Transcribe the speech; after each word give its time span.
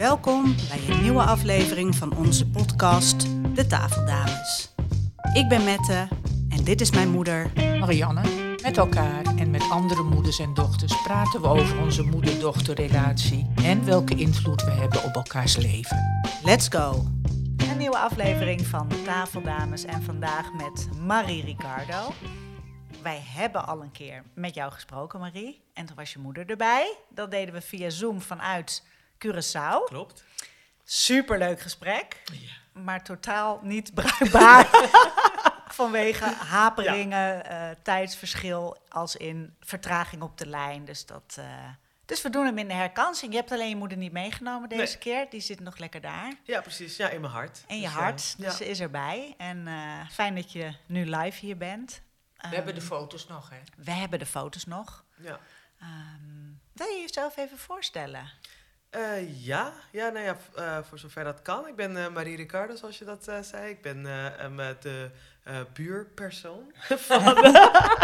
Welkom 0.00 0.54
bij 0.68 0.88
een 0.88 1.02
nieuwe 1.02 1.22
aflevering 1.22 1.94
van 1.94 2.16
onze 2.16 2.48
podcast 2.48 3.26
De 3.54 3.66
Tafeldames. 3.66 4.74
Ik 5.32 5.48
ben 5.48 5.64
Mette 5.64 6.08
en 6.48 6.64
dit 6.64 6.80
is 6.80 6.90
mijn 6.90 7.10
moeder. 7.10 7.50
Marianne, 7.54 8.54
met 8.62 8.76
elkaar 8.76 9.24
en 9.36 9.50
met 9.50 9.70
andere 9.70 10.02
moeders 10.02 10.38
en 10.38 10.54
dochters 10.54 11.02
praten 11.02 11.40
we 11.40 11.46
over 11.46 11.80
onze 11.80 12.02
moeder-dochterrelatie 12.02 13.46
en 13.62 13.84
welke 13.84 14.14
invloed 14.14 14.64
we 14.64 14.70
hebben 14.70 15.04
op 15.04 15.14
elkaars 15.14 15.56
leven. 15.56 16.22
Let's 16.44 16.68
go! 16.68 17.06
Een 17.70 17.78
nieuwe 17.78 17.98
aflevering 17.98 18.66
van 18.66 18.88
De 18.88 19.02
Tafeldames 19.02 19.84
en 19.84 20.02
vandaag 20.02 20.52
met 20.52 20.88
Marie 21.06 21.44
Ricardo. 21.44 22.12
Wij 23.02 23.20
hebben 23.24 23.66
al 23.66 23.82
een 23.82 23.92
keer 23.92 24.22
met 24.34 24.54
jou 24.54 24.72
gesproken, 24.72 25.20
Marie. 25.20 25.62
En 25.74 25.86
toen 25.86 25.96
was 25.96 26.12
je 26.12 26.18
moeder 26.18 26.46
erbij. 26.46 26.96
Dat 27.08 27.30
deden 27.30 27.54
we 27.54 27.60
via 27.60 27.90
Zoom 27.90 28.20
vanuit 28.20 28.82
Curaçao. 29.26 29.84
Klopt. 29.84 30.24
Superleuk 30.84 31.60
gesprek, 31.60 32.22
maar 32.72 33.04
totaal 33.04 33.60
niet 33.62 33.94
bruikbaar. 34.00 34.68
Vanwege 35.80 36.24
haperingen, 36.34 37.44
eh, 37.46 37.70
tijdsverschil, 37.82 38.76
als 38.88 39.16
in 39.16 39.54
vertraging 39.60 40.22
op 40.22 40.38
de 40.38 40.46
lijn. 40.46 40.84
Dus, 40.84 41.06
dat, 41.06 41.34
eh, 41.38 41.44
dus 42.06 42.22
we 42.22 42.30
doen 42.30 42.44
hem 42.46 42.58
in 42.58 42.68
de 42.68 42.74
herkansing. 42.74 43.32
Je 43.32 43.38
hebt 43.38 43.52
alleen 43.52 43.68
je 43.68 43.76
moeder 43.76 43.98
niet 43.98 44.12
meegenomen 44.12 44.68
deze 44.68 44.82
Nee. 44.82 44.98
keer. 44.98 45.26
Die 45.30 45.40
zit 45.40 45.60
nog 45.60 45.78
lekker 45.78 46.00
daar. 46.00 46.32
Ja, 46.42 46.60
precies. 46.60 46.96
Ja, 46.96 47.08
in 47.08 47.20
mijn 47.20 47.32
hart. 47.32 47.64
In 47.66 47.76
je 47.76 47.82
Dus, 47.82 47.90
eh, 47.92 47.96
hart. 47.98 48.34
Dus 48.38 48.56
ze 48.56 48.68
is 48.68 48.80
erbij. 48.80 49.34
En 49.38 49.68
fijn 50.10 50.34
dat 50.34 50.52
je 50.52 50.74
nu 50.86 51.04
live 51.16 51.40
hier 51.46 51.56
bent. 51.56 52.02
We 52.36 52.48
hebben 52.48 52.74
de 52.74 52.80
Ehm, 52.80 52.88
foto's 52.90 53.26
nog, 53.26 53.50
hè? 53.50 53.56
we 53.76 53.90
hebben 53.90 54.18
de 54.18 54.26
foto's 54.26 54.64
nog. 54.64 55.04
Ja. 55.16 55.38
Ehm, 55.80 56.48
wil 56.72 56.86
je 56.86 57.00
jezelf 57.00 57.36
even 57.36 57.58
voorstellen? 57.58 58.30
Eh, 58.90 59.44
ja, 59.46 59.72
ja, 59.90 60.08
nou 60.08 60.24
ja, 60.24 60.36
eh, 60.54 60.82
voor 60.82 60.98
zover 60.98 61.24
dat 61.24 61.42
kan. 61.42 61.66
Ik 61.66 61.76
ben 61.76 61.96
eh, 61.96 62.12
Marie 62.12 62.36
Ricardo, 62.36 62.76
zoals 62.76 62.98
je 62.98 63.04
dat 63.04 63.24
zei. 63.40 63.70
Ik 63.70 63.82
ben 63.82 64.02
de 64.80 65.10
buurpersoon 65.72 66.72
van, 67.08 67.22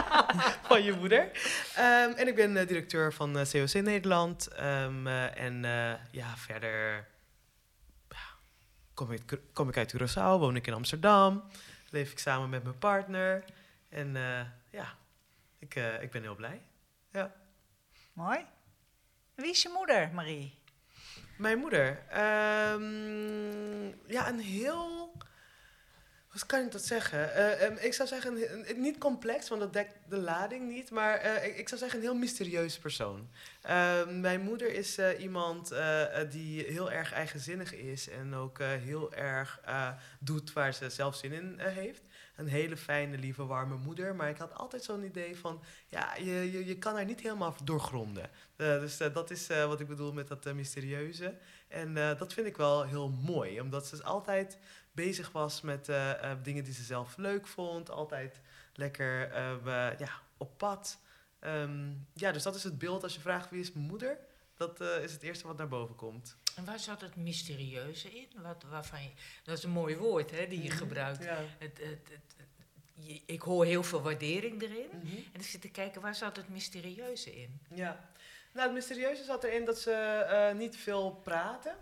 van 0.69 0.83
je 0.83 0.93
moeder. 0.99 1.31
Ehm, 1.75 2.11
en 2.11 2.29
ik 2.29 2.35
ben 2.35 2.67
directeur 2.67 3.13
van 3.13 3.33
COC 3.33 3.73
Nederland. 3.73 4.49
Ehm, 4.49 5.07
eh, 5.07 5.41
en 5.41 5.63
ja, 6.11 6.37
verder 6.37 7.07
kom, 8.95 9.13
ik, 9.13 9.39
kom 9.53 9.69
ik 9.69 9.77
uit 9.77 9.97
Curaçao, 9.97 10.39
woon 10.39 10.57
ik 10.57 10.67
in 10.67 10.75
Amsterdam. 10.75 11.45
Leef 11.91 12.11
ik 12.11 12.19
samen 12.19 12.49
met 12.49 12.63
mijn 12.63 12.79
partner. 12.79 13.45
En 13.89 14.15
ja, 14.71 14.97
ik, 15.59 15.75
ik 16.01 16.11
ben 16.11 16.23
heel 16.23 16.35
blij. 16.35 16.63
Ja. 17.13 17.35
Mooi. 18.13 18.45
Wie 19.35 19.51
is 19.51 19.63
je 19.63 19.69
moeder, 19.69 20.11
Marie? 20.13 20.65
Mijn 21.39 21.59
moeder. 21.59 21.99
Ehm, 22.11 23.87
ja, 24.07 24.29
een 24.29 24.41
heel. 24.41 24.95
Wat 26.33 26.47
kan 26.47 26.65
ik 26.65 26.73
dat 26.73 26.85
zeggen? 26.85 27.35
Eh, 27.35 27.63
ehm, 27.65 27.77
ik 27.81 27.95
zou 27.95 28.09
zeggen, 28.09 28.53
een- 28.71 28.81
niet 28.81 28.99
complex, 28.99 29.49
want 29.49 29.61
dat 29.61 29.73
dekt 29.73 29.95
de 30.09 30.17
lading 30.17 30.69
niet. 30.69 30.91
Maar 30.91 31.17
eh, 31.17 31.59
ik, 31.59 31.69
zou 31.69 31.81
zeggen, 31.81 31.99
een 31.99 32.05
heel 32.05 32.15
mysterieus 32.15 32.79
persoon. 32.79 33.29
Ehm, 33.63 34.21
mijn 34.21 34.41
moeder 34.41 34.73
is 34.75 34.99
eh, 34.99 35.21
iemand 35.21 35.73
die 36.31 36.65
heel 36.65 36.91
erg 36.93 37.13
eigenzinnig 37.13 37.75
is. 37.75 38.09
En 38.09 38.35
ook 38.35 38.59
heel 38.59 39.15
erg 39.15 39.61
doet 40.21 40.53
waar 40.53 40.75
ze 40.75 40.91
zelf 40.91 41.17
zin 41.17 41.33
in 41.33 41.59
heeft. 41.59 42.03
Een 42.37 42.49
hele 42.49 42.77
fijne, 42.77 43.19
lieve, 43.19 43.47
warme 43.47 43.77
moeder. 43.77 44.15
Maar 44.15 44.29
ik 44.29 44.39
had 44.39 44.55
altijd 44.55 44.83
zo'n 44.83 45.05
idee 45.05 45.37
van, 45.37 45.63
ja, 45.87 46.15
je, 46.15 46.53
je, 46.53 46.67
je 46.67 46.79
kan 46.79 46.95
haar 46.95 47.05
niet 47.05 47.21
helemaal 47.21 47.57
doorgronden. 47.65 48.31
Eh, 48.57 48.81
dus 48.81 49.01
eh, 49.01 49.15
dat 49.15 49.31
is 49.31 49.49
eh, 49.49 49.67
wat 49.67 49.81
ik 49.81 49.89
bedoel 49.89 50.13
met 50.13 50.29
dat 50.29 50.55
mysterieuze. 50.55 51.35
En 51.69 51.95
dat 51.95 52.33
vind 52.33 52.47
ik 52.47 52.57
wel 52.57 52.83
heel 52.85 53.09
mooi, 53.09 53.61
omdat 53.61 53.87
ze 53.87 54.03
altijd 54.03 54.59
bezig 54.93 55.33
was 55.33 55.61
met 55.61 55.91
dingen 56.43 56.65
die 56.65 56.75
ze 56.75 56.83
zelf 56.83 57.17
leuk 57.17 57.47
vond. 57.47 57.91
Altijd 57.91 58.41
lekker 58.75 59.35
ja, 59.99 60.11
op 60.37 60.59
pad. 60.59 60.99
Ehm, 61.39 61.93
ja, 62.13 62.33
dus 62.33 62.43
dat 62.43 62.55
is 62.55 62.65
het 62.65 62.79
beeld 62.79 63.03
als 63.03 63.15
je 63.15 63.21
vraagt 63.21 63.51
wie 63.51 63.61
is 63.61 63.73
mijn 63.73 63.87
moeder. 63.87 64.19
Dat 64.55 64.81
is 64.81 65.13
het 65.13 65.23
eerste 65.23 65.47
wat 65.47 65.57
naar 65.57 65.69
boven 65.69 65.95
komt. 65.95 66.37
En 66.57 66.65
waar 66.65 66.79
zat 66.79 67.01
het 67.01 67.17
mysterieuze 67.17 68.11
in? 68.19 68.29
Wat, 68.43 68.65
waarvan 68.71 69.03
je, 69.03 69.09
dat 69.45 69.59
is 69.59 69.65
een 69.65 69.71
mooi 69.71 69.97
woord, 69.97 70.31
hè, 70.31 70.47
die 70.49 70.63
je 70.63 70.71
gebruikt. 70.71 71.25
Ja. 71.25 71.37
Het, 71.59 71.79
het, 71.79 71.79
het, 71.81 72.09
het- 72.37 72.45
je- 72.95 73.23
ik 73.27 73.41
hoor 73.43 73.65
heel 73.65 73.83
veel 73.83 74.03
waardering 74.03 74.63
erin. 74.63 74.89
Mhm. 74.93 75.17
En 75.33 75.41
ik 75.41 75.47
zit 75.47 75.61
te 75.61 75.69
kijken, 75.71 76.01
waar 76.01 76.15
zat 76.15 76.37
het 76.37 76.49
mysterieuze 76.49 77.41
in? 77.41 77.61
Ja. 77.75 78.11
Nou, 78.53 78.67
het 78.67 78.77
mysterieuze 78.77 79.25
zat 79.25 79.45
erin 79.45 79.65
dat 79.65 79.79
ze 79.81 79.91
eh, 79.93 80.55
niet 80.57 80.77
veel 80.77 81.11
praten. 81.25 81.77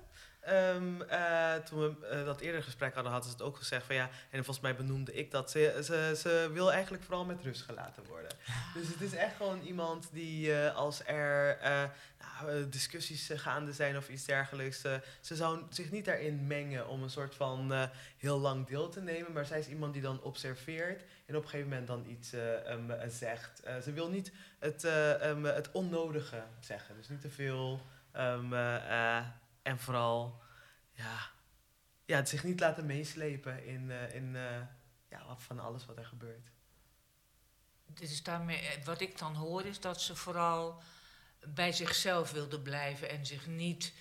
Ehm, 0.45 1.01
eh, 1.03 1.55
toen 1.55 1.81
we 1.81 2.07
eh, 2.07 2.25
dat 2.25 2.41
eerder 2.41 2.63
gesprek 2.63 2.95
hadden, 2.95 3.13
hadden 3.13 3.31
ze 3.31 3.37
het 3.37 3.47
ook 3.47 3.57
gezegd 3.57 3.87
van 3.87 3.95
ja, 3.95 4.11
en 4.31 4.45
volgens 4.45 4.61
mij 4.61 4.77
benoemde 4.77 5.13
ik 5.13 5.31
dat. 5.31 5.51
Ze, 5.51 5.81
ze, 5.85 6.15
ze 6.19 6.51
wil 6.53 6.73
eigenlijk 6.73 7.03
vooral 7.03 7.25
met 7.25 7.43
rust 7.43 7.63
gelaten 7.63 8.05
worden. 8.09 8.31
Dus 8.75 8.89
het 8.89 9.01
is 9.01 9.15
echt 9.15 9.37
gewoon 9.37 9.61
iemand 9.61 10.09
die 10.13 10.55
eh, 10.55 10.77
als 10.77 11.05
er 11.07 11.59
nou, 12.19 12.69
discussies 12.69 13.31
gaande 13.35 13.73
zijn 13.73 13.97
of 13.97 14.09
iets 14.09 14.25
dergelijks, 14.25 14.81
ze 15.21 15.37
zou 15.37 15.63
zich 15.71 15.91
niet 15.91 16.05
daarin 16.05 16.47
mengen 16.47 16.89
om 16.89 17.03
een 17.03 17.11
soort 17.11 17.35
van 17.35 17.89
heel 18.19 18.39
lang 18.39 18.67
deel 18.67 18.89
te 18.89 19.01
nemen. 19.01 19.33
Maar 19.33 19.47
zij 19.47 19.59
is 19.59 19.69
iemand 19.69 19.93
die 19.93 20.03
dan 20.03 20.23
observeert 20.23 21.03
en 21.27 21.37
op 21.37 21.43
een 21.43 21.49
gegeven 21.49 21.69
moment 21.69 21.87
dan 21.87 22.05
iets 22.07 22.35
zegt. 23.19 23.63
Ze 23.83 23.93
wil 23.93 24.09
niet 24.09 24.33
het, 24.59 24.83
het 25.43 25.71
onnodige 25.73 26.43
zeggen. 26.61 26.97
Dus 26.97 27.09
niet 27.09 27.21
te 27.21 27.31
veel. 27.31 27.81
En 29.65 29.79
vooral, 29.79 30.43
ja, 30.93 31.31
ja, 32.05 32.17
het 32.17 32.29
zich 32.29 32.45
niet 32.45 32.61
laten 32.61 32.87
meeslepen 32.87 33.65
in, 33.67 33.91
eh, 33.91 34.15
in 34.15 34.37
eh, 34.37 34.61
ja, 35.09 35.37
van 35.37 35.59
alles 35.59 35.87
wat 35.87 35.97
er 35.97 36.05
gebeurt. 36.05 36.51
Dus 37.87 38.23
daarmee, 38.23 38.59
eh, 38.59 38.85
wat 38.85 39.01
ik 39.01 39.19
dan 39.19 39.35
hoor 39.35 39.65
is 39.65 39.81
dat 39.81 40.01
ze 40.01 40.17
vooral 40.17 40.83
bij 41.47 41.73
zichzelf 41.73 42.31
wilde 42.31 42.61
blijven 42.61 43.09
en 43.09 43.27
zich 43.27 43.47
niet 43.47 43.93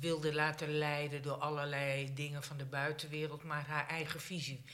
wilde 0.00 0.34
laten 0.34 0.78
leiden 0.78 1.22
door 1.22 1.36
allerlei 1.36 2.14
dingen 2.14 2.42
van 2.42 2.56
de 2.56 2.66
buitenwereld, 2.66 3.42
maar 3.42 3.66
haar 3.66 3.86
eigen 3.86 4.20
visie 4.20 4.64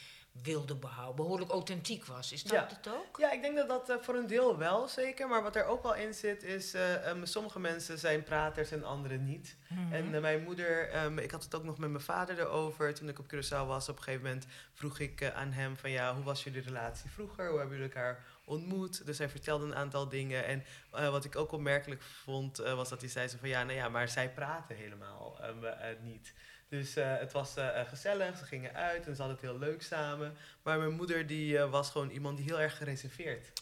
wilde 0.43 0.75
behouden. 0.75 1.17
Behoorlijk 1.17 1.50
authentiek 1.50 2.05
was. 2.05 2.33
Is 2.33 2.43
dat 2.43 2.53
Ja. 2.53 2.67
het 2.77 2.89
ook? 2.89 3.19
Ja, 3.19 3.33
ik 3.33 3.43
denk 3.43 3.56
dat 3.56 3.69
dat 3.69 3.89
eh, 3.91 3.97
voor 4.00 4.15
een 4.15 4.27
deel 4.27 4.59
wel 4.59 4.89
zeker. 4.89 5.28
Maar 5.28 5.43
wat 5.43 5.56
er 5.56 5.65
ook 5.65 5.83
wel 5.83 5.95
in 5.95 6.15
zit 6.15 6.43
is, 6.43 6.75
ehm, 6.75 7.25
sommige 7.25 7.61
mensen 7.61 7.99
zijn 7.99 8.22
praters 8.22 8.71
en 8.71 8.84
anderen 8.84 9.25
niet. 9.25 9.56
Mhm. 9.69 9.93
En 9.93 10.15
eh, 10.15 10.21
mijn 10.21 10.43
moeder, 10.43 10.89
ehm, 10.89 11.19
ik 11.19 11.31
had 11.31 11.45
het 11.45 11.55
ook 11.55 11.65
nog 11.65 11.78
met 11.78 11.91
mijn 11.91 12.03
vader 12.05 12.39
erover. 12.39 12.95
Toen 12.95 13.09
ik 13.09 13.19
op 13.19 13.27
Curaçao 13.34 13.67
was, 13.67 13.89
op 13.89 13.97
een 13.97 14.03
gegeven 14.03 14.27
moment 14.27 14.47
vroeg 14.72 14.99
ik 14.99 15.31
aan 15.34 15.53
hem 15.53 15.77
van 15.77 15.91
ja, 15.91 16.15
hoe 16.15 16.25
was 16.25 16.45
jullie 16.45 16.62
relatie 16.62 17.11
vroeger? 17.11 17.49
Hoe 17.49 17.59
hebben 17.59 17.77
jullie 17.77 17.93
elkaar 17.93 18.25
ontmoet? 18.45 19.06
Dus 19.06 19.19
hij 19.19 19.28
vertelde 19.28 19.65
een 19.65 19.75
aantal 19.75 20.09
dingen. 20.09 20.45
En 20.45 20.65
wat 20.91 21.25
ik 21.25 21.37
ook 21.37 21.53
opmerkelijk 21.53 22.03
vond, 22.03 22.56
was 22.56 22.89
dat 22.89 23.01
hij 23.01 23.11
zei 23.11 23.28
zo 23.28 23.37
van 23.41 23.49
ja, 23.49 23.62
nou 23.65 23.77
ja, 23.78 23.89
maar 23.89 24.09
zij 24.09 24.31
praten 24.31 24.77
helemaal 24.77 25.37
ehm, 25.41 25.65
eh, 25.65 25.89
niet. 26.03 26.33
Dus 26.75 26.97
eh, 26.97 27.19
het 27.19 27.33
was 27.33 27.57
eh, 27.57 27.81
eh, 27.81 27.89
gezellig, 27.89 28.39
ze 28.39 28.45
gingen 28.45 28.75
uit 28.75 29.07
en 29.07 29.17
ze 29.17 29.23
hadden 29.23 29.41
het 29.41 29.51
heel 29.51 29.59
leuk 29.59 29.83
samen. 29.83 30.37
Maar 30.62 30.79
mijn 30.79 30.95
moeder 30.95 31.27
die 31.27 31.59
eh, 31.59 31.71
was 31.71 31.91
gewoon 31.91 32.11
iemand 32.11 32.37
die 32.37 32.47
heel 32.47 32.61
erg 32.61 32.77
gereserveerd 32.77 33.53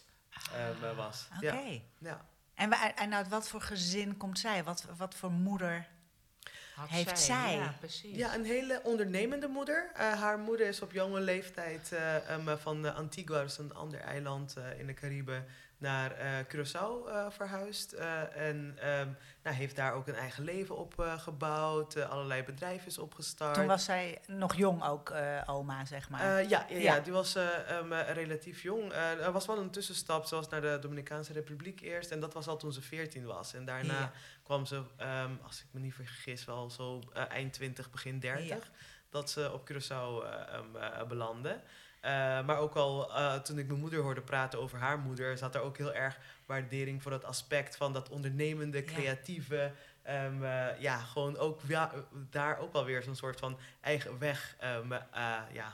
ehm, 0.53 0.84
eh, 0.84 0.97
was. 0.97 1.28
Oké. 1.37 1.47
Ja, 1.47 1.81
ja. 1.99 2.27
En, 2.55 2.72
en 2.72 3.15
uit 3.15 3.28
wat 3.28 3.49
voor 3.49 3.61
gezin 3.61 4.17
komt 4.17 4.39
zij? 4.39 4.65
Wat, 4.65 4.87
wat 4.97 5.15
voor 5.15 5.31
moeder? 5.31 5.89
Had 6.75 6.89
heeft 6.89 7.19
zij? 7.19 7.55
Ja, 7.55 7.75
precies. 7.78 8.17
Ja, 8.17 8.34
een 8.34 8.45
hele 8.45 8.81
ondernemende 8.83 9.49
moeder. 9.49 9.91
Eh, 9.95 10.12
haar 10.12 10.39
moeder 10.39 10.67
is 10.67 10.81
op 10.83 10.93
jonge 10.93 11.21
leeftijd 11.21 11.93
eh, 11.93 12.31
em, 12.31 12.59
van 12.59 12.95
Antigua, 12.95 13.39
dat 13.41 13.51
is 13.51 13.59
een 13.59 13.75
ander 13.75 14.01
eiland 14.01 14.56
eh, 14.56 14.78
in 14.78 14.87
de 14.87 14.95
Cariben, 14.95 15.45
naar 15.82 16.12
eh, 16.12 16.31
Curaçao 16.48 17.09
eh, 17.09 17.26
verhuisd. 17.31 17.93
Eh, 17.93 18.37
en 18.37 18.76
ehm, 18.81 19.09
nou, 19.43 19.56
heeft 19.56 19.76
daar 19.76 19.93
ook 19.93 20.06
een 20.09 20.15
eigen 20.15 20.44
leven 20.44 20.76
op 20.76 20.94
gebouwd, 21.19 21.97
allerlei 22.09 22.43
bedrijven 22.43 22.87
is 22.87 22.98
opgestart. 22.98 23.54
Toen 23.54 23.66
was 23.66 23.84
zij 23.84 24.21
nog 24.27 24.54
jong 24.54 24.84
ook, 24.84 25.12
oma, 25.47 25.84
zeg 25.84 26.09
maar. 26.10 26.24
Ja, 26.48 26.66
ja, 26.68 26.78
Ja. 26.78 27.01
die 27.01 27.12
was 27.12 27.34
eh, 27.34 27.45
relatief 28.12 28.62
jong. 28.62 28.92
Er 28.92 29.33
was 29.33 29.47
wel 29.47 29.59
een 29.59 29.71
tussenstap. 29.71 30.24
Ze 30.24 30.34
was 30.34 30.48
naar 30.48 30.60
de 30.60 30.78
Dominicaanse 30.80 31.33
Republiek 31.33 31.80
eerst. 31.80 32.10
En 32.10 32.21
dat 32.21 32.34
was 32.34 32.47
al 32.47 32.57
toen 32.57 32.72
ze 32.72 32.83
14 32.83 33.24
was. 33.24 33.54
En 33.54 33.65
daarna 33.65 33.98
Ja. 33.98 34.12
kwam 34.42 34.66
ze, 34.66 34.83
ehm, 34.97 35.30
als 35.47 35.60
ik 35.60 35.66
me 35.71 35.80
niet 35.80 35.95
vergis, 35.95 36.45
wel 36.45 36.71
zo 36.71 37.01
eind 37.28 37.53
20, 37.53 37.91
begin 37.91 38.18
30. 38.18 38.47
Ja. 38.48 38.59
Dat 39.10 39.30
ze 39.30 39.53
op 39.53 39.71
Curaçao 39.72 40.24
belandde. 41.09 41.60
Eh, 42.03 42.10
maar 42.45 42.59
ook 42.59 42.75
al 42.75 43.15
eh, 43.16 43.34
toen 43.34 43.59
ik 43.59 43.66
mijn 43.66 43.81
moeder 43.81 44.01
hoorde 44.01 44.21
praten 44.21 44.59
over 44.60 44.78
haar 44.78 44.99
moeder, 44.99 45.39
zat 45.39 45.54
er 45.54 45.60
ook 45.60 45.77
heel 45.77 45.95
erg 45.95 46.19
waardering 46.47 47.03
voor 47.03 47.10
dat 47.10 47.25
aspect 47.25 47.77
van 47.77 47.93
dat 47.93 48.09
ondernemende, 48.09 48.84
creatieve. 48.84 49.72
Ehm, 50.03 50.45
eh, 50.45 50.81
ja, 50.81 50.99
gewoon 50.99 51.37
ook 51.37 51.60
ja, 51.66 51.93
daar 52.31 52.59
ook 52.59 52.72
wel 52.72 52.84
weer 52.84 53.03
zo'n 53.03 53.16
soort 53.16 53.39
van 53.39 53.59
eigen 53.81 54.19
weg 54.19 54.57
eh, 54.59 54.78
ja, 55.53 55.72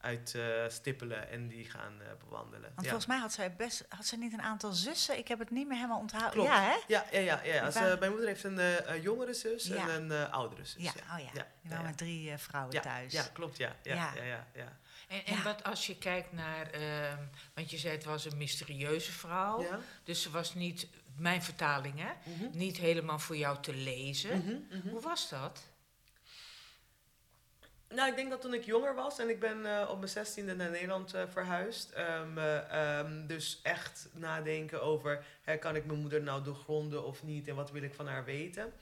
uitstippelen 0.00 1.28
en 1.30 1.48
die 1.48 1.70
gaan 1.70 2.00
bewandelen. 2.24 2.70
Want 2.74 2.74
ja. 2.74 2.82
volgens 2.82 3.06
mij 3.06 3.18
had 3.18 3.32
zij 3.32 3.56
best, 3.56 3.84
had 3.88 4.06
zij 4.06 4.18
niet 4.18 4.32
een 4.32 4.42
aantal 4.42 4.72
zussen? 4.72 5.18
Ik 5.18 5.28
heb 5.28 5.38
het 5.38 5.50
niet 5.50 5.66
meer 5.68 5.76
helemaal 5.76 6.00
onthouden. 6.00 6.42
Ja, 6.42 6.62
hè? 6.62 6.76
Ja, 6.86 7.04
ja, 7.10 7.20
ja. 7.20 7.40
ja. 7.42 7.96
Mijn 7.98 8.10
moeder 8.10 8.28
heeft 8.28 8.44
een 8.44 9.00
jongere 9.00 9.34
zus 9.34 9.64
Ja. 9.64 9.88
en 9.88 10.10
een 10.10 10.30
oudere 10.30 10.64
zus. 10.64 10.82
Ja, 10.82 10.92
ja. 10.96 11.14
oh 11.14 11.20
ja. 11.24 11.30
Ja, 11.34 11.46
waren 11.62 11.82
ja, 11.84 11.88
met 11.88 11.98
drie 11.98 12.36
vrouwen 12.36 12.80
thuis. 12.80 13.12
Ja, 13.12 13.22
klopt. 13.32 13.56
Ja, 13.56 13.72
Ja. 13.82 13.94
ja. 13.94 14.22
ja, 14.22 14.46
ja, 14.54 14.76
En, 15.08 15.24
en 15.24 15.34
Ja. 15.36 15.42
wat 15.42 15.64
als 15.64 15.86
je 15.86 15.96
kijkt 15.98 16.32
naar, 16.32 16.70
ehm, 16.70 17.22
want 17.54 17.70
je 17.70 17.78
zei 17.78 17.94
het 17.94 18.04
was 18.04 18.24
een 18.24 18.36
mysterieuze 18.36 19.12
vrouw, 19.12 19.62
Ja. 19.62 19.78
dus 20.04 20.22
ze 20.22 20.30
was 20.30 20.54
niet, 20.54 20.88
mijn 21.16 21.42
vertaling 21.42 21.94
hè, 22.00 22.10
Mhm. 22.32 22.56
niet 22.58 22.76
helemaal 22.76 23.18
voor 23.18 23.36
jou 23.36 23.60
te 23.62 23.74
lezen. 23.74 24.38
Mhm, 24.38 24.78
mhm. 24.78 24.88
Hoe 24.88 25.00
was 25.00 25.28
dat? 25.28 25.62
Nou, 27.88 28.10
ik 28.10 28.16
denk 28.16 28.30
dat 28.30 28.40
toen 28.40 28.54
ik 28.54 28.64
jonger 28.64 28.94
was 28.94 29.18
en 29.18 29.28
ik 29.28 29.40
ben 29.40 29.66
eh, 29.80 29.88
op 29.90 29.98
mijn 29.98 30.10
zestiende 30.10 30.54
naar 30.54 30.70
Nederland 30.70 31.14
eh, 31.14 31.22
verhuisd. 31.32 31.90
Ehm, 31.90 32.38
eh, 32.38 32.98
ehm, 32.98 33.26
dus 33.26 33.60
echt 33.62 34.08
nadenken 34.12 34.82
over, 34.82 35.24
hè, 35.42 35.56
kan 35.56 35.76
ik 35.76 35.84
mijn 35.86 35.98
moeder 36.00 36.22
nou 36.22 36.42
doorgronden 36.44 37.04
of 37.04 37.22
niet 37.22 37.48
en 37.48 37.54
wat 37.54 37.70
wil 37.70 37.82
ik 37.82 37.94
van 37.94 38.06
haar 38.08 38.24
weten. 38.24 38.72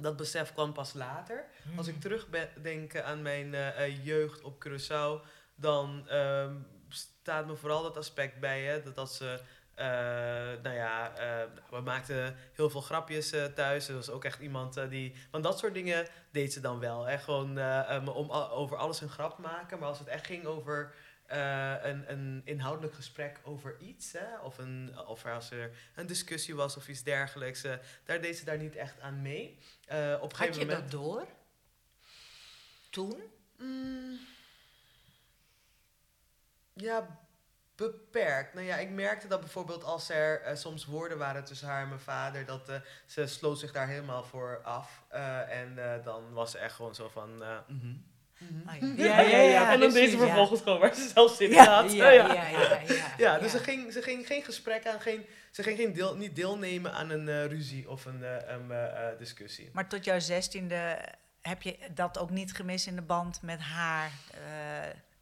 Dat 0.00 0.16
besef 0.16 0.52
kwam 0.52 0.72
pas 0.72 0.92
later. 0.92 1.44
Als 1.76 1.86
ik 1.86 2.00
terugdenk 2.00 2.96
aan 2.96 3.22
mijn 3.22 3.50
jeugd 4.02 4.42
op 4.42 4.64
Curaçao, 4.68 5.26
dan 5.54 6.08
ehm, 6.08 6.56
staat 6.88 7.46
me 7.46 7.56
vooral 7.56 7.82
dat 7.82 7.96
aspect 7.96 8.40
bij, 8.40 8.62
hè, 8.62 8.82
dat 8.82 8.98
als 8.98 9.16
ze... 9.16 9.40
eh, 9.74 9.86
nou 10.62 10.74
ja, 10.74 11.16
eh, 11.16 11.48
we 11.70 11.80
maakten 11.80 12.36
heel 12.52 12.70
veel 12.70 12.80
grapjes 12.80 13.32
eh, 13.32 13.44
thuis. 13.44 13.88
Er 13.88 13.94
was 13.94 14.10
ook 14.10 14.24
echt 14.24 14.40
iemand 14.40 14.90
die... 14.90 15.14
Want 15.30 15.44
dat 15.44 15.58
soort 15.58 15.74
dingen 15.74 16.06
deed 16.30 16.52
ze 16.52 16.60
dan 16.60 16.78
wel. 16.78 17.04
Hè? 17.04 17.18
Gewoon 17.18 17.56
um, 17.58 18.08
om 18.08 18.30
over 18.30 18.76
alles 18.76 19.00
een 19.00 19.08
grap 19.08 19.38
maken. 19.38 19.78
Maar 19.78 19.88
als 19.88 19.98
het 19.98 20.08
echt 20.08 20.26
ging 20.26 20.44
over 20.44 20.94
eh, 21.26 21.74
een, 21.82 22.12
een 22.12 22.42
inhoudelijk 22.44 22.94
gesprek 22.94 23.40
over 23.42 23.76
iets... 23.80 24.12
Hè? 24.12 24.38
Of, 24.42 24.58
een, 24.58 24.98
of 25.06 25.24
als 25.26 25.50
er 25.50 25.70
een 25.94 26.06
discussie 26.06 26.54
was 26.54 26.76
of 26.76 26.88
iets 26.88 27.02
dergelijks... 27.02 27.64
eh, 27.64 27.74
daar 28.04 28.20
deed 28.20 28.38
ze 28.38 28.44
daar 28.44 28.58
niet 28.58 28.76
echt 28.76 29.00
aan 29.00 29.22
mee. 29.22 29.58
Eh, 29.86 30.18
op 30.20 30.32
een 30.32 30.38
Had 30.38 30.46
gegeven 30.46 30.60
je 30.60 30.66
moment... 30.66 30.90
dat 30.90 31.00
door? 31.00 31.26
Toen? 32.90 33.22
Mm. 33.58 34.18
Ja, 36.74 37.18
beperkt. 37.76 38.54
Nou 38.54 38.66
ja, 38.66 38.76
ik 38.76 38.90
merkte 38.90 39.26
dat 39.28 39.40
bijvoorbeeld 39.40 39.84
als 39.84 40.08
er 40.10 40.40
eh, 40.42 40.56
soms 40.56 40.84
woorden 40.84 41.18
waren 41.18 41.44
tussen 41.44 41.68
haar 41.68 41.82
en 41.82 41.88
mijn 41.88 42.00
vader, 42.00 42.44
dat 42.46 42.68
eh, 42.68 42.74
ze 43.06 43.26
sloot 43.26 43.58
zich 43.58 43.72
daar 43.72 43.88
helemaal 43.88 44.24
voor 44.24 44.60
af. 44.64 45.02
Eh, 45.08 45.60
en 45.60 45.92
eh, 45.92 46.04
dan 46.04 46.32
was 46.32 46.50
ze 46.50 46.58
echt 46.58 46.74
gewoon 46.74 46.94
zo 46.94 47.08
van. 47.08 47.42
eh, 47.42 47.48
mhm, 47.68 47.86
mhm. 48.38 48.68
Oh, 48.68 48.98
ja. 48.98 49.04
Ja, 49.04 49.20
ja, 49.20 49.38
ja, 49.38 49.72
En 49.72 49.80
dan 49.80 49.92
deed 49.92 50.10
ze 50.10 50.18
vervolgens 50.18 50.60
gewoon 50.60 50.78
waar 50.78 50.94
ze 50.94 51.08
zelf 51.14 51.34
zin 51.34 51.48
in 51.48 51.54
Ja, 51.54 51.82
had. 51.82 51.92
ja, 51.92 52.10
ja, 52.10 52.32
ja, 52.32 52.48
ja, 52.48 53.14
Ja, 53.18 53.38
dus 53.38 53.50
Ze, 53.50 53.58
ging, 53.58 53.92
ze 53.92 54.02
ging 54.02 54.26
geen 54.26 54.42
gesprek 54.42 54.86
aan, 54.86 55.00
geen, 55.00 55.26
ze 55.50 55.62
ging 55.62 55.76
geen 55.78 55.92
deel, 55.92 56.16
niet 56.16 56.36
deelnemen 56.36 56.92
aan 56.92 57.10
een 57.10 57.28
eh, 57.28 57.46
ruzie 57.46 57.90
of 57.90 58.04
een 58.04 58.24
eh, 58.24 58.30
een, 58.54 58.70
eh, 58.70 59.08
eh, 59.10 59.18
discussie. 59.18 59.70
Maar 59.72 59.88
tot 59.88 60.04
jouw 60.04 60.20
zestiende 60.20 60.98
heb 61.40 61.62
je 61.62 61.78
dat 61.94 62.18
ook 62.18 62.30
niet 62.30 62.52
gemist 62.54 62.86
in 62.86 62.94
de 62.96 63.02
band 63.02 63.42
met 63.42 63.60
haar? 63.60 64.10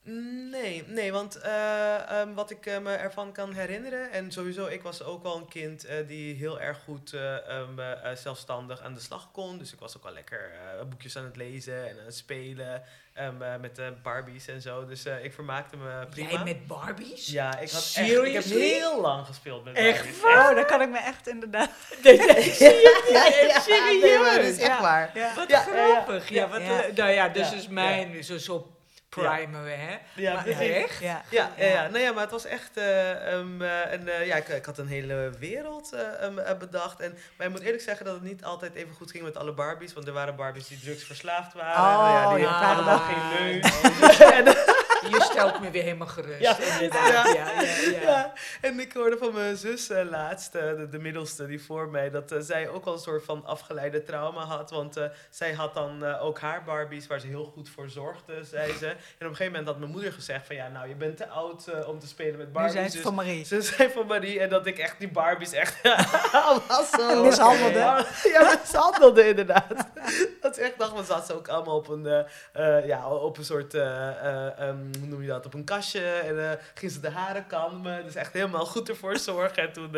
Nee, 0.04 0.84
nee, 0.86 1.12
want 1.12 1.36
eh, 1.36 2.10
ehm, 2.20 2.34
wat 2.34 2.50
ik 2.50 2.66
eh, 2.66 2.78
me 2.78 2.92
ervan 2.94 3.32
kan 3.32 3.52
herinneren, 3.52 4.10
en 4.10 4.32
sowieso, 4.32 4.66
ik 4.66 4.82
was 4.82 5.02
ook 5.02 5.22
wel 5.22 5.36
een 5.36 5.48
kind 5.48 5.84
eh, 5.84 6.06
die 6.06 6.34
heel 6.34 6.60
erg 6.60 6.78
goed 6.84 7.12
eh, 7.12 7.48
ehm, 7.48 7.78
eh, 7.80 8.10
eh, 8.10 8.16
zelfstandig 8.16 8.80
aan 8.80 8.94
de 8.94 9.00
slag 9.00 9.30
kon. 9.32 9.58
Dus 9.58 9.72
ik 9.72 9.78
was 9.78 9.96
ook 9.96 10.02
wel 10.02 10.12
lekker 10.12 10.50
boekjes 10.88 11.16
aan 11.16 11.24
het 11.24 11.36
lezen 11.36 11.88
en 11.88 11.98
aan 11.98 12.04
het 12.04 12.14
spelen 12.16 12.82
ehm, 13.12 13.42
eh, 13.42 13.56
met 13.60 13.76
de 13.76 13.92
Barbies 14.02 14.46
en 14.48 14.62
zo. 14.62 14.86
Dus 14.86 15.06
ik 15.06 15.32
vermaakte 15.32 15.76
me 15.76 16.06
prima. 16.10 16.30
Jij 16.30 16.44
met 16.44 16.66
Barbies? 16.66 17.26
Ja, 17.26 17.58
ik 17.58 17.70
had 17.70 17.92
echt, 17.94 18.10
ik 18.24 18.32
heb 18.32 18.44
heel 18.44 19.00
lang 19.00 19.26
gespeeld 19.26 19.64
met 19.64 19.76
Echt 19.76 20.22
Barbies. 20.22 20.40
Oh, 20.48 20.54
dan 20.54 20.66
kan 20.66 20.80
ik 20.80 20.88
me 20.88 20.98
echt 20.98 21.28
inderdaad... 21.28 21.70
Nee, 22.02 22.16
nee, 22.18 22.42
zie 22.42 22.66
je? 22.66 23.08
Ja, 23.12 23.26
Echt 23.26 23.50
ja, 23.54 23.60
serieus? 23.60 24.02
nee, 24.02 24.18
maar 24.18 24.34
dat 24.36 24.44
is 24.44 24.58
echt 24.58 24.80
waar. 24.80 25.12
Wat 25.36 25.52
grappig. 25.52 26.28
Ja, 26.28 26.48
wat, 26.48 26.60
nou 26.94 27.10
ja, 27.10 27.28
dus 27.28 27.52
is 27.52 27.68
mijn, 27.68 28.24
zo, 28.24 28.38
zo 28.38 28.76
primen 29.20 29.64
we, 29.64 29.70
hè? 29.70 29.96
Ja, 30.14 30.34
Maar 30.34 30.42
precies. 30.42 30.68
echt? 30.68 30.98
Ja. 31.00 31.22
Ja, 31.28 31.50
ja. 31.56 31.66
ja. 31.66 31.88
Nou 31.88 31.98
ja, 31.98 32.12
maar 32.12 32.22
het 32.22 32.30
was 32.30 32.44
echt 32.44 32.76
eh, 32.76 33.32
ehm, 33.32 33.62
eh, 33.62 33.92
een, 33.92 34.08
eh, 34.08 34.26
ja, 34.26 34.36
ik, 34.36 34.48
ik 34.48 34.64
had 34.64 34.78
een 34.78 34.86
hele 34.86 35.30
wereld 35.38 35.92
eh, 35.92 36.22
ehm, 36.24 36.38
eh, 36.38 36.56
bedacht. 36.58 37.00
En, 37.00 37.18
maar 37.36 37.46
ik 37.46 37.52
moet 37.52 37.62
eerlijk 37.62 37.82
zeggen 37.82 38.04
dat 38.06 38.14
het 38.14 38.22
niet 38.24 38.44
altijd 38.44 38.74
even 38.74 38.94
goed 38.94 39.10
ging 39.10 39.24
met 39.24 39.36
alle 39.36 39.52
Barbies. 39.52 39.92
Want 39.92 40.06
er 40.06 40.12
waren 40.12 40.36
Barbies 40.36 40.68
die 40.68 40.80
drugsverslaafd 40.80 41.52
waren. 41.54 41.82
Oh, 41.82 42.10
ja, 42.12 42.34
die 42.34 42.44
ja. 42.44 42.64
hadden 42.64 42.84
nog 42.84 43.00
Ah, 43.00 43.08
geen 43.08 43.44
neus. 43.60 44.18
en, 44.38 44.44
Je 45.10 45.20
stelt 45.20 45.60
me 45.60 45.70
weer 45.70 45.82
helemaal 45.82 46.06
gerust. 46.06 46.40
Ja. 46.40 46.58
inderdaad. 46.58 47.32
Ja, 47.34 47.34
ja, 47.34 47.62
ja. 47.62 48.00
ja, 48.00 48.32
en 48.60 48.80
ik 48.80 48.92
hoorde 48.92 49.16
van 49.18 49.32
mijn 49.32 49.56
zus 49.56 49.90
uh, 49.90 50.10
laatst, 50.10 50.54
uh, 50.54 50.62
de, 50.62 50.88
de, 50.90 50.98
middelste 50.98 51.46
die 51.46 51.62
voor 51.62 51.88
mij, 51.88 52.10
dat 52.10 52.32
uh, 52.32 52.38
zij 52.40 52.68
ook 52.68 52.84
wel 52.84 52.94
een 52.94 53.00
soort 53.00 53.24
van 53.24 53.44
afgeleide 53.44 54.02
trauma 54.02 54.44
had. 54.44 54.70
Want 54.70 54.96
zij 55.30 55.52
had 55.52 55.74
dan 55.74 56.04
ook 56.04 56.40
haar 56.40 56.64
Barbies 56.64 57.06
waar 57.06 57.20
ze 57.20 57.26
heel 57.26 57.44
goed 57.44 57.68
voor 57.68 57.90
zorgde, 57.90 58.44
zei 58.44 58.72
ze. 58.72 58.86
En 58.86 58.94
op 58.94 58.96
een 59.18 59.26
gegeven 59.26 59.46
moment 59.46 59.66
had 59.66 59.78
mijn 59.78 59.90
moeder 59.90 60.12
gezegd 60.12 60.46
van 60.46 60.56
ja, 60.56 60.68
nou 60.68 60.88
je 60.88 60.94
bent 60.94 61.16
te 61.16 61.28
oud 61.28 61.86
om 61.86 61.98
te 61.98 62.06
spelen 62.06 62.38
met 62.38 62.52
Barbies. 62.52 62.72
Nu 62.72 62.78
zijn 62.78 62.90
ze 62.90 62.96
dus 62.96 63.06
van 63.06 63.14
Marie. 63.14 63.44
Ze 63.44 63.62
zijn 63.62 63.90
van 63.90 64.06
Marie 64.06 64.40
en 64.40 64.48
dat 64.48 64.66
ik 64.66 64.78
echt 64.78 64.98
die 64.98 65.10
Barbies 65.10 65.52
echt 65.52 65.82
was 66.68 66.90
zo. 66.90 67.22
Mishandelde. 67.22 67.78
Ja, 68.22 68.58
mishandelde 68.60 69.28
inderdaad. 69.28 69.74
dat 70.40 70.56
is 70.58 70.62
echt 70.64 70.78
dacht, 70.78 70.92
want 70.92 71.06
zat 71.06 71.26
ze 71.26 71.34
ook 71.34 71.48
allemaal 71.48 71.76
op 71.76 71.88
een, 71.88 72.26
uh, 72.56 72.86
ja, 72.86 73.10
op 73.10 73.38
een 73.38 73.44
soort, 73.44 73.74
uh, 73.74 73.82
uh, 73.82 74.68
um, 74.68 74.90
hoe 74.98 75.08
noem 75.08 75.22
je 75.22 75.28
dat, 75.28 75.46
op 75.46 75.54
een 75.54 75.64
kastje. 75.64 76.00
En 76.00 76.34
uh, 76.34 76.50
ging 76.74 76.92
ze 76.92 77.00
de 77.00 77.10
haren 77.10 77.46
kammen. 77.46 78.04
Dus 78.04 78.14
echt 78.14 78.32
helemaal 78.32 78.66
goed 78.66 78.88
ervoor 78.88 79.16
zorgen. 79.18 79.62
En 79.62 79.72
toen 79.72 79.90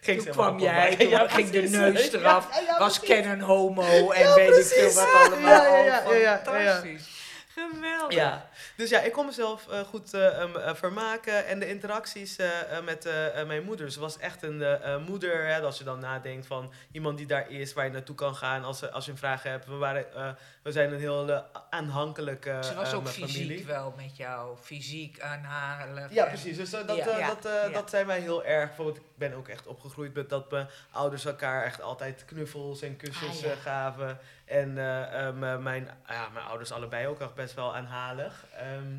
ging 0.00 0.16
toen 0.16 0.26
ze 0.26 0.30
kwam 0.30 0.58
jij, 0.58 0.96
toen 0.96 1.08
ja, 1.16 1.28
ging 1.28 1.50
de 1.50 1.62
neus 1.62 2.12
eraf. 2.12 2.48
Ja, 2.54 2.60
ja, 2.60 2.78
was 2.78 2.98
precies. 2.98 3.14
Ken 3.14 3.30
een 3.30 3.40
homo 3.40 4.10
en 4.10 4.34
weet 4.34 4.56
ik 4.56 4.64
veel 4.64 4.92
wat 4.92 5.08
allemaal. 5.14 5.50
Ja, 5.50 5.66
ja, 5.66 5.84
ja, 5.84 6.10
ja, 6.10 6.16
ja, 6.16 6.40
Fantastisch. 6.44 7.13
Geweldig. 7.54 8.16
Ja, 8.16 8.48
dus 8.76 8.90
ja, 8.90 9.00
ik 9.00 9.12
kon 9.12 9.26
mezelf 9.26 9.66
uh, 9.70 9.80
goed 9.80 10.14
uh, 10.14 10.40
um, 10.40 10.56
uh, 10.56 10.74
vermaken. 10.74 11.46
En 11.46 11.58
de 11.58 11.68
interacties 11.68 12.36
met 12.84 13.08
mijn 13.46 13.64
moeder. 13.64 13.90
Ze 13.92 14.00
was 14.00 14.18
echt 14.18 14.42
een 14.42 14.64
moeder. 15.06 15.46
Hè, 15.46 15.60
als 15.60 15.78
je 15.78 15.84
dan 15.84 15.98
nadenkt 15.98 16.46
van 16.46 16.72
iemand 16.92 17.16
die 17.18 17.26
daar 17.26 17.50
is, 17.50 17.72
waar 17.72 17.84
je 17.84 17.90
naartoe 17.90 18.14
kan 18.14 18.34
gaan 18.34 18.64
als, 18.64 18.90
als 18.90 19.04
je 19.04 19.10
een 19.10 19.18
vraag 19.18 19.42
hebt. 19.42 19.66
We, 19.66 19.74
waren, 19.76 20.36
we 20.62 20.72
zijn 20.72 20.92
een 20.92 20.98
heel 20.98 21.44
aanhankelijke 21.70 22.58
Ze 22.64 22.74
was 22.74 22.92
ook 22.92 23.08
familie. 23.08 23.46
fysiek 23.48 23.66
wel 23.66 23.94
met 23.96 24.16
jou. 24.16 24.56
Fysiek 24.62 25.20
aanhalen. 25.20 26.08
Ja, 26.12 26.24
precies. 26.24 26.56
Dus 26.56 26.70
dat, 26.70 26.96
Ja. 26.96 27.18
ja. 27.18 27.26
dat, 27.26 27.52
Ja. 27.52 27.68
dat 27.68 27.90
zijn 27.90 28.06
wij 28.06 28.20
heel 28.20 28.44
erg. 28.44 28.66
Bijvoorbeeld, 28.66 28.96
ik 28.96 29.02
ben 29.14 29.32
ook 29.34 29.48
echt 29.48 29.66
opgegroeid 29.66 30.14
met 30.14 30.28
dat 30.28 30.50
mijn 30.50 30.68
ouders 30.90 31.24
elkaar 31.24 31.64
echt 31.64 31.80
altijd 31.82 32.24
knuffels 32.24 32.82
en 32.82 32.96
kussens 32.96 33.36
Ah, 33.36 33.42
ja. 33.44 33.50
eh, 33.50 33.56
gaven. 33.60 34.18
En 34.44 34.78
eh, 34.78 35.26
um, 35.26 35.62
mijn, 35.62 35.88
ja, 36.08 36.28
mijn 36.28 36.46
ouders 36.46 36.72
allebei 36.72 37.06
ook 37.06 37.20
echt 37.20 37.34
best 37.34 37.54
wel 37.54 37.74
aanhalig. 37.74 38.46
Ehm, 38.52 38.98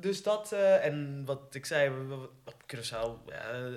dus 0.00 0.22
dat, 0.22 0.52
uh, 0.52 0.84
en 0.84 1.22
wat 1.24 1.54
ik 1.54 1.66
zei, 1.66 1.92
op 2.44 2.54
Curaçao, 2.74 3.32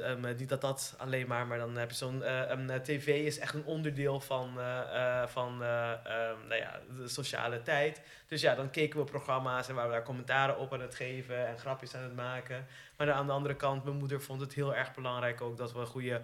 um, 0.06 0.36
niet 0.38 0.50
dat 0.50 0.62
dat 0.62 0.96
alleen 0.98 1.28
maar, 1.28 1.48
maar 1.48 1.58
dan 1.58 1.78
heb 1.78 1.90
je 1.90 1.96
zo'n, 1.96 2.22
uh, 2.22 2.52
um, 2.52 2.82
tv 2.84 3.08
is 3.08 3.40
echt 3.40 3.54
een 3.54 3.66
onderdeel 3.66 4.20
van, 4.20 4.54
uh, 4.58 5.28
van 5.28 5.58
nou 5.58 6.56
ja, 6.56 6.80
de 6.98 7.08
sociale 7.08 7.62
tijd. 7.62 8.02
Dus 8.28 8.42
ja, 8.42 8.56
dan 8.56 8.70
keken 8.70 9.00
we 9.00 9.06
programma's 9.06 9.70
en 9.70 9.76
waren 9.76 9.90
we 9.90 9.96
daar 9.96 10.06
commentaren 10.06 10.58
op 10.58 10.74
aan 10.74 10.82
het 10.82 10.96
geven 10.96 11.48
en 11.48 11.60
grapjes 11.60 11.96
aan 11.96 12.04
het 12.04 12.16
maken. 12.16 12.66
Maar 12.98 13.12
aan 13.12 13.26
de 13.26 13.34
andere 13.34 13.56
kant, 13.56 13.84
mijn 13.84 13.98
moeder 13.98 14.22
vond 14.22 14.42
het 14.42 14.54
heel 14.54 14.76
erg 14.76 14.94
belangrijk 14.94 15.42
ook 15.42 15.58
dat 15.58 15.74
we 15.74 15.80
een 15.80 15.86
goede 15.86 16.22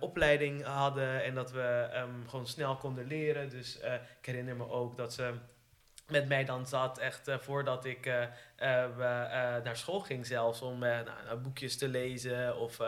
opleiding 0.00 0.64
hadden 0.64 1.24
en 1.24 1.34
dat 1.34 1.52
we 1.52 1.88
gewoon 2.26 2.46
snel 2.46 2.76
konden 2.76 3.06
leren. 3.06 3.48
Dus 3.48 3.80
uh, 3.82 3.94
ik 3.94 4.26
herinner 4.26 4.56
me 4.56 4.68
ook 4.68 4.96
dat 4.96 5.12
ze 5.12 5.32
met 6.10 6.28
mij 6.28 6.44
dan 6.44 6.66
zat, 6.66 6.98
echt 6.98 7.28
uh, 7.28 7.38
voordat 7.38 7.84
ik 7.84 8.06
uh, 8.06 8.24
naar 9.64 9.76
school 9.76 10.00
ging 10.00 10.26
zelfs, 10.26 10.62
om 10.62 10.78
nou, 10.78 11.36
boekjes 11.42 11.78
te 11.78 11.88
lezen 11.88 12.56
of 12.56 12.78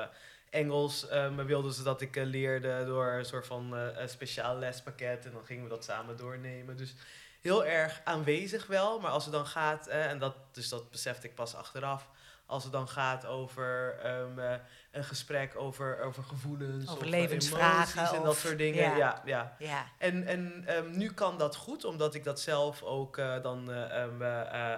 Engels. 0.50 1.12
Um, 1.12 1.46
wilden 1.46 1.72
ze 1.72 1.82
dat 1.82 2.00
ik 2.00 2.16
leerde 2.16 2.84
door 2.84 3.06
een 3.06 3.24
soort 3.24 3.46
van 3.46 3.74
speciaal 4.06 4.56
lespakket 4.56 5.24
en 5.24 5.32
dan 5.32 5.44
gingen 5.44 5.62
we 5.62 5.68
dat 5.68 5.84
samen 5.84 6.16
doornemen. 6.16 6.76
Dus 6.76 6.94
heel 7.40 7.66
erg 7.66 8.00
aanwezig 8.04 8.66
wel, 8.66 9.00
maar 9.00 9.10
als 9.10 9.24
het 9.24 9.32
dan 9.32 9.46
gaat, 9.46 9.86
en 9.86 10.18
dat, 10.18 10.34
dus 10.52 10.68
dat 10.68 10.90
besefte 10.90 11.26
ik 11.26 11.34
pas 11.34 11.54
achteraf, 11.54 12.08
als 12.46 12.62
het 12.62 12.72
dan 12.72 12.88
gaat 12.88 13.26
over 13.26 13.98
uh, 14.36 14.54
een 14.92 15.04
gesprek 15.04 15.52
over, 15.56 16.00
over 16.00 16.22
gevoelens, 16.22 16.88
over 16.88 17.02
of, 17.02 17.10
levensvragen 17.10 17.98
emoties 17.98 18.16
en 18.16 18.18
of, 18.20 18.24
dat 18.24 18.36
soort 18.36 18.58
dingen. 18.58 18.82
Ja. 18.82 18.96
Ja, 18.96 19.22
ja. 19.24 19.56
ja. 19.58 19.86
En, 19.98 20.26
en 20.26 20.64
um, 20.76 20.96
nu 20.96 21.12
kan 21.12 21.38
dat 21.38 21.56
goed, 21.56 21.84
omdat 21.84 22.14
ik 22.14 22.24
dat 22.24 22.40
zelf 22.40 22.82
ook 22.82 23.16
uh, 23.16 23.42
dan 23.42 23.70
uh, 23.70 24.02
um, 24.02 24.22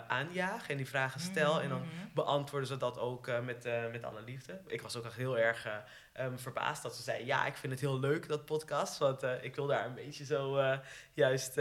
aanjaag 0.08 0.68
en 0.68 0.76
die 0.76 0.88
vragen 0.88 1.20
stel. 1.20 1.52
Mm 1.52 1.54
-hmm. 1.54 1.62
En 1.62 1.68
dan 1.68 1.82
beantwoorden 2.14 2.68
ze 2.68 2.76
dat 2.76 2.98
ook 2.98 3.26
met, 3.44 3.68
met 3.92 4.04
alle 4.04 4.22
liefde. 4.22 4.60
Ik 4.66 4.82
was 4.82 4.96
ook 4.96 5.04
echt 5.04 5.16
heel 5.16 5.38
erg 5.38 5.68
verbaasd 6.34 6.82
dat 6.82 6.96
ze 6.96 7.02
zei: 7.02 7.26
Ja, 7.26 7.46
ik 7.46 7.56
vind 7.56 7.72
het 7.72 7.80
heel 7.80 7.98
leuk, 7.98 8.28
dat 8.28 8.44
podcast. 8.44 8.98
Want 8.98 9.22
ik 9.40 9.54
wil 9.54 9.66
daar 9.66 9.86
een 9.86 9.94
beetje 9.94 10.24
zo 10.24 10.60
juist 11.12 11.54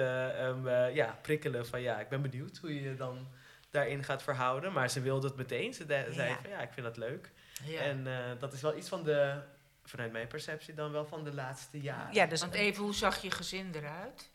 ja, 0.94 1.18
prikkelen 1.22 1.68
van 1.68 1.82
ja, 1.82 2.00
ik 2.00 2.10
ben 2.10 2.22
benieuwd 2.22 2.58
hoe 2.58 2.82
je 2.82 2.96
dan 2.96 3.28
daarin 3.70 4.04
gaat 4.04 4.24
verhouden. 4.24 4.74
Maar 4.74 4.90
ze 4.90 5.02
wilde 5.02 5.28
het 5.28 5.36
meteen. 5.36 5.74
Ze 5.74 5.86
zei 5.88 6.30
Ja. 6.30 6.38
van 6.42 6.50
ja, 6.50 6.60
ik 6.60 6.74
vind 6.74 6.86
dat 6.86 6.98
leuk. 6.98 7.32
Ja. 7.66 7.82
En 7.82 8.08
eh, 8.08 8.14
dat 8.40 8.54
is 8.54 8.62
wel 8.62 8.78
iets 8.78 8.90
van 8.90 9.04
de, 9.04 9.40
vanuit 9.86 10.12
mijn 10.12 10.28
perceptie 10.28 10.74
dan 10.74 10.92
wel 10.92 11.06
van 11.06 11.24
de 11.24 11.34
laatste 11.34 11.82
jaren. 11.82 12.14
Ja, 12.14 12.26
dus 12.26 12.40
Want 12.42 12.54
even, 12.54 12.84
hoe 12.84 12.94
zag 12.94 13.22
je 13.22 13.32
gezin 13.32 13.72
eruit? 13.76 14.32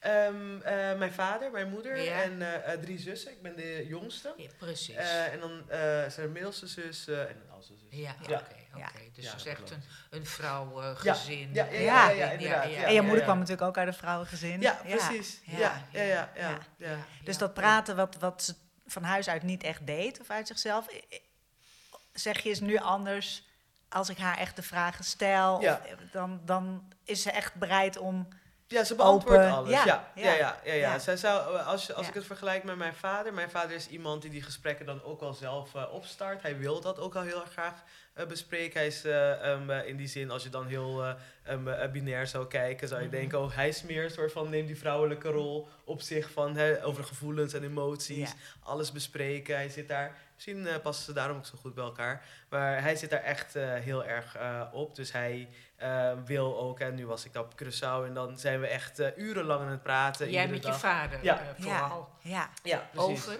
Ehm, 0.00 0.60
eh, 0.60 0.98
mijn 0.98 1.12
vader, 1.12 1.50
mijn 1.50 1.68
moeder 1.70 2.00
Ja. 2.00 2.22
en 2.22 2.64
eh, 2.64 2.72
drie 2.78 2.98
zussen. 2.98 3.30
Ik 3.32 3.42
ben 3.42 3.56
de 3.56 3.86
jongste. 3.88 4.34
Ja, 4.36 4.48
precies. 4.58 4.94
Eh, 4.94 5.32
en 5.32 5.40
dan 5.40 5.70
eh 5.70 5.78
zijn 6.08 6.18
er 6.26 6.28
middelste 6.30 6.66
zus 6.66 7.08
eh, 7.08 7.20
en 7.20 7.28
een 7.28 7.50
oudste 7.52 7.74
zus. 7.76 7.98
ja, 7.98 8.14
Ja. 8.28 8.34
oké. 8.34 8.34
oké. 8.34 8.54
Ja. 8.78 8.90
Dus 9.12 9.24
Ja, 9.24 9.30
het 9.30 9.38
is 9.40 9.44
dat 9.44 9.52
echt 9.52 9.70
een, 9.70 9.82
een 10.10 10.26
vrouwgezin. 10.26 11.50
Ja, 11.54 11.64
ja, 11.64 11.78
ja, 11.80 11.80
ja, 11.80 12.10
ja, 12.10 12.30
inderdaad, 12.30 12.70
ja. 12.70 12.82
en 12.84 12.94
je 12.94 13.00
moeder 13.00 13.18
ja. 13.18 13.24
kwam 13.24 13.38
natuurlijk 13.38 13.66
ook 13.68 13.78
uit 13.78 13.88
een 13.88 13.94
vrouwengezin. 13.94 14.60
Ja, 14.60 14.80
precies. 14.84 15.40
Ja. 15.44 15.86
Ja, 15.92 16.30
ja. 16.34 16.58
Dus 17.24 17.38
dat 17.38 17.54
praten 17.54 17.96
wat, 17.96 18.16
wat 18.16 18.42
ze 18.42 18.54
van 18.86 19.02
huis 19.02 19.28
uit 19.28 19.42
niet 19.42 19.62
echt 19.62 19.86
deed, 19.86 20.20
of 20.20 20.30
uit 20.30 20.46
zichzelf, 20.46 20.86
zeg 22.18 22.40
je 22.42 22.50
is 22.50 22.60
nu 22.60 22.76
anders 22.76 23.44
als 23.88 24.08
ik 24.08 24.18
haar 24.18 24.38
echt 24.38 24.56
de 24.56 24.62
vragen 24.62 25.04
stel. 25.04 25.60
Ja. 25.60 25.80
Of, 25.84 26.10
dan, 26.12 26.40
dan 26.44 26.92
is 27.04 27.22
ze 27.22 27.30
echt 27.30 27.54
bereid 27.54 27.98
om. 27.98 28.28
Ja, 28.68 28.84
ze 28.84 28.94
beantwoordt 28.94 29.44
Open. 29.44 29.56
alles. 29.56 29.70
Ja, 29.70 29.84
Ja, 29.84 30.32
ja, 30.32 30.56
ja, 30.64 30.72
ja. 30.72 30.98
Zij 30.98 31.16
zou, 31.16 31.58
als 31.58 31.94
als 31.94 32.08
ik 32.08 32.14
het 32.14 32.26
vergelijk 32.26 32.64
met 32.64 32.76
mijn 32.76 32.94
vader, 32.94 33.34
mijn 33.34 33.50
vader 33.50 33.76
is 33.76 33.88
iemand 33.88 34.22
die 34.22 34.30
die 34.30 34.42
gesprekken 34.42 34.86
dan 34.86 35.02
ook 35.02 35.20
al 35.20 35.34
zelf 35.34 35.74
eh, 35.74 35.92
opstart. 35.92 36.42
Hij 36.42 36.58
wil 36.58 36.80
dat 36.80 36.98
ook 36.98 37.14
al 37.14 37.22
heel 37.22 37.40
erg 37.40 37.52
graag 37.52 37.82
bespreken. 38.24 38.78
Hij 38.78 38.86
is 38.86 39.04
eh, 39.04 39.50
ehm, 39.52 39.70
eh, 39.70 39.88
in 39.88 39.96
die 39.96 40.06
zin, 40.08 40.30
als 40.30 40.42
je 40.42 40.48
dan 40.48 40.66
heel 40.66 41.04
eh, 41.04 41.12
ehm, 41.42 41.68
eh, 41.68 41.90
binair 41.90 42.26
zou 42.26 42.46
kijken, 42.46 42.88
zou 42.88 43.00
je 43.00 43.06
Mhm. 43.06 43.16
denken, 43.16 43.40
oh, 43.40 43.54
hij 43.54 43.68
is 43.68 43.82
meer 43.82 44.04
een 44.04 44.10
soort 44.10 44.32
van, 44.32 44.50
neemt 44.50 44.66
die 44.66 44.78
vrouwelijke 44.78 45.28
rol 45.28 45.68
op 45.84 46.00
zich 46.00 46.30
van, 46.30 46.56
hè, 46.56 46.84
over 46.84 47.04
gevoelens 47.04 47.52
en 47.54 47.62
emoties, 47.64 48.30
Ja. 48.30 48.36
alles 48.62 48.92
bespreken. 48.92 49.56
Hij 49.56 49.68
zit 49.68 49.88
daar, 49.88 50.16
misschien 50.34 50.66
eh, 50.66 50.74
passen 50.82 51.04
ze 51.04 51.12
daarom 51.12 51.36
ook 51.36 51.46
zo 51.46 51.58
goed 51.60 51.74
bij 51.74 51.84
elkaar, 51.84 52.24
maar 52.48 52.82
hij 52.82 52.96
zit 52.96 53.10
daar 53.10 53.22
echt 53.22 53.56
eh, 53.56 53.72
heel 53.74 54.04
erg 54.04 54.36
eh, 54.36 54.62
op. 54.72 54.94
Dus 54.94 55.12
hij 55.12 55.48
eh, 55.76 56.12
wil 56.24 56.58
ook, 56.58 56.80
en 56.80 56.94
nu 56.94 57.06
was 57.06 57.24
ik 57.24 57.36
op 57.36 57.52
Curaçao 57.62 58.06
en 58.06 58.14
dan 58.14 58.38
zijn 58.38 58.60
we 58.60 58.66
echt 58.66 58.98
eh, 58.98 59.08
urenlang 59.16 59.60
aan 59.60 59.70
het 59.70 59.82
praten. 59.82 60.30
Jij 60.30 60.48
met 60.48 60.66
je 60.66 60.72
vader 60.72 61.18
Ja. 61.24 61.40
eh, 61.40 61.46
Ja, 61.46 61.54
vooral. 61.62 62.08
ja, 62.22 62.50
Ja, 62.62 62.88
precies. 62.92 63.08
Over? 63.28 63.38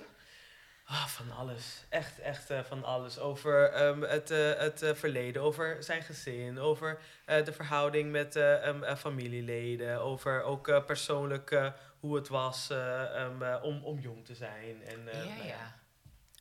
Ah, 0.89 1.07
van 1.07 1.31
alles. 1.37 1.85
Echt, 1.89 2.19
echt 2.19 2.51
eh, 2.51 2.59
van 2.63 2.85
alles. 2.85 3.19
Over 3.19 3.71
ehm, 3.71 4.01
het, 4.03 4.31
eh, 4.31 4.53
het 4.59 4.83
eh, 4.83 4.95
verleden, 4.95 5.43
over 5.43 5.77
zijn 5.83 6.03
gezin, 6.03 6.59
over 6.59 6.99
de 7.25 7.53
verhouding 7.53 8.11
met 8.11 8.37
eh, 8.37 8.67
ehm, 8.67 8.83
eh, 8.83 8.97
familieleden, 8.97 10.01
over 10.01 10.43
ook 10.43 10.87
persoonlijk 10.87 11.73
hoe 12.01 12.17
het 12.17 12.29
was 12.29 12.71
eh, 12.71 13.21
ehm, 13.23 13.43
eh, 13.43 13.63
om, 13.63 13.85
om 13.85 13.99
jong 13.99 14.25
te 14.25 14.35
zijn. 14.35 14.83
En, 14.87 15.09
ja, 15.13 15.35
nou 15.35 15.47
ja. 15.47 15.75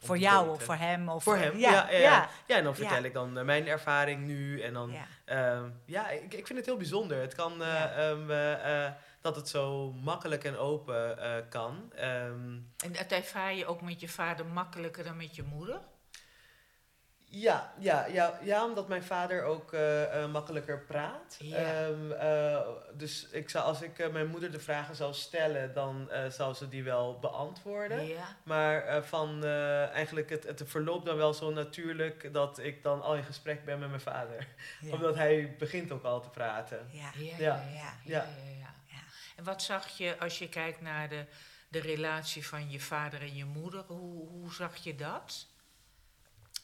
om 0.02 0.08
voor 0.08 0.18
jou 0.18 0.50
of 0.50 0.64
voor 0.64 0.76
hem. 0.76 1.10
Of 1.10 1.24
Voor 1.24 1.38
hem, 1.38 1.58
ja. 1.58 1.72
Ja, 1.72 1.92
ja, 1.92 1.98
ja. 1.98 2.30
Ja, 2.46 2.58
en 2.58 2.64
dan 2.64 2.76
vertel 2.76 2.98
Ja. 2.98 3.04
ik 3.04 3.14
dan 3.14 3.46
mijn 3.46 3.68
ervaring 3.68 4.26
nu. 4.26 4.62
En 4.62 4.74
dan, 4.74 4.92
ja. 5.26 5.64
Ja, 5.86 6.10
ik, 6.10 6.34
ik 6.34 6.48
vind 6.48 6.58
het 6.60 6.68
heel 6.68 6.78
bijzonder. 6.78 7.22
Het 7.22 7.36
kan 7.36 7.62
dat 9.26 9.36
het 9.36 9.50
zo 9.50 9.92
makkelijk 9.92 10.44
en 10.44 10.58
open 10.58 11.20
eh, 11.20 11.50
kan. 11.50 11.92
Ehm, 11.96 12.60
En 12.78 12.92
dat 12.92 13.12
ervaar 13.12 13.54
je 13.54 13.66
ook 13.66 13.82
met 13.82 14.00
je 14.00 14.10
vader 14.10 14.46
makkelijker 14.46 15.04
dan 15.04 15.18
met 15.18 15.36
je 15.36 15.44
moeder? 15.44 15.82
ja, 17.36 17.74
ja, 17.80 18.06
ja, 18.06 18.40
ja, 18.42 18.66
omdat 18.66 18.88
mijn 18.88 19.04
vader 19.04 19.44
ook 19.44 19.74
eh, 19.74 20.24
eh, 20.24 20.32
makkelijker 20.32 20.80
praat. 20.80 21.38
Ja. 21.40 21.58
Ehm, 21.58 22.12
eh, 22.12 22.60
dus 22.94 23.30
ik 23.30 23.50
zou, 23.50 23.66
als 23.66 23.82
ik 23.82 24.12
mijn 24.12 24.28
moeder 24.28 24.52
de 24.52 24.60
vragen 24.60 24.96
zou 24.96 25.14
stellen, 25.14 25.74
dan 25.74 26.10
zou 26.30 26.54
ze 26.54 26.70
die 26.70 26.84
wel 26.84 27.20
beantwoorden. 27.20 28.08
Ja. 28.08 28.38
Maar 28.44 29.04
van 29.04 29.46
eigenlijk 29.94 30.30
het, 30.30 30.44
het 30.44 30.64
verloopt 30.66 31.06
dan 31.06 31.18
wel 31.18 31.34
zo 31.34 31.52
natuurlijk 31.52 32.34
dat 32.34 32.60
ik 32.60 32.84
dan 32.84 33.02
al 33.02 33.16
in 33.16 33.24
gesprek 33.24 33.66
ben 33.66 33.80
met 33.80 33.90
mijn 33.90 34.02
vader. 34.02 34.48
Ja. 34.82 34.94
Omdat 34.94 35.16
hij 35.16 35.56
begint 35.60 35.92
ook 35.92 36.04
al 36.04 36.22
te 36.22 36.30
praten. 36.30 36.88
Ja. 36.92 37.12
Ja, 37.38 37.64
ja, 37.74 37.94
Ja. 38.04 38.26
En 39.36 39.44
wat 39.44 39.62
zag 39.62 39.98
je 39.98 40.20
als 40.20 40.40
je 40.40 40.50
kijkt 40.50 40.82
naar 40.82 41.10
de, 41.10 41.26
de 41.70 41.80
relatie 41.80 42.48
van 42.48 42.72
je 42.72 42.80
vader 42.80 43.22
en 43.22 43.36
je 43.36 43.46
moeder? 43.46 43.84
Hoe, 43.88 44.28
hoe 44.28 44.54
zag 44.54 44.76
je 44.76 44.96
dat? 44.96 45.48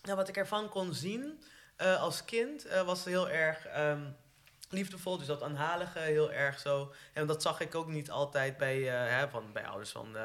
Nou, 0.01 0.15
wat 0.15 0.27
ik 0.27 0.37
ervan 0.37 0.69
kon 0.69 0.93
zien 0.93 1.41
eh, 1.75 2.01
als 2.01 2.25
kind 2.25 2.65
eh, 2.65 2.81
was 2.81 3.05
heel 3.05 3.29
erg 3.29 3.65
ehm, 3.65 4.09
liefdevol. 4.69 5.17
Dus 5.17 5.27
dat 5.27 5.43
aanhalige 5.43 5.99
heel 5.99 6.31
erg 6.31 6.59
zo. 6.59 6.93
En 7.13 7.27
dat 7.27 7.41
zag 7.41 7.59
ik 7.59 7.75
ook 7.75 7.87
niet 7.87 8.11
altijd 8.11 8.57
bij, 8.57 8.77
eh, 8.77 9.17
hè, 9.17 9.29
van, 9.29 9.53
bij 9.53 9.65
ouders 9.65 9.91
van 9.91 10.17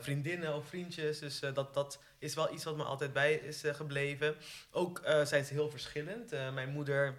vriendinnen 0.00 0.54
of 0.54 0.68
vriendjes. 0.68 1.18
Dus 1.18 1.40
dat, 1.40 1.74
dat 1.74 1.98
is 2.18 2.34
wel 2.34 2.52
iets 2.52 2.64
wat 2.64 2.76
me 2.76 2.84
altijd 2.84 3.12
bij 3.12 3.34
is 3.34 3.62
gebleven. 3.66 4.36
Ook 4.70 5.00
zijn 5.24 5.44
ze 5.44 5.52
heel 5.52 5.70
verschillend. 5.70 6.30
Mijn 6.30 6.68
moeder, 6.68 7.14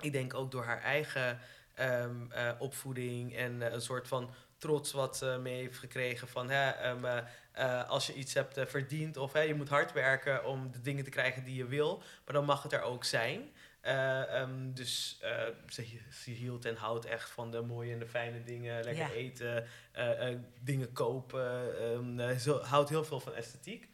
ik 0.00 0.12
denk 0.12 0.34
ook 0.34 0.50
door 0.50 0.64
haar 0.64 0.82
eigen 0.82 1.40
ehm, 1.74 2.30
eh, 2.30 2.50
opvoeding 2.58 3.36
en 3.36 3.62
eh, 3.62 3.72
een 3.72 3.80
soort 3.80 4.08
van 4.08 4.30
trots 4.58 4.92
wat 4.92 5.16
ze 5.16 5.38
mee 5.42 5.54
heeft 5.60 5.78
gekregen 5.78 6.28
van 6.28 6.50
hè, 6.50 6.70
ehm, 6.70 7.04
eh, 7.04 7.18
eh, 7.52 7.88
als 7.88 8.06
je 8.06 8.14
iets 8.14 8.34
hebt 8.34 8.56
eh, 8.56 8.66
verdiend 8.66 9.16
of 9.16 9.32
hè, 9.32 9.40
je 9.40 9.54
moet 9.54 9.68
hard 9.68 9.92
werken 9.92 10.44
om 10.44 10.70
de 10.72 10.80
dingen 10.80 11.04
te 11.04 11.10
krijgen 11.10 11.44
die 11.44 11.56
je 11.56 11.66
wil, 11.66 11.98
maar 12.24 12.34
dan 12.34 12.44
mag 12.44 12.62
het 12.62 12.72
er 12.72 12.82
ook 12.82 13.04
zijn. 13.04 13.50
Eh, 13.80 14.40
ehm, 14.40 14.72
dus 14.72 15.18
eh, 15.22 15.42
ze, 15.68 15.98
ze 16.12 16.30
hield 16.30 16.64
en 16.64 16.76
houdt 16.76 17.04
echt 17.04 17.30
van 17.30 17.50
de 17.50 17.60
mooie 17.60 17.92
en 17.92 17.98
de 17.98 18.06
fijne 18.06 18.44
dingen, 18.44 18.84
lekker 18.84 19.02
Ja. 19.06 19.10
eten, 19.12 19.66
eh, 19.92 20.28
eh, 20.30 20.38
dingen 20.60 20.92
kopen. 20.92 22.20
eh, 22.30 22.36
ze 22.36 22.52
houdt 22.52 22.88
heel 22.88 23.04
veel 23.04 23.20
van 23.20 23.34
esthetiek. 23.34 23.88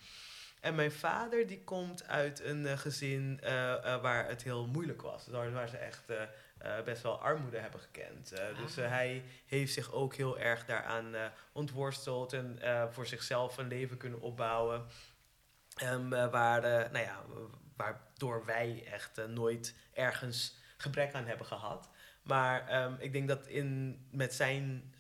En 0.61 0.75
mijn 0.75 0.93
vader 0.93 1.47
die 1.47 1.65
komt 1.65 2.09
uit 2.09 2.45
een 2.45 2.67
eh, 2.67 2.79
gezin 2.79 3.39
eh, 3.43 3.73
eh, 3.95 4.03
waar 4.03 4.29
het 4.29 4.43
heel 4.43 4.67
moeilijk 4.67 5.03
was. 5.03 5.27
Waar 5.27 5.69
ze 5.69 5.77
echt 5.77 6.03
eh, 6.61 6.83
best 6.85 7.03
wel 7.03 7.21
armoede 7.21 7.59
hebben 7.59 7.81
gekend. 7.81 8.33
Eh, 8.33 8.57
Dus 8.57 8.77
eh, 8.77 8.85
Ah. 8.85 8.91
hij 8.91 9.23
heeft 9.47 9.73
zich 9.73 9.93
ook 9.93 10.15
heel 10.15 10.39
erg 10.39 10.65
daaraan 10.65 11.15
ontworsteld 11.53 12.33
en 12.33 12.59
voor 12.91 13.07
zichzelf 13.07 13.57
een 13.59 13.69
leven 13.69 13.97
kunnen 13.97 14.21
opbouwen. 14.21 14.87
Ehm, 15.77 16.13
eh, 16.13 16.31
waar, 16.31 16.61
nou 16.63 16.99
ja, 17.05 17.25
waardoor 17.77 18.45
wij 18.45 18.85
echt 18.93 19.27
nooit 19.29 19.75
ergens 19.93 20.59
gebrek 20.77 21.15
aan 21.15 21.27
hebben 21.27 21.47
gehad. 21.47 21.89
Maar 22.23 22.69
ehm, 22.69 22.95
ik 22.99 23.13
denk 23.13 23.29
dat 23.29 23.47
in, 23.47 23.99
met 24.13 24.35
zijn 24.35 24.95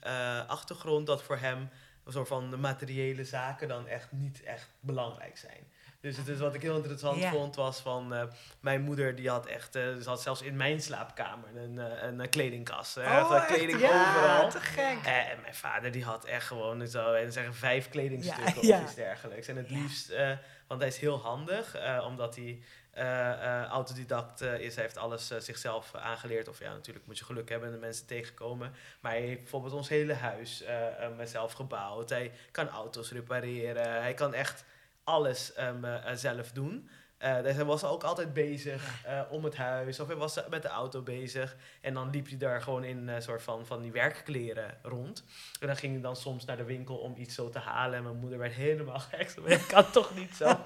achtergrond 0.46 1.06
dat 1.06 1.22
voor 1.22 1.38
hem 1.38 1.68
een 2.04 2.12
soort 2.12 2.28
van 2.28 2.50
de 2.50 2.56
materiële 2.56 3.24
zaken 3.24 3.68
dan 3.68 3.86
echt 3.86 4.12
niet 4.12 4.42
echt 4.42 4.68
belangrijk 4.80 5.38
zijn. 5.38 5.72
Dus 6.00 6.16
het 6.16 6.28
is 6.28 6.38
wat 6.38 6.54
ik 6.54 6.62
heel 6.62 6.76
interessant 6.76 7.24
vond 7.24 7.56
was 7.56 7.80
van 7.80 8.14
eh, 8.14 8.22
mijn 8.60 8.80
moeder 8.82 9.14
die 9.16 9.28
had 9.30 9.46
echt, 9.46 9.74
eh, 9.76 9.82
ze 9.96 10.08
had 10.08 10.22
zelfs 10.22 10.42
in 10.42 10.56
mijn 10.56 10.80
slaapkamer 10.82 11.56
een, 11.56 11.78
eh, 11.78 12.02
een, 12.02 12.20
eh, 12.20 12.30
kledingkast. 12.30 12.96
Oh, 12.96 13.04
had 13.28 13.36
echt? 13.36 13.46
kleding 13.46 13.80
Ja, 13.80 13.86
overal. 14.10 14.50
te 14.50 14.60
gek. 14.60 14.98
Eh, 15.04 15.30
En 15.30 15.40
mijn 15.40 15.54
vader 15.54 15.90
die 15.90 16.04
had 16.04 16.24
echt 16.24 16.46
gewoon 16.46 16.86
zo, 16.88 17.12
en 17.12 17.32
zeggen 17.32 17.54
vijf 17.54 17.88
kledingstukken 17.88 18.66
Ja, 18.66 18.76
of 18.78 18.84
iets 18.84 18.94
dergelijks. 18.94 19.48
En 19.48 19.56
het 19.56 19.70
liefst, 19.70 20.10
eh, 20.10 20.30
want 20.66 20.80
hij 20.80 20.88
is 20.90 20.98
heel 20.98 21.18
handig, 21.18 21.74
eh, 21.74 22.04
omdat 22.06 22.36
hij 22.36 22.62
eh, 22.90 23.30
eh, 23.30 23.64
autodidact 23.66 24.40
eh, 24.40 24.58
is. 24.60 24.74
Hij 24.74 24.84
heeft 24.84 24.96
alles 24.96 25.30
eh, 25.30 25.38
zichzelf 25.38 25.94
eh, 25.94 26.04
aangeleerd. 26.04 26.48
Of 26.48 26.58
ja, 26.60 26.72
natuurlijk 26.72 27.06
moet 27.06 27.18
je 27.18 27.24
geluk 27.24 27.48
hebben 27.48 27.68
en 27.68 27.74
de 27.74 27.80
mensen 27.80 28.06
tegenkomen. 28.06 28.74
Maar 29.00 29.12
hij 29.12 29.20
heeft 29.20 29.40
bijvoorbeeld 29.40 29.72
ons 29.72 29.88
hele 29.88 30.14
huis 30.14 30.62
eh 30.62 31.04
eh, 31.04 31.10
zelf 31.24 31.52
gebouwd. 31.52 32.10
Hij 32.10 32.32
kan 32.50 32.68
auto's 32.68 33.12
repareren. 33.12 34.00
Hij 34.02 34.14
kan 34.14 34.34
echt 34.34 34.64
alles 35.04 35.52
ehm, 35.52 35.84
eh, 35.84 36.14
zelf 36.14 36.52
doen. 36.52 36.90
Eh, 37.20 37.42
dus 37.42 37.54
hij 37.54 37.64
was 37.64 37.84
ook 37.84 38.02
altijd 38.02 38.32
bezig 38.32 39.04
eh, 39.04 39.20
om 39.30 39.44
het 39.44 39.56
huis. 39.56 40.00
Of 40.00 40.06
hij 40.06 40.16
was 40.16 40.38
met 40.50 40.62
de 40.62 40.68
auto 40.68 41.02
bezig. 41.02 41.56
En 41.80 41.94
dan 41.94 42.10
liep 42.10 42.28
hij 42.28 42.38
daar 42.38 42.62
gewoon 42.62 42.84
in 42.84 43.08
een 43.08 43.22
soort 43.22 43.42
van, 43.42 43.66
van 43.66 43.82
die 43.82 43.92
werkkleren 43.92 44.78
rond. 44.82 45.24
En 45.60 45.66
dan 45.66 45.76
ging 45.76 45.92
hij 45.92 46.02
dan 46.02 46.16
soms 46.16 46.44
naar 46.44 46.56
de 46.56 46.64
winkel 46.64 46.96
om 46.96 47.14
iets 47.16 47.34
zo 47.34 47.48
te 47.48 47.58
halen. 47.58 47.96
En 47.96 48.02
mijn 48.02 48.16
moeder 48.16 48.38
werd 48.38 48.52
helemaal 48.52 48.98
gek. 49.10 49.34
Ik 49.44 49.64
kan 49.68 49.90
toch 49.90 50.14
niet 50.14 50.34
zo. 50.36 50.44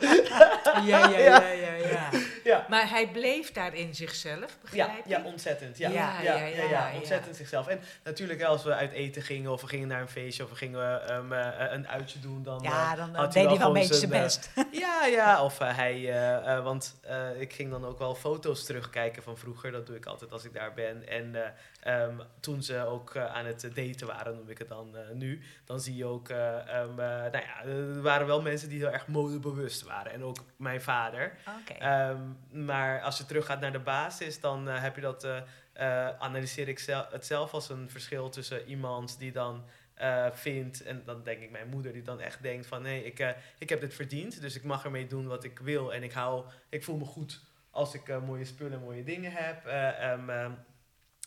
Ja, 0.84 1.08
ja, 1.08 1.18
ja, 1.18 1.50
ja, 1.50 1.72
ja. 1.74 2.08
ja. 2.44 2.66
Maar 2.68 2.88
hij 2.88 3.08
bleef 3.08 3.52
daar 3.52 3.74
in 3.74 3.94
zichzelf, 3.94 4.40
Ja, 4.40 4.86
begrijp 4.86 5.06
ja, 5.06 5.18
je? 5.18 5.24
ontzettend. 5.24 5.78
Ja, 5.78 5.90
Ja, 5.90 6.20
ja, 6.22 6.22
ja, 6.22 6.34
ja, 6.34 6.46
ja, 6.46 6.62
ja, 6.62 6.88
ja. 6.88 6.96
ontzettend 6.96 7.36
zichzelf. 7.36 7.66
En 7.66 7.80
natuurlijk, 8.04 8.42
als 8.42 8.64
we 8.64 8.74
uit 8.74 8.92
eten 8.92 9.22
gingen 9.22 9.52
of 9.52 9.60
we 9.60 9.66
gingen 9.66 9.88
naar 9.88 10.00
een 10.00 10.08
feestje 10.08 10.42
of 10.44 10.50
we 10.50 10.56
gingen 10.56 11.08
eh, 11.08 11.72
een 11.72 11.88
uitje 11.88 12.20
doen, 12.20 12.42
dan. 12.42 12.60
Ja, 12.62 12.90
eh, 12.92 12.96
dan 12.96 13.14
eh, 13.14 13.20
had 13.20 13.32
deed 13.32 13.46
hij 13.46 13.58
wel 13.58 13.66
een 13.66 13.72
beetje 13.72 13.94
zijn 13.94 14.12
eh, 14.12 14.22
best. 14.22 14.50
ja, 14.84 15.06
ja, 15.06 15.44
of 15.44 15.60
eh, 15.60 15.76
hij, 15.76 16.00
eh, 16.44 16.62
want 16.64 16.98
eh, 17.02 17.40
ik 17.40 17.52
ging 17.52 17.70
dan 17.70 17.84
ook 17.84 17.98
wel 17.98 18.14
foto's 18.14 18.64
terugkijken 18.64 19.22
van 19.22 19.38
vroeger. 19.38 19.72
Dat 19.72 19.86
doe 19.86 19.96
ik 19.96 20.06
altijd 20.06 20.32
als 20.32 20.44
ik 20.44 20.52
daar 20.52 20.74
ben. 20.74 21.08
En 21.08 21.34
eh, 21.34 22.02
ehm, 22.02 22.18
toen 22.40 22.62
ze 22.62 22.84
ook 22.84 23.16
aan 23.16 23.44
het 23.46 23.70
daten 23.74 24.06
waren, 24.06 24.34
noem 24.36 24.48
ik 24.48 24.58
het 24.58 24.68
dan 24.68 24.96
nu, 25.12 25.40
dan 25.64 25.80
zie 25.80 25.96
je 25.96 26.04
ook, 26.04 26.28
eh, 26.28 26.58
ehm, 26.58 26.90
eh, 26.90 27.06
nou 27.06 27.30
ja, 27.38 27.64
er 27.64 28.02
waren 28.02 28.26
wel 28.26 28.42
mensen 28.42 28.68
die 28.68 28.78
heel 28.78 28.92
erg 28.92 29.06
modebewust 29.06 29.82
waren. 29.82 30.12
En 30.12 30.24
ook 30.24 30.36
mijn 30.56 30.82
vader. 30.82 31.32
Ehm, 31.78 32.64
maar 32.66 33.00
als 33.02 33.18
je 33.18 33.26
teruggaat 33.26 33.60
naar 33.60 33.72
de 33.72 33.78
basis, 33.78 34.40
dan 34.40 34.66
heb 34.66 34.94
je 34.94 35.00
dat, 35.00 35.26
analyseer 36.18 36.68
ik 36.68 36.78
zel- 36.78 37.06
het 37.10 37.26
zelf 37.26 37.52
als 37.54 37.68
een 37.68 37.90
verschil 37.90 38.28
tussen 38.28 38.66
iemand 38.66 39.18
die 39.18 39.32
dan 39.32 39.64
eh, 39.94 40.26
vind. 40.32 40.82
En 40.82 41.02
dan 41.04 41.22
denk 41.22 41.42
ik 41.42 41.50
mijn 41.50 41.68
moeder 41.68 41.92
die 41.92 42.02
dan 42.02 42.20
echt 42.20 42.42
denkt 42.42 42.66
van 42.66 42.82
nee, 42.82 43.04
ik, 43.04 43.18
eh, 43.18 43.30
ik 43.58 43.68
heb 43.68 43.80
dit 43.80 43.94
verdiend. 43.94 44.40
Dus 44.40 44.54
ik 44.56 44.62
mag 44.64 44.84
ermee 44.84 45.06
doen 45.06 45.26
wat 45.26 45.44
ik 45.44 45.58
wil. 45.58 45.94
En 45.94 46.02
ik, 46.02 46.12
hou, 46.12 46.44
ik 46.68 46.84
voel 46.84 46.96
me 46.96 47.04
goed 47.04 47.40
als 47.70 47.94
ik 47.94 48.08
eh, 48.08 48.22
mooie 48.22 48.44
spullen 48.44 48.72
en 48.78 48.84
mooie 48.84 49.04
dingen 49.04 49.32
heb. 49.32 49.66
Eh, 49.66 50.10
ehm, 50.12 50.30
ehm, 50.30 50.52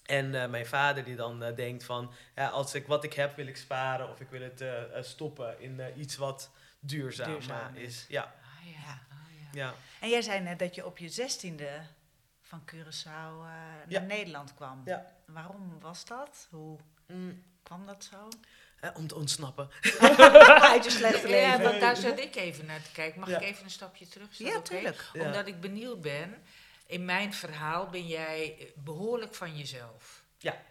en 0.05 0.41
eh, 0.41 0.49
mijn 0.49 0.65
vader 0.65 1.03
die 1.03 1.15
dan 1.15 1.43
eh, 1.43 1.55
denkt 1.55 1.83
van 1.83 2.11
ja, 2.35 2.47
als 2.47 2.75
ik 2.75 2.87
wat 2.87 3.03
ik 3.03 3.13
heb 3.13 3.35
wil 3.35 3.47
ik 3.47 3.57
sparen 3.57 4.09
of 4.09 4.19
ik 4.19 4.29
wil 4.29 4.41
het 4.41 4.63
stoppen 5.05 5.59
in 5.61 5.81
iets 5.95 6.15
wat 6.17 6.51
duurzaam, 6.79 7.31
Duurzaam 7.31 7.75
is. 7.75 7.83
is. 7.83 8.05
Ja, 8.07 8.21
Ah, 8.23 8.65
ja. 8.65 8.79
Ja. 8.79 8.99
Ah, 9.09 9.53
ja. 9.53 9.59
ja. 9.65 9.73
En 10.01 10.09
jij 10.09 10.21
zei 10.21 10.39
net 10.39 10.59
dat 10.59 10.75
je 10.75 10.85
op 10.85 10.97
je 10.97 11.09
zestiende 11.09 11.81
van 12.41 12.61
Curaçao 12.71 13.37
naar 13.43 13.85
Ja. 13.87 13.99
Nederland 14.01 14.53
kwam. 14.53 14.81
Ja. 14.85 15.11
Waarom 15.25 15.79
was 15.79 16.05
dat? 16.05 16.47
Hoe 16.49 16.77
Mm, 17.07 17.43
kwam 17.67 17.85
dat 17.85 18.07
zo? 18.11 18.27
eh, 18.79 18.89
om 18.93 19.07
te 19.07 19.15
ontsnappen. 19.15 19.69
Uit 20.73 20.83
je 20.83 20.89
slechte 20.91 21.27
Ja, 21.27 21.33
leven. 21.49 21.63
want 21.63 21.79
daar 21.79 21.95
zat 21.95 22.19
ik 22.19 22.35
even 22.35 22.65
naar 22.65 22.81
te 22.81 22.91
kijken. 22.91 23.19
Mag 23.19 23.29
Ja. 23.29 23.39
ik 23.39 23.43
even 23.47 23.63
een 23.63 23.69
stapje 23.71 24.07
terug? 24.07 24.37
Ja, 24.37 24.61
tuurlijk. 24.61 25.09
Ja. 25.13 25.25
Omdat 25.25 25.47
ik 25.47 25.59
benieuwd 25.61 26.01
ben. 26.01 26.43
In 26.85 27.05
mijn 27.05 27.33
verhaal 27.33 27.87
ben 27.89 28.07
jij 28.07 28.55
eh, 28.59 28.65
behoorlijk 28.75 29.35
van 29.35 29.57
jezelf. 29.57 30.23
Ja. 30.37 30.61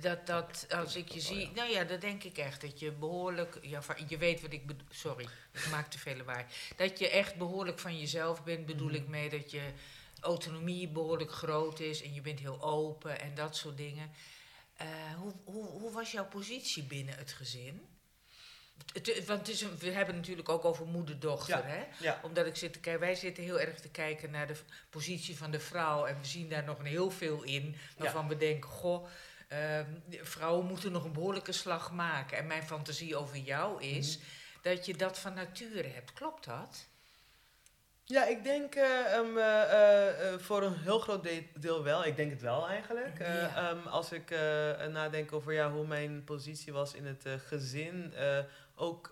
Dat, 0.00 0.26
dat 0.26 0.66
als 0.70 0.96
ik 0.96 1.08
je 1.08 1.20
zie, 1.20 1.50
nou 1.54 1.70
ja, 1.70 1.84
dat 1.84 2.00
denk 2.00 2.24
ik 2.24 2.38
echt. 2.38 2.60
Dat 2.60 2.78
je 2.80 2.92
behoorlijk, 2.92 3.58
ja, 3.62 3.80
je 4.06 4.18
weet 4.18 4.40
wat 4.40 4.52
ik 4.52 4.66
bedoel, 4.66 4.86
sorry, 4.90 5.28
ik 5.52 5.68
maak 5.70 5.90
te 5.90 5.98
veel 5.98 6.16
lawaai. 6.16 6.44
Dat 6.76 6.98
je 6.98 7.10
echt 7.10 7.34
behoorlijk 7.36 7.78
van 7.78 7.98
jezelf 7.98 8.42
bent, 8.44 8.66
bedoel 8.66 8.86
Mhm. 8.86 8.96
ik 8.96 9.08
mee 9.08 9.28
dat 9.30 9.50
je 9.50 9.62
autonomie 10.20 10.88
behoorlijk 10.88 11.32
groot 11.32 11.80
is 11.80 12.02
en 12.02 12.14
je 12.14 12.20
bent 12.20 12.40
heel 12.40 12.62
open 12.62 13.20
en 13.20 13.34
dat 13.34 13.56
soort 13.56 13.76
dingen. 13.76 14.10
Eh, 14.76 14.86
hoe, 15.18 15.32
hoe, 15.44 15.66
hoe 15.66 15.92
was 15.92 16.12
jouw 16.12 16.26
positie 16.28 16.82
binnen 16.82 17.16
het 17.18 17.32
gezin? 17.32 17.86
Het- 18.92 19.24
want 19.26 19.38
het 19.38 19.48
is 19.48 19.60
een- 19.60 19.78
we 19.78 19.86
hebben 19.86 20.06
het 20.06 20.16
natuurlijk 20.16 20.48
ook 20.48 20.64
over 20.64 20.86
moeder-dochter, 20.86 21.56
Ja. 21.58 21.64
hè? 21.64 21.84
Ja. 22.00 22.20
Omdat 22.22 22.46
ik 22.46 22.56
zit 22.56 22.72
te 22.72 22.80
kijken, 22.80 23.00
wij 23.00 23.14
zitten 23.14 23.44
heel 23.44 23.60
erg 23.60 23.80
te 23.80 23.88
kijken 23.88 24.30
naar 24.30 24.46
de 24.46 24.56
positie 24.90 25.36
van 25.36 25.50
de 25.50 25.60
vrouw. 25.60 26.04
En 26.06 26.18
we 26.20 26.26
zien 26.26 26.48
daar 26.48 26.64
nog 26.64 26.82
heel 26.82 27.10
veel 27.10 27.42
in. 27.42 27.76
Waarvan 27.98 28.28
we 28.28 28.36
denken, 28.36 28.70
goh, 28.70 29.08
ehm, 29.48 29.90
vrouwen 30.22 30.66
moeten 30.66 30.92
nog 30.92 31.04
een 31.04 31.12
behoorlijke 31.12 31.52
slag 31.52 31.92
maken. 31.92 32.38
En 32.38 32.46
mijn 32.46 32.62
fantasie 32.62 33.16
over 33.16 33.36
jou 33.36 33.82
is 33.82 34.16
Mhm. 34.18 34.26
dat 34.62 34.86
je 34.86 34.94
dat 34.96 35.18
van 35.18 35.34
nature 35.34 35.88
hebt. 35.88 36.12
Klopt 36.12 36.44
dat? 36.44 36.88
Ja, 38.06 38.26
ik 38.26 38.44
denk 38.44 38.74
eh, 38.74 39.14
ehm, 39.14 39.36
eh, 39.38 40.32
eh, 40.32 40.38
voor 40.38 40.62
een 40.62 40.74
heel 40.78 40.98
groot 40.98 41.22
de- 41.22 41.44
deel 41.60 41.82
wel. 41.82 42.04
Ik 42.04 42.16
denk 42.16 42.30
het 42.30 42.42
wel 42.42 42.68
eigenlijk. 42.68 43.18
Eh, 43.18 43.34
Ja. 43.34 43.56
ehm, 43.70 43.86
als 43.88 44.12
ik 44.12 44.30
nadenk 44.90 45.32
over 45.32 45.52
ja, 45.52 45.70
hoe 45.70 45.86
mijn 45.86 46.24
positie 46.24 46.72
was 46.72 46.94
in 46.94 47.06
het 47.06 47.24
gezin, 47.46 48.14
ook 48.74 49.10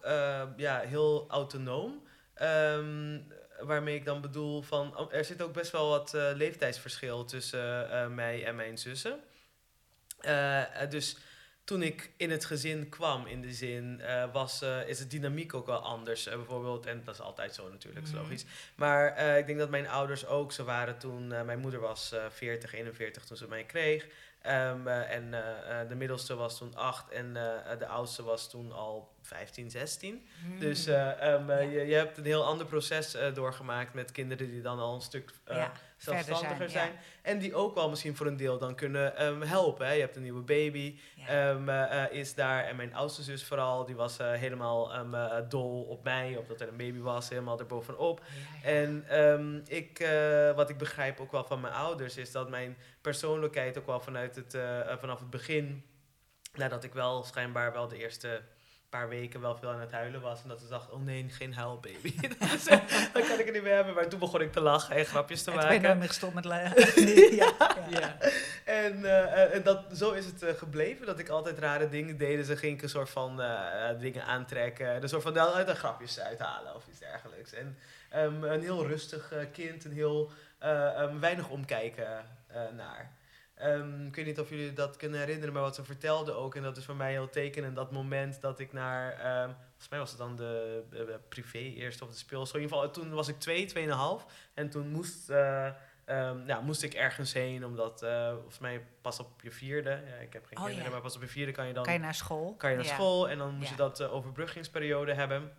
ja, 0.57 0.79
heel 0.81 1.25
autonoom. 1.29 2.03
Ehm, 2.35 3.19
waarmee 3.61 3.95
ik 3.95 4.05
dan 4.05 4.21
bedoel 4.21 4.63
van, 4.63 4.97
oh, 4.99 5.15
er 5.15 5.25
zit 5.25 5.43
ook 5.43 5.53
best 5.53 5.71
wel 5.73 5.89
wat 5.89 6.13
leeftijdsverschil 6.35 7.25
tussen 7.25 8.15
mij 8.15 8.45
en 8.45 8.57
mijn 8.57 8.79
zussen. 8.79 9.21
Dus 10.89 11.17
toen 11.65 11.83
ik 11.83 12.11
in 12.17 12.31
het 12.31 12.45
gezin 12.45 12.89
kwam, 12.89 13.27
in 13.27 13.41
de 13.41 13.53
zin, 13.53 14.01
eh, 14.01 14.33
was, 14.33 14.63
eh, 14.63 14.89
is 14.89 14.99
de 14.99 15.07
dynamiek 15.07 15.55
ook 15.55 15.67
wel 15.67 15.79
anders. 15.83 16.27
Eh, 16.27 16.37
bijvoorbeeld, 16.37 16.87
en 16.87 17.03
dat 17.05 17.15
is 17.15 17.21
altijd 17.21 17.55
zo 17.55 17.69
natuurlijk, 17.71 18.05
is 18.07 18.13
Mhm. 18.13 18.21
logisch. 18.23 18.45
Maar 18.75 19.19
ik 19.39 19.47
denk 19.47 19.59
dat 19.59 19.71
mijn 19.71 19.89
ouders 19.89 20.27
ook, 20.27 20.53
ze 20.53 20.65
waren 20.65 20.99
toen, 20.99 21.27
mijn 21.27 21.59
moeder 21.59 21.81
was 21.81 22.13
eh 22.13 22.25
40, 22.31 22.73
41 22.75 23.25
toen 23.25 23.37
ze 23.37 23.49
mij 23.49 23.65
kreeg. 23.65 24.07
Ehm, 24.41 24.87
eh, 24.89 25.11
en 25.11 25.31
de 25.89 25.95
middelste 25.95 26.35
was 26.35 26.59
toen 26.59 26.75
8 26.75 27.09
en 27.11 27.33
de 27.79 27.87
oudste 27.87 28.23
was 28.23 28.51
toen 28.51 28.73
al 28.73 29.12
15, 29.23 29.71
16. 29.71 30.27
Dus 30.59 30.85
Hmm. 30.87 30.95
eh, 30.95 31.33
ehm, 31.35 31.51
eh, 31.51 31.63
Ja. 31.63 31.71
je, 31.81 31.87
je 31.87 31.95
hebt 31.95 32.19
een 32.19 32.25
heel 32.25 32.45
ander 32.45 32.67
proces 32.67 33.15
eh, 33.15 33.35
doorgemaakt 33.35 33.95
met 33.95 34.13
kinderen 34.13 34.51
die 34.51 34.61
dan 34.63 34.79
al 34.79 34.95
een 34.95 35.01
stuk 35.01 35.31
ja, 35.47 35.73
zelfstandiger 35.97 36.57
zijn, 36.57 36.71
zijn. 36.71 36.93
En 37.23 37.39
die 37.39 37.55
ook 37.55 37.75
wel 37.75 37.89
misschien 37.91 38.17
voor 38.17 38.27
een 38.27 38.37
deel 38.37 38.59
dan 38.59 38.75
kunnen 38.75 39.17
ehm, 39.17 39.41
helpen. 39.41 39.87
Hè. 39.87 39.93
Je 39.93 40.01
hebt 40.01 40.17
een 40.17 40.23
nieuwe 40.23 40.43
baby, 40.43 40.99
ehm, 41.27 41.69
eh, 41.69 42.05
eh, 42.05 42.13
is 42.13 42.35
daar. 42.35 42.65
En 42.65 42.77
mijn 42.77 42.95
oudste 42.95 43.23
zus 43.23 43.45
vooral, 43.45 43.85
die 43.85 43.97
was 43.97 44.19
helemaal 44.19 44.93
dol 45.49 45.83
op 45.83 46.05
mij, 46.05 46.37
op 46.37 46.49
dat 46.49 46.61
er 46.61 46.69
een 46.69 46.77
baby 46.77 46.99
was, 46.99 47.29
helemaal 47.29 47.59
erbovenop. 47.59 48.21
En 48.63 49.05
ik, 49.67 50.07
wat 50.57 50.71
ik 50.71 50.79
begrijp 50.79 51.21
ook 51.21 51.33
wel 51.33 51.45
van 51.45 51.61
mijn 51.61 51.75
ouders, 51.75 52.17
is 52.17 52.33
dat 52.33 52.51
mijn 52.51 52.77
persoonlijkheid 53.01 53.79
ook 53.79 53.87
wel 53.87 54.01
vanuit 54.01 54.37
het, 54.37 54.57
vanaf 55.01 55.19
het 55.19 55.31
begin, 55.31 55.85
nadat 56.55 56.85
ik 56.85 56.93
wel 56.93 57.23
schijnbaar 57.25 57.73
wel 57.73 57.89
de 57.89 57.97
eerste 57.99 58.43
paar 58.93 59.09
weken 59.09 59.41
wel 59.41 59.57
veel 59.57 59.71
aan 59.71 59.81
het 59.81 59.93
huilen 59.93 60.21
was. 60.21 60.43
En 60.43 60.49
dat 60.49 60.61
ik 60.61 60.69
dacht, 60.69 60.91
oh 60.91 61.05
nee, 61.05 61.27
geen 61.29 61.55
huil 61.55 61.81
baby. 61.81 62.29
Dus, 62.39 62.67
eh, 62.69 62.79
dan 63.13 63.23
kan 63.23 63.39
ik 63.39 63.45
het 63.45 63.53
niet 63.53 63.63
meer 63.63 63.75
hebben. 63.75 63.95
Maar 63.95 64.09
toen 64.09 64.19
begon 64.19 64.41
ik 64.41 64.53
te 64.53 64.61
lachen 64.61 64.97
en 64.97 65.05
grapjes 65.05 65.43
te 65.43 65.51
En 65.51 65.59
toen 65.59 65.69
ben 65.69 65.81
maken. 65.81 65.99
meer 65.99 66.09
gestopt 66.09 66.35
met 66.35 66.45
lachen. 66.45 67.05
ja, 67.37 67.53
ja. 67.91 67.99
Ja. 68.01 68.17
En 68.65 69.05
eh, 69.05 69.57
eh, 69.57 69.65
dat, 69.65 69.85
zo 69.95 70.11
is 70.13 70.25
het 70.27 70.43
eh, 70.43 70.55
gebleven, 70.55 71.07
dat 71.07 71.19
ik 71.19 71.29
altijd 71.29 71.59
rare 71.59 71.89
dingen 71.89 72.19
deed. 72.19 72.47
Ze 72.47 72.57
ging 72.57 72.77
ik 72.77 72.83
een 72.83 72.89
soort 72.89 73.11
van 73.11 73.43
dingen 73.99 74.25
aantrekken, 74.25 75.03
een 75.03 75.09
soort 75.09 75.23
van 75.23 75.39
uit 75.39 75.67
de 75.67 75.75
grapjes 75.75 76.21
uithalen 76.21 76.75
of 76.75 76.87
iets 76.89 76.99
dergelijks. 76.99 77.53
En 77.53 77.79
ehm, 78.11 78.43
een 78.43 78.61
heel 78.61 78.87
rustig 78.87 79.33
kind, 79.53 79.85
een 79.85 79.93
heel 79.93 80.31
eh, 80.59 81.01
ehm, 81.01 81.19
weinig 81.19 81.49
omkijken 81.49 82.25
naar. 82.77 83.11
Ehm, 83.63 84.07
ik 84.07 84.15
weet 84.15 84.27
niet 84.27 84.41
of 84.41 84.49
jullie 84.51 84.73
dat 84.73 84.97
kunnen 84.97 85.19
herinneren, 85.21 85.53
maar 85.53 85.63
wat 85.63 85.75
ze 85.75 85.85
vertelde 85.85 86.33
ook, 86.33 86.55
en 86.55 86.63
dat 86.63 86.77
is 86.77 86.85
voor 86.85 86.97
mij 86.97 87.11
heel 87.11 87.29
tekenend, 87.31 87.77
dat 87.77 87.93
moment 87.93 88.41
dat 88.41 88.59
ik 88.59 88.73
naar, 88.73 89.13
ehm, 89.13 89.51
volgens 89.69 89.89
mij 89.91 89.99
was 89.99 90.09
het 90.11 90.19
dan 90.19 90.37
de, 90.37 90.83
de- 90.91 91.05
de 91.05 91.21
privé 91.29 91.59
eerst 91.59 92.03
of 92.03 92.09
de 92.11 92.17
speelschool. 92.17 92.61
In 92.61 92.65
ieder 92.67 92.79
geval, 92.79 92.93
toen 92.93 93.11
was 93.15 93.29
ik 93.29 93.39
twee, 93.39 93.65
tweeënhalf, 93.67 94.27
en 94.55 94.71
toen 94.71 94.89
moest... 94.89 95.31
eh, 95.31 95.69
Ehm, 96.05 96.47
ja, 96.47 96.61
moest 96.61 96.83
ik 96.83 96.95
ergens 96.95 97.33
heen, 97.33 97.65
omdat 97.65 98.03
eh, 98.03 98.33
volgens 98.33 98.59
mij 98.59 98.87
pas 99.01 99.19
op 99.21 99.43
je 99.43 99.51
vierde, 99.51 99.91
ja, 99.91 100.15
ik 100.15 100.33
heb 100.33 100.47
geen 100.47 100.59
Oh, 100.59 100.65
kinderen, 100.65 100.85
ja. 100.85 100.91
maar 100.91 101.01
pas 101.01 101.17
op 101.17 101.23
je 101.23 101.29
vierde 101.29 101.53
kan 101.53 101.67
je 101.67 101.73
dan 101.73 101.83
Kan 101.85 101.93
je 101.93 101.99
naar 101.99 102.15
school? 102.15 102.55
kan 102.57 102.71
je 102.71 102.77
naar 102.77 102.85
Ja. 102.85 102.93
school 102.95 103.29
en 103.29 103.39
dan 103.39 103.55
moest 103.55 103.69
je 103.71 103.77
dat 103.77 104.01
eh, 104.01 104.15
overbruggingsperiode 104.15 105.15
hebben. 105.15 105.53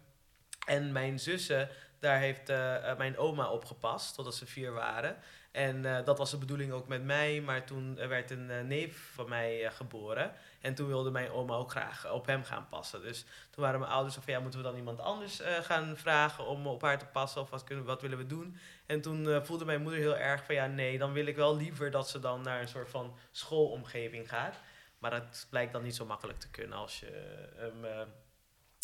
En 0.66 0.92
mijn 0.92 1.20
zussen, 1.20 1.70
daar 2.00 2.20
heeft 2.20 2.50
eh, 2.50 2.90
eh, 2.90 2.98
mijn 2.98 3.18
oma 3.18 3.50
opgepast 3.50 4.16
totdat 4.16 4.36
ze 4.36 4.46
vier 4.46 4.74
waren. 4.74 5.16
En 5.54 5.86
eh, 5.86 6.06
dat 6.06 6.18
was 6.18 6.32
de 6.32 6.38
bedoeling 6.38 6.72
ook 6.72 6.88
met 6.88 7.04
mij, 7.04 7.42
maar 7.42 7.66
toen 7.66 7.96
werd 7.96 8.32
een 8.32 8.50
eh, 8.50 8.62
neef 8.62 9.12
van 9.14 9.30
mij 9.30 9.66
eh, 9.66 9.72
geboren. 9.72 10.34
En 10.62 10.76
toen 10.76 10.88
wilde 10.88 11.12
mijn 11.12 11.32
oma 11.32 11.54
ook 11.56 11.72
graag 11.72 12.12
op 12.12 12.26
hem 12.26 12.44
gaan 12.44 12.68
passen. 12.70 13.02
Dus 13.02 13.26
toen 13.50 13.64
waren 13.64 13.80
mijn 13.80 13.92
ouders 13.92 14.16
van 14.16 14.34
ja, 14.34 14.40
moeten 14.40 14.60
we 14.60 14.66
dan 14.66 14.76
iemand 14.76 15.00
anders 15.00 15.42
gaan 15.62 15.98
vragen 15.98 16.46
om 16.46 16.68
op 16.68 16.82
haar 16.82 17.00
te 17.00 17.06
passen 17.06 17.42
of 17.42 17.50
wat, 17.50 17.64
kunnen, 17.64 17.86
wat 17.86 18.02
willen 18.02 18.18
we 18.18 18.28
doen? 18.28 18.58
En 18.86 19.02
toen 19.02 19.46
voelde 19.46 19.66
mijn 19.66 19.82
moeder 19.82 20.00
heel 20.00 20.18
erg 20.18 20.44
van 20.44 20.56
ja, 20.56 20.66
nee, 20.66 20.98
dan 20.98 21.14
wil 21.14 21.26
ik 21.26 21.36
wel 21.36 21.56
liever 21.56 21.92
dat 21.92 22.10
ze 22.10 22.20
dan 22.20 22.42
naar 22.42 22.62
een 22.62 22.68
soort 22.68 22.90
van 22.90 23.16
schoolomgeving 23.32 24.30
gaat. 24.30 24.56
Maar 24.98 25.12
dat 25.12 25.48
blijkt 25.50 25.74
dan 25.74 25.84
niet 25.84 25.96
zo 25.96 26.06
makkelijk 26.06 26.40
te 26.40 26.50
kunnen 26.50 26.78
als 26.78 27.00
je, 27.00 27.12
ehm, 27.58 28.08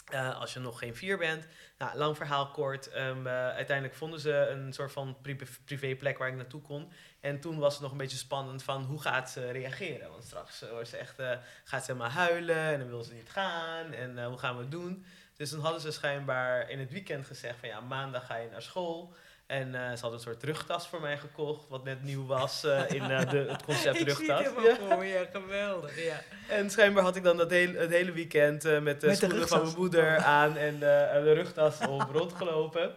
eh, 0.10 0.40
als 0.40 0.54
je 0.54 0.60
nog 0.60 0.80
geen 0.80 0.96
vier 0.96 1.18
bent. 1.18 1.46
Nou, 1.78 1.98
lang 1.98 2.18
verhaal 2.18 2.48
kort. 2.48 2.90
ehm, 2.90 3.28
eh, 3.28 3.34
uiteindelijk 3.34 3.98
vonden 3.98 4.20
ze 4.20 4.34
een 4.34 4.74
soort 4.74 4.92
van 4.92 5.18
privé, 5.22 5.46
privéplek 5.66 6.18
waar 6.18 6.28
ik 6.28 6.36
naartoe 6.36 6.62
kon. 6.62 6.92
En 7.20 7.40
toen 7.40 7.58
was 7.60 7.74
het 7.74 7.82
nog 7.82 7.92
een 7.92 7.98
beetje 7.98 8.18
spannend 8.18 8.64
van 8.64 8.84
hoe 8.84 9.02
gaat 9.02 9.30
ze 9.30 9.52
reageren. 9.52 10.10
Want 10.12 10.24
straks 10.24 10.64
wordt 10.72 10.90
ze 10.90 10.98
echt, 10.98 11.16
gaat 11.64 11.86
ze 11.86 11.92
helemaal 11.92 12.12
huilen 12.12 12.56
en 12.56 12.80
dan 12.80 12.88
wil 12.90 13.04
ze 13.04 13.14
niet 13.14 13.30
gaan. 13.30 13.94
En 13.94 14.26
hoe 14.26 14.38
gaan 14.38 14.56
we 14.56 14.62
het 14.62 14.72
doen? 14.72 15.06
Dus 15.36 15.50
toen 15.50 15.60
hadden 15.62 15.82
ze 15.82 15.92
schijnbaar 15.92 16.70
in 16.70 16.80
het 16.80 16.92
weekend 16.92 17.26
gezegd 17.26 17.60
van 17.60 17.70
ja, 17.70 17.80
maandag 17.80 18.26
ga 18.26 18.36
je 18.36 18.50
naar 18.50 18.62
school. 18.62 19.14
En 19.50 19.76
eh, 19.76 19.82
ze 19.82 20.02
hadden 20.02 20.12
een 20.14 20.20
soort 20.20 20.44
rugtas 20.44 20.88
voor 20.88 21.02
mij 21.02 21.18
gekocht, 21.18 21.66
wat 21.70 21.84
net 21.84 22.04
nieuw 22.04 22.26
was 22.26 22.64
eh, 22.64 22.90
in 22.90 23.02
eh, 23.12 23.30
de, 23.30 23.38
het 23.38 23.64
concept 23.64 24.00
Ik 24.00 24.10
zie 24.10 24.26
rugtas. 24.26 24.46
het 24.46 24.64
Ja. 24.64 24.76
voor 24.90 25.06
je, 25.06 25.28
geweldig. 25.34 26.04
Ja. 26.06 26.22
En 26.48 26.70
schijnbaar 26.70 27.04
had 27.04 27.16
ik 27.16 27.24
dan 27.24 27.38
dat 27.38 27.50
hele, 27.50 27.78
het 27.80 27.90
hele 27.90 28.12
weekend 28.12 28.66
eh, 28.66 28.80
met 28.80 29.02
de 29.02 29.08
Met 29.08 29.20
de 29.20 29.26
schoenen 29.26 29.48
van 29.48 29.62
mijn 29.62 29.76
moeder 29.78 30.18
aan 30.18 30.58
en 30.58 30.74
eh, 30.74 31.24
de 31.24 31.32
rugtas 31.34 31.88
op 31.88 32.10
rondgelopen. 32.18 32.94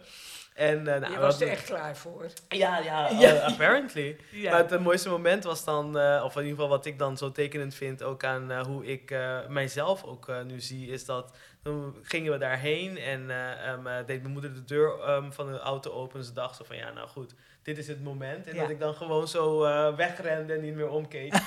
En, 0.55 0.87
eh, 0.95 1.01
nou, 1.01 1.13
je 1.13 1.19
was 1.19 1.41
er 1.41 1.49
echt 1.49 1.65
klaar 1.65 1.97
voor. 1.97 2.27
Ja, 2.49 2.79
ja, 2.79 3.09
Ja. 3.11 3.33
apparently. 3.51 4.17
Ja. 4.31 4.51
Maar 4.51 4.71
het 4.71 4.81
mooiste 4.81 5.09
moment 5.09 5.45
was 5.45 5.65
dan, 5.65 5.99
eh, 5.99 6.23
of 6.25 6.35
in 6.37 6.41
ieder 6.43 6.55
geval 6.55 6.69
wat 6.69 6.87
ik 6.87 6.99
dan 6.99 7.17
zo 7.17 7.33
tekenend 7.33 7.75
vind, 7.75 8.03
ook 8.03 8.25
aan 8.25 8.51
eh, 8.51 8.61
hoe 8.63 8.87
ik 8.87 9.11
eh, 9.11 9.39
mijzelf 9.49 10.05
ook 10.05 10.31
nu 10.47 10.61
zie, 10.61 10.89
is 10.91 11.05
dat 11.05 11.33
toen 11.63 11.97
gingen 12.03 12.33
we 12.33 12.39
daarheen 12.39 12.99
en 12.99 13.31
eh, 13.31 13.69
ehm, 13.69 13.87
eh, 13.87 14.07
deed 14.07 14.21
mijn 14.21 14.33
moeder 14.33 14.55
de 14.55 14.65
deur 14.65 15.01
ehm, 15.01 15.31
van 15.31 15.53
de 15.53 15.59
auto 15.59 15.91
open. 15.91 16.19
En 16.19 16.25
ze 16.25 16.33
dacht 16.33 16.57
zo 16.57 16.65
van, 16.65 16.77
ja, 16.77 16.91
nou 16.91 17.09
goed, 17.09 17.35
dit 17.63 17.79
is 17.79 17.89
het 17.89 18.03
moment. 18.03 18.47
En 18.47 18.55
Ja. 18.55 18.61
dat 18.61 18.71
ik 18.71 18.81
dan 18.81 18.95
gewoon 18.95 19.29
zo 19.29 19.65
eh, 19.65 19.95
wegrende 19.97 20.55
en 20.55 20.61
niet 20.61 20.75
meer 20.75 20.89
omkeek. 20.89 21.35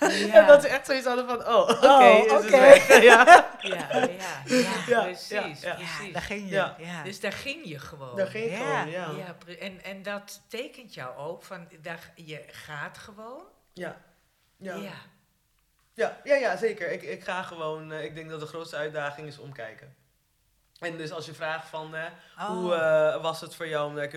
Ja. 0.00 0.34
En 0.34 0.46
dat 0.46 0.62
ze 0.62 0.68
echt 0.68 0.86
zoiets 0.86 1.06
hadden 1.06 1.26
van, 1.26 1.46
oh, 1.46 1.68
oké, 1.68 1.86
Oh, 1.86 2.24
is 2.24 2.32
het 2.32 2.44
oké. 2.44 2.50
weg. 2.60 3.02
ja. 3.02 3.48
Ja, 3.60 3.74
ja, 3.92 4.08
ja, 4.46 4.64
Ja, 4.86 5.02
precies. 5.02 5.28
ja, 5.30 5.44
ja. 5.60 5.68
Ja, 5.68 5.74
precies. 5.74 6.12
daar 6.12 6.22
ging 6.22 6.48
je. 6.48 6.54
Ja. 6.54 6.74
Ja. 6.78 7.02
Dus 7.02 7.20
daar 7.20 7.32
ging 7.32 7.68
je 7.68 7.78
gewoon. 7.78 8.16
Daar 8.16 8.26
ging 8.26 8.56
gewoon, 8.56 8.90
ja. 8.90 9.10
en, 9.58 9.84
en 9.84 10.02
dat 10.02 10.40
tekent 10.48 10.94
jou 10.94 11.16
ook 11.16 11.42
van 11.42 11.68
daar, 11.82 12.12
je 12.14 12.44
gaat 12.46 12.98
gewoon. 12.98 13.42
Ja. 13.72 13.96
Ja. 14.56 14.76
Ja. 15.98 16.20
ja. 16.24 16.34
Ja, 16.34 16.56
zeker. 16.56 16.90
Ik, 16.92 17.02
ik 17.02 17.24
ga 17.24 17.42
gewoon, 17.42 17.92
eh, 17.92 18.04
ik 18.04 18.14
denk 18.14 18.30
dat 18.30 18.40
de 18.40 18.46
grootste 18.46 18.76
uitdaging 18.76 19.26
is 19.26 19.38
omkijken. 19.38 19.94
En 20.78 20.96
dus 20.96 21.10
als 21.12 21.26
je 21.26 21.34
vraagt 21.34 21.68
van, 21.68 21.94
eh, 21.94 22.04
Oh. 22.38 22.46
hoe 22.46 22.74
eh, 22.74 23.22
was 23.22 23.40
het 23.40 23.54
voor 23.54 23.68
jou 23.68 23.88
om 23.88 23.94
naar, 23.94 24.10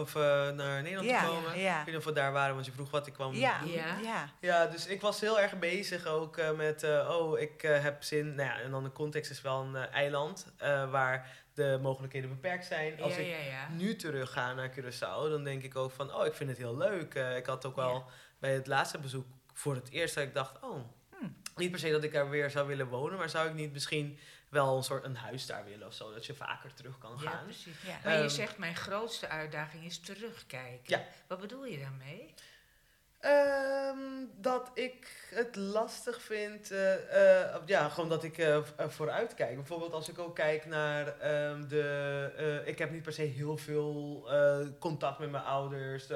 of, 0.00 0.14
naar 0.54 0.82
Nederland 0.82 1.08
Ja, 1.08 1.20
te 1.20 1.26
komen? 1.26 1.58
ja. 1.58 1.70
Ik 1.70 1.76
weet 1.76 1.86
niet 1.86 1.96
of 1.96 2.04
we 2.04 2.12
daar 2.12 2.32
waren, 2.32 2.54
want 2.54 2.66
je 2.66 2.72
vroeg 2.72 2.90
wat 2.90 3.06
ik 3.06 3.12
kwam 3.12 3.34
Ja, 3.34 3.58
doen. 3.60 3.70
Ja. 3.70 3.98
ja. 4.02 4.28
Ja, 4.40 4.66
dus 4.66 4.86
ik 4.86 5.00
was 5.00 5.20
heel 5.20 5.40
erg 5.40 5.58
bezig 5.58 6.06
ook 6.06 6.40
met, 6.56 6.82
eh, 6.82 7.16
oh, 7.18 7.38
ik 7.40 7.62
heb 7.62 8.02
zin, 8.02 8.34
nou 8.34 8.48
ja, 8.48 8.60
en 8.60 8.70
dan 8.70 8.82
de 8.82 8.92
context 8.92 9.30
is 9.30 9.40
wel 9.40 9.60
een 9.62 9.76
eiland 9.76 10.46
eh, 10.58 10.90
waar 10.90 11.28
de 11.54 11.78
mogelijkheden 11.82 12.28
beperkt 12.30 12.64
zijn. 12.66 13.02
Als 13.02 13.16
ik 13.16 13.34
nu 13.70 13.96
terug 13.96 14.32
ga 14.32 14.52
naar 14.54 14.70
Curaçao, 14.70 15.30
dan 15.30 15.44
denk 15.44 15.62
ik 15.62 15.76
ook 15.76 15.90
van, 15.90 16.14
oh, 16.14 16.26
ik 16.26 16.34
vind 16.34 16.48
het 16.50 16.58
heel 16.58 16.76
leuk. 16.76 17.14
Ik 17.14 17.46
had 17.46 17.66
ook 17.66 17.76
wel 17.76 18.04
bij 18.38 18.52
het 18.54 18.66
laatste 18.66 18.98
bezoek 18.98 19.26
voor 19.54 19.74
het 19.74 19.90
eerst 19.90 20.14
dat 20.14 20.24
ik 20.24 20.34
dacht, 20.34 20.62
oh. 20.62 20.78
Niet 21.56 21.70
per 21.70 21.80
se 21.80 21.90
dat 21.90 22.04
ik 22.04 22.12
daar 22.12 22.30
weer 22.30 22.50
zou 22.50 22.66
willen 22.66 22.86
wonen, 22.88 23.18
maar 23.18 23.28
zou 23.30 23.48
ik 23.48 23.54
niet 23.54 23.72
misschien 23.72 24.18
wel 24.48 24.76
een 24.76 24.82
soort 24.82 25.04
een 25.04 25.16
huis 25.16 25.46
daar 25.46 25.64
willen 25.64 25.86
of 25.86 25.94
zo, 25.94 26.12
dat 26.12 26.26
je 26.26 26.34
vaker 26.34 26.74
terug 26.74 26.98
kan 26.98 27.18
Ja, 27.22 27.30
gaan. 27.30 27.44
precies. 27.44 27.82
Ja. 27.86 27.98
Maar 28.04 28.12
je 28.12 28.18
Ehm, 28.18 28.28
zegt, 28.28 28.58
mijn 28.58 28.76
grootste 28.76 29.28
uitdaging 29.28 29.84
is 29.84 29.98
terugkijken. 30.00 30.80
Ja. 30.98 31.04
Wat 31.26 31.40
bedoel 31.40 31.64
je 31.64 31.78
daarmee? 31.78 32.34
Ehm, 33.22 34.26
dat 34.40 34.70
ik 34.74 35.22
het 35.34 35.56
lastig 35.56 36.22
vind, 36.22 36.70
eh, 36.70 36.94
eh, 36.94 37.60
ja, 37.66 37.88
gewoon 37.88 38.08
dat 38.08 38.24
ik 38.24 38.38
eh, 38.38 38.58
vooruit 38.76 39.34
kijk. 39.34 39.54
Bijvoorbeeld 39.54 39.92
als 39.92 40.08
ik 40.08 40.18
ook 40.18 40.34
kijk 40.34 40.66
naar 40.66 41.18
ehm, 41.18 41.68
de, 41.68 42.62
ik 42.64 42.78
heb 42.78 42.90
niet 42.90 43.02
per 43.02 43.12
se 43.12 43.22
heel 43.22 43.56
veel 43.56 44.28
contact 44.78 45.18
met 45.18 45.30
mijn 45.30 45.44
ouders, 45.44 46.06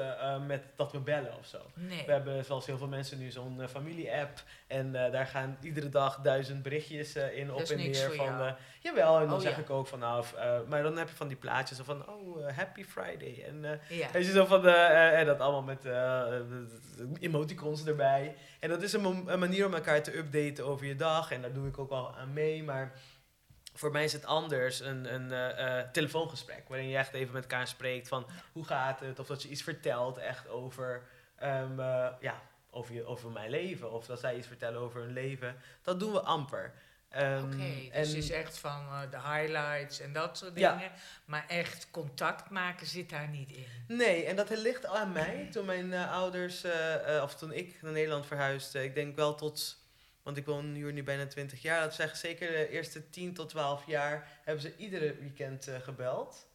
met 0.47 0.63
dat 0.75 0.91
we 0.91 0.99
bellen 0.99 1.37
of 1.37 1.45
zo. 1.45 1.57
Nee. 1.73 2.05
We 2.05 2.11
hebben 2.11 2.45
zoals 2.45 2.65
heel 2.65 2.77
veel 2.77 2.87
mensen 2.87 3.19
nu 3.19 3.31
zo'n 3.31 3.61
familie-app 3.69 4.43
en 4.67 4.91
daar 4.91 5.25
gaan 5.25 5.57
iedere 5.61 5.89
dag 5.89 6.19
duizend 6.21 6.63
berichtjes 6.63 7.15
in 7.15 7.53
op 7.53 7.61
en 7.61 7.77
neer 7.77 8.11
van, 8.11 8.55
jawel, 8.79 9.19
en 9.19 9.27
dan 9.27 9.35
Oh, 9.37 9.41
zeg 9.41 9.55
ja. 9.55 9.61
ik 9.61 9.69
ook 9.69 9.87
van, 9.87 9.99
nou, 9.99 10.25
maar 10.67 10.83
dan 10.83 10.97
heb 10.97 11.09
je 11.09 11.15
van 11.15 11.27
die 11.27 11.37
plaatjes 11.37 11.79
van, 11.83 12.09
oh, 12.09 12.47
happy 12.55 12.83
Friday 12.83 13.43
en 13.47 13.79
Ja. 13.89 14.11
Weet 14.11 14.25
je, 14.25 14.31
zo 14.31 14.45
van 14.45 14.61
de, 14.61 14.71
en 14.71 15.25
dat 15.25 15.39
allemaal 15.39 15.63
met 15.63 15.83
emoticons 17.19 17.85
erbij. 17.85 18.35
En 18.59 18.69
dat 18.69 18.81
is 18.81 18.93
een, 18.93 19.23
manier 19.39 19.65
om 19.65 19.73
elkaar 19.73 20.03
te 20.03 20.17
updaten 20.17 20.65
over 20.65 20.85
je 20.85 20.95
dag. 20.95 21.31
En 21.31 21.41
daar 21.41 21.53
doe 21.53 21.67
ik 21.67 21.77
ook 21.77 21.89
wel 21.89 22.15
aan 22.15 22.33
mee. 22.33 22.63
Maar 22.63 22.99
voor 23.73 23.91
mij 23.91 24.03
is 24.03 24.13
het 24.13 24.25
anders 24.25 24.79
een, 24.79 25.13
een 25.13 25.31
eh, 25.31 25.79
eh, 25.79 25.89
telefoongesprek. 25.91 26.67
Waarin 26.67 26.87
je 26.87 26.97
echt 26.97 27.13
even 27.13 27.33
met 27.33 27.43
elkaar 27.43 27.67
spreekt 27.67 28.07
van 28.07 28.25
hoe 28.51 28.65
gaat 28.65 28.99
het. 28.99 29.19
Of 29.19 29.27
dat 29.27 29.43
je 29.43 29.49
iets 29.49 29.63
vertelt 29.63 30.17
echt 30.17 30.47
over, 30.47 31.03
ehm, 31.35 31.79
eh, 31.79 32.07
ja, 32.19 32.41
over, 32.69 32.93
je, 32.93 33.05
over 33.05 33.31
mijn 33.31 33.49
leven. 33.49 33.91
Of 33.91 34.05
dat 34.05 34.19
zij 34.19 34.37
iets 34.37 34.47
vertellen 34.47 34.79
over 34.79 35.01
hun 35.01 35.13
leven. 35.13 35.55
Dat 35.81 35.99
doen 35.99 36.11
we 36.11 36.21
amper. 36.21 36.73
Ehm, 37.09 37.43
Oké, 37.45 37.55
dus 37.57 37.89
en- 37.91 37.99
het 37.99 38.13
is 38.13 38.29
echt 38.31 38.57
van 38.57 38.85
eh, 38.87 39.01
de 39.11 39.17
highlights 39.21 39.99
en 39.99 40.13
dat 40.13 40.37
soort 40.37 40.59
Ja. 40.59 40.75
dingen. 40.75 40.91
Maar 41.25 41.45
echt 41.47 41.87
contact 41.91 42.49
maken 42.49 42.87
zit 42.87 43.09
daar 43.09 43.27
niet 43.27 43.51
in. 43.51 43.67
Nee, 43.87 44.25
en 44.25 44.35
dat 44.35 44.49
ligt 44.49 44.85
aan 44.85 45.11
mij. 45.11 45.47
Toen 45.51 45.65
mijn 45.65 45.93
eh, 45.93 46.11
ouders, 46.11 46.63
eh, 46.63 47.19
of 47.23 47.35
toen 47.35 47.51
ik 47.51 47.81
naar 47.81 47.91
Nederland 47.91 48.25
verhuisde, 48.25 48.83
ik 48.83 48.95
denk 48.95 49.15
wel 49.15 49.35
tot, 49.35 49.85
want 50.23 50.37
ik 50.37 50.45
woon 50.45 50.73
hier 50.73 50.93
nu 50.93 51.03
bijna 51.03 51.27
20 51.27 51.61
jaar, 51.61 51.81
dat 51.81 51.93
zeggen 51.93 52.17
zeker 52.17 52.51
de 52.51 52.69
eerste 52.69 53.09
10 53.09 53.33
tot 53.33 53.49
12 53.49 53.85
jaar 53.85 54.27
hebben 54.43 54.61
ze 54.63 54.75
iedere 54.77 55.15
weekend 55.15 55.69
gebeld. 55.81 56.45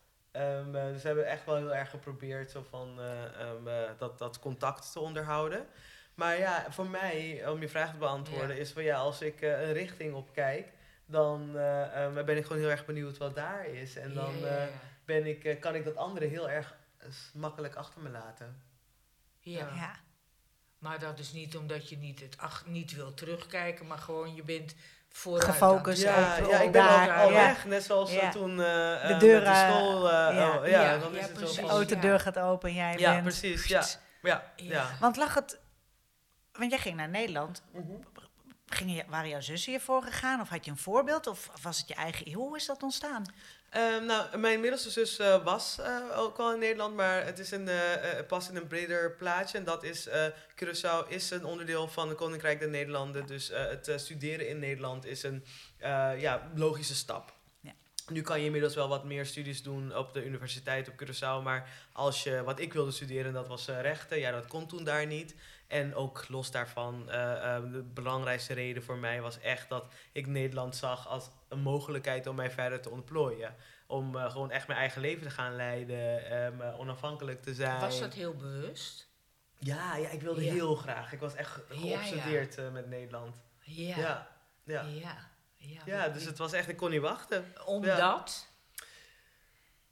Dus 0.73 1.01
ze 1.01 1.07
hebben 1.07 1.27
echt 1.27 1.45
wel 1.45 1.57
heel 1.57 1.75
erg 1.75 1.91
geprobeerd 1.91 2.51
zo 2.51 2.67
van, 2.71 3.01
eh, 3.01 3.25
ehm, 3.41 3.69
eh, 3.69 3.91
dat, 3.99 4.19
dat 4.19 4.39
contact 4.39 4.93
te 4.93 5.01
onderhouden. 5.01 5.67
Maar 6.15 6.39
ja, 6.39 6.67
voor 6.69 6.87
mij, 6.87 7.43
om 7.49 7.61
je 7.61 7.69
vraag 7.69 7.91
te 7.91 7.97
beantwoorden, 7.99 8.57
Ja. 8.57 8.61
is 8.63 8.71
van 8.71 8.83
ja, 8.83 8.97
als 8.97 9.21
ik 9.21 9.41
eh, 9.41 9.63
een 9.63 9.73
richting 9.73 10.15
op 10.15 10.33
kijk, 10.33 10.69
dan 11.07 11.51
eh, 11.57 12.05
ehm, 12.05 12.25
ben 12.25 12.37
ik 12.37 12.47
gewoon 12.47 12.63
heel 12.63 12.71
erg 12.71 12.85
benieuwd 12.85 13.19
wat 13.19 13.35
daar 13.35 13.67
is. 13.67 13.97
En 13.97 14.15
dan 14.15 14.47
eh, 14.47 14.63
ben 15.05 15.27
ik, 15.27 15.45
eh, 15.45 15.61
kan 15.61 15.75
ik 15.75 15.85
dat 15.85 15.97
andere 15.97 16.27
heel 16.27 16.51
erg 16.51 16.75
makkelijk 17.35 17.75
achter 17.75 18.01
me 18.01 18.09
laten. 18.11 18.63
ja. 19.41 19.59
Ja. 19.59 19.69
Ja. 19.75 19.95
Maar 20.79 20.99
dat 20.99 21.19
is 21.19 21.33
niet 21.33 21.57
omdat 21.57 21.89
je 21.89 21.97
niet, 21.97 22.21
het 22.21 22.39
ach, 22.39 22.65
niet 22.67 22.93
wil 22.95 23.15
terugkijken, 23.15 23.87
maar 23.87 23.99
gewoon 23.99 24.35
je 24.35 24.43
bent 24.43 24.75
vooruit 25.09 25.45
Gefocust 25.45 26.03
ja, 26.03 26.37
ik 26.37 26.73
ben 26.73 26.85
daar, 26.85 27.13
al, 27.13 27.31
weg. 27.33 27.65
Net 27.65 27.83
zoals 27.83 28.13
Ja. 28.13 28.31
toen 28.31 28.57
De 28.57 29.01
met 29.09 29.21
deur, 29.21 29.41
de 29.41 29.47
eh, 29.47 29.69
school. 29.69 30.11
ja. 30.11 30.29
oh, 30.59 30.67
ja, 30.67 30.83
Ja, 30.83 30.99
dan 30.99 31.13
ja, 31.13 31.19
is 31.19 31.25
het 31.27 31.33
zo 31.33 31.39
precies. 31.39 31.55
De 31.57 31.61
van... 31.61 31.71
autodeur 31.71 32.21
gaat 32.21 32.39
open 32.39 32.69
en 32.69 32.75
jij 32.75 32.99
Ja, 32.99 33.11
bent... 33.11 33.23
precies. 33.23 33.67
Ja, 33.67 33.85
ja, 34.23 34.53
Ja. 34.57 34.65
ja. 34.65 34.91
Want 35.01 35.17
lag 35.17 35.35
het... 35.35 35.61
Want 36.53 36.71
jij 36.71 36.81
ging 36.81 36.97
naar 36.97 37.09
Nederland. 37.09 37.63
Mhm. 37.73 37.93
Ging 38.67 38.97
je, 38.97 39.05
waren 39.09 39.29
jouw 39.29 39.41
zussen 39.41 39.71
hiervoor 39.71 40.03
gegaan? 40.03 40.41
Of 40.41 40.49
had 40.49 40.65
je 40.65 40.71
een 40.71 40.77
voorbeeld? 40.77 41.27
Of 41.27 41.51
was 41.63 41.79
het 41.79 41.89
je 41.89 41.95
eigen... 41.95 42.33
Hoe 42.33 42.57
is 42.57 42.67
dat 42.67 42.83
ontstaan? 42.83 43.25
Ehm, 43.73 44.05
nou, 44.05 44.39
mijn 44.39 44.61
middelste 44.61 44.91
zus 44.91 45.19
eh, 45.19 45.45
was 45.45 45.79
eh, 45.79 46.19
ook 46.19 46.39
al 46.39 46.53
in 46.53 46.59
Nederland, 46.59 46.95
maar 46.95 47.25
het 47.25 47.39
is 47.39 47.51
een, 47.51 47.69
eh, 47.69 48.27
pas 48.29 48.49
in 48.49 48.57
een 48.57 48.67
breder 48.67 49.13
plaatje. 49.13 49.59
En 49.59 49.65
dat 49.65 49.85
is, 49.85 50.09
Curaçao 50.55 51.09
is 51.09 51.31
een 51.31 51.45
onderdeel 51.45 51.89
van 51.89 52.09
het 52.09 52.17
Koninkrijk 52.17 52.61
der 52.61 52.69
Nederlanden. 52.69 53.27
Dus 53.27 53.49
het 53.53 53.93
studeren 53.97 54.49
in 54.49 54.59
Nederland 54.59 55.07
is 55.07 55.23
een 55.23 55.45
ja, 56.19 56.51
logische 56.55 56.95
stap. 56.95 57.35
Nu 58.09 58.23
kan 58.23 58.39
je 58.39 58.45
inmiddels 58.45 58.75
wel 58.75 58.89
wat 58.89 59.05
meer 59.05 59.27
studies 59.27 59.63
doen 59.63 59.97
op 59.97 60.13
de 60.13 60.25
universiteit 60.25 60.89
op 60.89 60.95
Curaçao. 61.05 61.43
Maar 61.43 61.69
als 61.93 62.23
je, 62.23 62.43
wat 62.43 62.61
ik 62.61 62.73
wilde 62.73 62.91
studeren, 62.91 63.33
dat 63.33 63.49
was 63.49 63.69
eh, 63.69 63.81
rechten. 63.81 64.19
Ja, 64.19 64.31
dat 64.31 64.47
kon 64.47 64.67
toen 64.67 64.85
daar 64.85 65.07
niet. 65.07 65.35
En 65.67 65.95
ook 65.95 66.29
los 66.29 66.51
daarvan, 66.51 67.11
eh, 67.11 67.57
eh, 67.57 67.63
de 67.73 67.83
belangrijkste 67.83 68.55
reden 68.55 68.83
voor 68.83 68.97
mij 68.99 69.21
was 69.21 69.41
echt 69.41 69.69
dat 69.69 69.93
ik 70.13 70.27
Nederland 70.27 70.77
zag 70.77 71.09
als 71.09 71.31
een 71.49 71.61
mogelijkheid 71.61 72.27
om 72.27 72.37
mij 72.37 72.51
verder 72.51 72.81
te 72.81 72.91
ontplooien. 72.91 73.55
Om 73.87 74.15
gewoon 74.17 74.51
echt 74.51 74.67
mijn 74.67 74.79
eigen 74.79 75.01
leven 75.01 75.23
te 75.23 75.31
gaan 75.31 75.57
leiden, 75.57 76.79
onafhankelijk 76.79 77.43
te 77.43 77.55
zijn. 77.55 77.81
Was 77.81 78.01
dat 78.01 78.15
heel 78.15 78.35
bewust? 78.37 79.09
Ja, 79.59 79.97
ja, 79.97 80.09
ik 80.09 80.21
wilde 80.21 80.45
Ja. 80.45 80.53
heel 80.53 80.75
graag. 80.75 81.13
Ik 81.13 81.21
was 81.21 81.35
echt 81.35 81.61
Ja, 81.69 81.77
ja. 81.77 81.99
geobsedeerd 81.99 82.73
met 82.73 82.89
Nederland. 82.89 83.37
Ja. 83.61 84.29
Ja, 84.65 84.85
ja. 84.85 85.31
Ja. 85.85 86.09
dus 86.09 86.25
het 86.25 86.39
was 86.39 86.53
echt, 86.53 86.69
ik 86.69 86.77
kon 86.77 86.91
niet 86.91 87.01
wachten. 87.01 87.45
Omdat? 87.65 88.47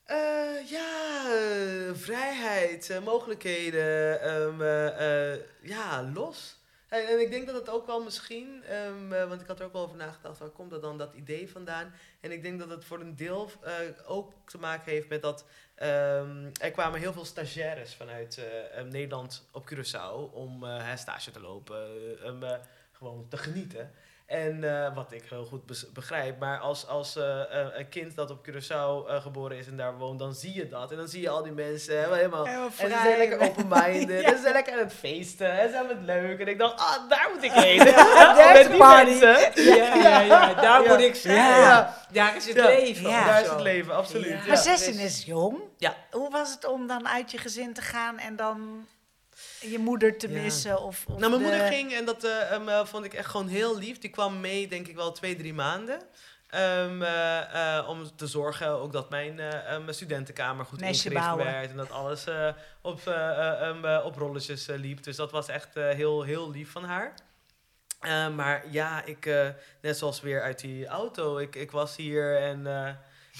Eh, 0.04 0.70
ja, 0.70 1.24
eh, 1.24 1.94
vrijheid, 1.94 2.90
eh, 2.90 3.02
mogelijkheden, 3.02 4.20
ehm, 4.20 4.62
eh, 4.62 5.32
eh, 5.32 5.40
ja, 5.62 6.02
los. 6.14 6.58
En, 6.88 7.06
en 7.08 7.20
ik 7.20 7.30
denk 7.30 7.46
dat 7.46 7.54
het 7.54 7.68
ook 7.70 7.86
wel 7.86 8.02
misschien, 8.02 8.64
ehm, 8.64 9.12
eh, 9.12 9.28
want 9.28 9.40
ik 9.40 9.46
had 9.46 9.58
er 9.60 9.66
ook 9.66 9.72
wel 9.72 9.82
over 9.82 9.96
nagedacht, 9.96 10.38
waar 10.38 10.48
komt 10.48 10.70
dat 10.70 10.82
dan, 10.82 10.98
dat 10.98 11.14
idee 11.14 11.50
vandaan? 11.50 11.92
En 12.20 12.32
ik 12.32 12.42
denk 12.42 12.58
dat 12.58 12.68
het 12.70 12.84
voor 12.84 13.00
een 13.00 13.16
deel 13.16 13.50
eh, 13.62 13.74
ook 14.06 14.32
te 14.46 14.58
maken 14.58 14.92
heeft 14.92 15.08
met 15.08 15.22
dat 15.22 15.44
ehm, 15.74 16.50
er 16.60 16.70
kwamen 16.70 17.00
heel 17.00 17.12
veel 17.12 17.24
stagiaires 17.24 17.94
vanuit 17.94 18.38
eh, 18.38 18.78
eh, 18.78 18.86
Nederland 18.86 19.48
op 19.52 19.70
Curaçao 19.70 20.32
om 20.32 20.64
eh, 20.64 20.96
stage 20.96 21.30
te 21.30 21.40
lopen, 21.40 21.76
eh, 22.22 22.52
eh, 22.52 22.60
gewoon 22.92 23.28
te 23.28 23.36
genieten. 23.36 23.92
En 24.30 24.64
eh, 24.84 24.94
wat 24.94 25.12
ik 25.12 25.22
heel 25.28 25.44
goed 25.44 25.92
begrijp, 25.94 26.38
maar 26.38 26.58
als, 26.58 26.86
als 26.86 27.16
eh, 27.16 27.40
eh, 27.60 27.66
een 27.74 27.88
kind 27.88 28.16
dat 28.16 28.30
op 28.30 28.48
Curaçao 28.48 29.06
geboren 29.22 29.56
is 29.58 29.66
en 29.66 29.76
daar 29.76 29.96
woont, 29.98 30.18
dan 30.18 30.34
zie 30.34 30.54
je 30.54 30.68
dat. 30.68 30.90
En 30.90 30.96
dan 30.96 31.08
zie 31.08 31.20
je 31.20 31.28
al 31.28 31.42
die 31.42 31.52
mensen 31.52 32.12
helemaal 32.14 32.46
en 32.46 32.70
ze 32.78 32.88
zijn 33.02 33.18
lekker 33.18 33.40
open-minded. 33.40 34.20
Ja. 34.22 34.28
En 34.28 34.36
ze 34.36 34.42
zijn 34.42 34.52
lekker 34.54 34.72
aan 34.72 34.78
het 34.78 34.92
feesten. 34.92 35.58
En 35.58 35.68
ze 35.70 35.76
hebben 35.76 35.96
het 35.96 36.06
leuk. 36.06 36.40
En 36.40 36.48
ik 36.48 36.58
dacht, 36.58 36.80
ah, 36.80 37.08
daar 37.08 37.30
moet 37.34 37.42
ik 37.42 37.52
heen. 37.64 37.78
there's 37.78 38.52
Met 38.52 38.68
die 38.68 38.76
party. 38.78 39.10
mensen. 39.10 39.64
Ja, 39.64 39.94
ja, 39.94 40.20
ja, 40.20 40.54
daar 40.62 40.82
Ja. 40.82 40.88
moet 40.92 41.00
ik 41.04 41.14
zijn. 41.14 41.36
Ja. 41.36 41.96
Daar 42.12 42.36
is 42.36 42.46
het 42.46 42.56
Ja. 42.56 42.66
leven. 42.66 43.08
Ja. 43.10 43.26
Daar 43.26 43.42
is 43.42 43.48
het 43.50 43.60
leven, 43.60 43.94
absoluut. 43.94 44.28
Ja. 44.28 44.36
Ja. 44.36 44.46
Maar 44.46 44.56
16 44.56 44.92
dus- 44.92 45.02
is 45.02 45.24
jong. 45.24 45.58
Ja. 45.76 45.94
Hoe 46.10 46.30
was 46.30 46.50
het 46.54 46.64
om 46.66 46.86
dan 46.86 47.08
uit 47.08 47.30
je 47.30 47.38
gezin 47.38 47.74
te 47.74 47.82
gaan 47.82 48.18
en 48.18 48.36
dan 48.36 48.86
je 49.60 49.78
moeder 49.78 50.18
te 50.18 50.28
Ja. 50.32 50.42
missen? 50.42 50.82
Of, 50.82 51.04
of 51.08 51.18
Nou, 51.18 51.20
mijn 51.20 51.32
de- 51.32 51.38
moeder 51.38 51.66
ging 51.66 51.92
en 51.92 52.04
dat 52.04 52.24
eh, 52.24 52.54
eh, 52.54 52.86
vond 52.86 53.04
ik 53.04 53.14
echt 53.14 53.28
gewoon 53.30 53.48
heel 53.48 53.78
lief. 53.78 53.98
Die 53.98 54.10
kwam 54.10 54.40
mee, 54.40 54.68
denk 54.68 54.86
ik 54.88 54.94
wel, 54.96 55.12
twee, 55.12 55.36
drie 55.36 55.54
maanden. 55.54 56.00
Ehm, 56.50 57.02
eh, 57.02 57.86
om 57.88 58.16
te 58.16 58.26
zorgen 58.26 58.68
ook 58.68 58.92
dat 58.92 59.10
mijn 59.10 59.38
eh, 59.40 59.72
em, 59.72 59.92
studentenkamer 59.92 60.64
goed 60.64 60.80
Nestje 60.80 61.08
ingericht 61.10 61.34
bouwen. 61.34 61.54
werd. 61.54 61.70
En 61.70 61.76
dat 61.76 61.90
alles 61.90 62.26
eh, 62.26 62.48
op, 62.80 63.00
op 64.04 64.16
rolletjes 64.16 64.66
liep. 64.66 65.02
Dus 65.02 65.16
dat 65.16 65.30
was 65.30 65.48
echt 65.48 65.76
eh, 65.76 65.88
heel, 65.88 66.22
heel 66.22 66.50
lief 66.50 66.70
van 66.72 66.84
haar. 66.84 67.14
Eh, 68.00 68.28
maar 68.28 68.62
ja, 68.70 69.04
ik, 69.04 69.26
eh, 69.26 69.48
net 69.80 69.98
zoals 69.98 70.20
weer 70.20 70.42
uit 70.42 70.58
die 70.60 70.86
auto. 70.86 71.38
Ik, 71.38 71.54
ik 71.56 71.70
was 71.70 71.96
hier 71.96 72.40
en 72.42 72.66
eh, 72.66 72.88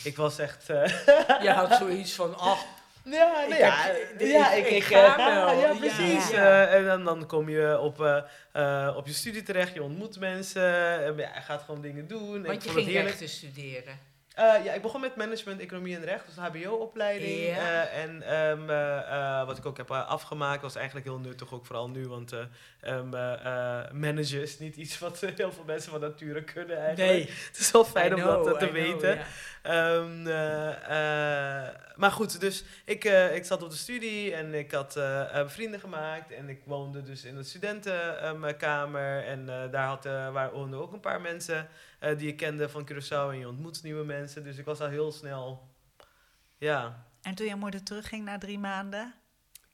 ik 0.04 0.16
was 0.16 0.38
echt... 0.38 0.70
eh, 0.70 0.84
Je 1.42 1.50
had 1.50 1.74
zoiets 1.78 2.12
van, 2.12 2.38
ach, 2.38 2.64
Ja, 3.04 3.32
nou 3.32 3.52
Ik 3.52 3.58
ja, 3.58 3.70
heb- 3.82 4.20
ja, 4.20 4.52
ik- 4.52 4.66
ik, 4.66 4.84
ga 4.84 5.18
eh, 5.18 5.34
wel. 5.44 5.60
Ja, 5.60 5.74
precies. 5.74 6.30
ja. 6.30 6.66
Eh, 6.66 6.74
en 6.74 6.84
dan, 6.84 7.04
dan 7.04 7.26
kom 7.26 7.48
je 7.48 7.78
op, 7.78 8.00
eh, 8.00 8.22
eh, 8.52 8.96
op 8.96 9.06
je 9.06 9.12
studie 9.12 9.42
terecht, 9.42 9.74
je 9.74 9.82
ontmoet 9.82 10.18
mensen, 10.20 10.72
en 11.04 11.16
ja, 11.16 11.30
je 11.34 11.40
gaat 11.40 11.62
gewoon 11.62 11.80
dingen 11.80 12.06
doen. 12.08 12.40
Ik 12.40 12.46
want 12.46 12.64
je 12.64 12.70
ging 12.70 12.86
heerlijk. 12.86 13.08
rechten 13.08 13.28
studeren. 13.28 13.98
Eh, 14.40 14.64
ja, 14.64 14.72
ik 14.72 14.82
begon 14.82 15.00
met 15.00 15.16
management, 15.16 15.60
economie 15.60 15.96
en 15.96 16.04
recht, 16.04 16.24
een 16.36 16.42
HBO-opleiding. 16.42 17.56
Eh, 17.56 18.02
en 18.02 18.22
ehm, 18.22 18.70
eh, 18.70 19.46
wat 19.46 19.58
ik 19.58 19.66
ook 19.66 19.76
heb 19.76 19.90
afgemaakt 19.90 20.62
was 20.62 20.74
eigenlijk 20.74 21.06
heel 21.06 21.18
nuttig, 21.18 21.54
ook 21.54 21.66
vooral 21.66 21.88
nu. 21.88 22.08
Want 22.08 22.32
eh 22.32 22.40
ehm, 22.80 23.14
eh, 23.14 23.32
eh, 23.32 23.90
managen 23.92 24.42
is 24.42 24.58
niet 24.58 24.76
iets 24.76 24.98
wat 24.98 25.20
heel 25.20 25.52
veel 25.52 25.64
mensen 25.66 25.90
van 25.90 26.00
nature 26.00 26.44
kunnen 26.44 26.78
eigenlijk. 26.78 27.28
Het 27.48 27.58
is 27.58 27.70
wel 27.70 27.84
fijn 27.84 28.10
I 28.10 28.14
om 28.14 28.20
know, 28.20 28.44
dat 28.44 28.58
te 28.58 28.68
I 28.68 28.72
weten. 28.72 29.18
Ehm, 29.62 30.26
eh, 30.26 31.64
eh, 31.66 31.74
maar 31.96 32.10
goed, 32.10 32.40
dus 32.40 32.64
ik, 32.84 33.04
ik 33.34 33.44
zat 33.44 33.62
op 33.62 33.70
de 33.70 33.76
studie 33.76 34.34
en 34.34 34.54
ik 34.54 34.70
had 34.70 35.00
vrienden 35.46 35.80
gemaakt. 35.80 36.32
En 36.32 36.48
ik 36.48 36.60
woonde 36.64 37.02
dus 37.02 37.24
in 37.24 37.36
een 37.36 37.44
studentenkamer. 37.44 39.24
en 39.24 39.46
daar 39.70 39.86
had, 39.86 40.04
waren 40.04 40.52
woonden 40.52 40.80
ook 40.80 40.92
een 40.92 41.00
paar 41.00 41.20
mensen 41.20 41.68
eh, 42.00 42.18
die 42.18 42.28
ik 42.28 42.36
kende 42.36 42.68
van 42.68 42.88
Curaçao. 42.92 43.30
En 43.32 43.38
je 43.38 43.48
ontmoet 43.48 43.82
nieuwe 43.82 44.04
mensen. 44.04 44.44
Dus 44.44 44.56
ik 44.56 44.64
was 44.64 44.80
al 44.80 44.88
heel 44.88 45.12
snel, 45.12 45.68
ja, 46.58 47.06
En 47.22 47.34
toen 47.34 47.46
je 47.46 47.54
moeder 47.54 47.82
terugging 47.82 48.24
na 48.24 48.38
drie 48.38 48.58
maanden? 48.58 49.14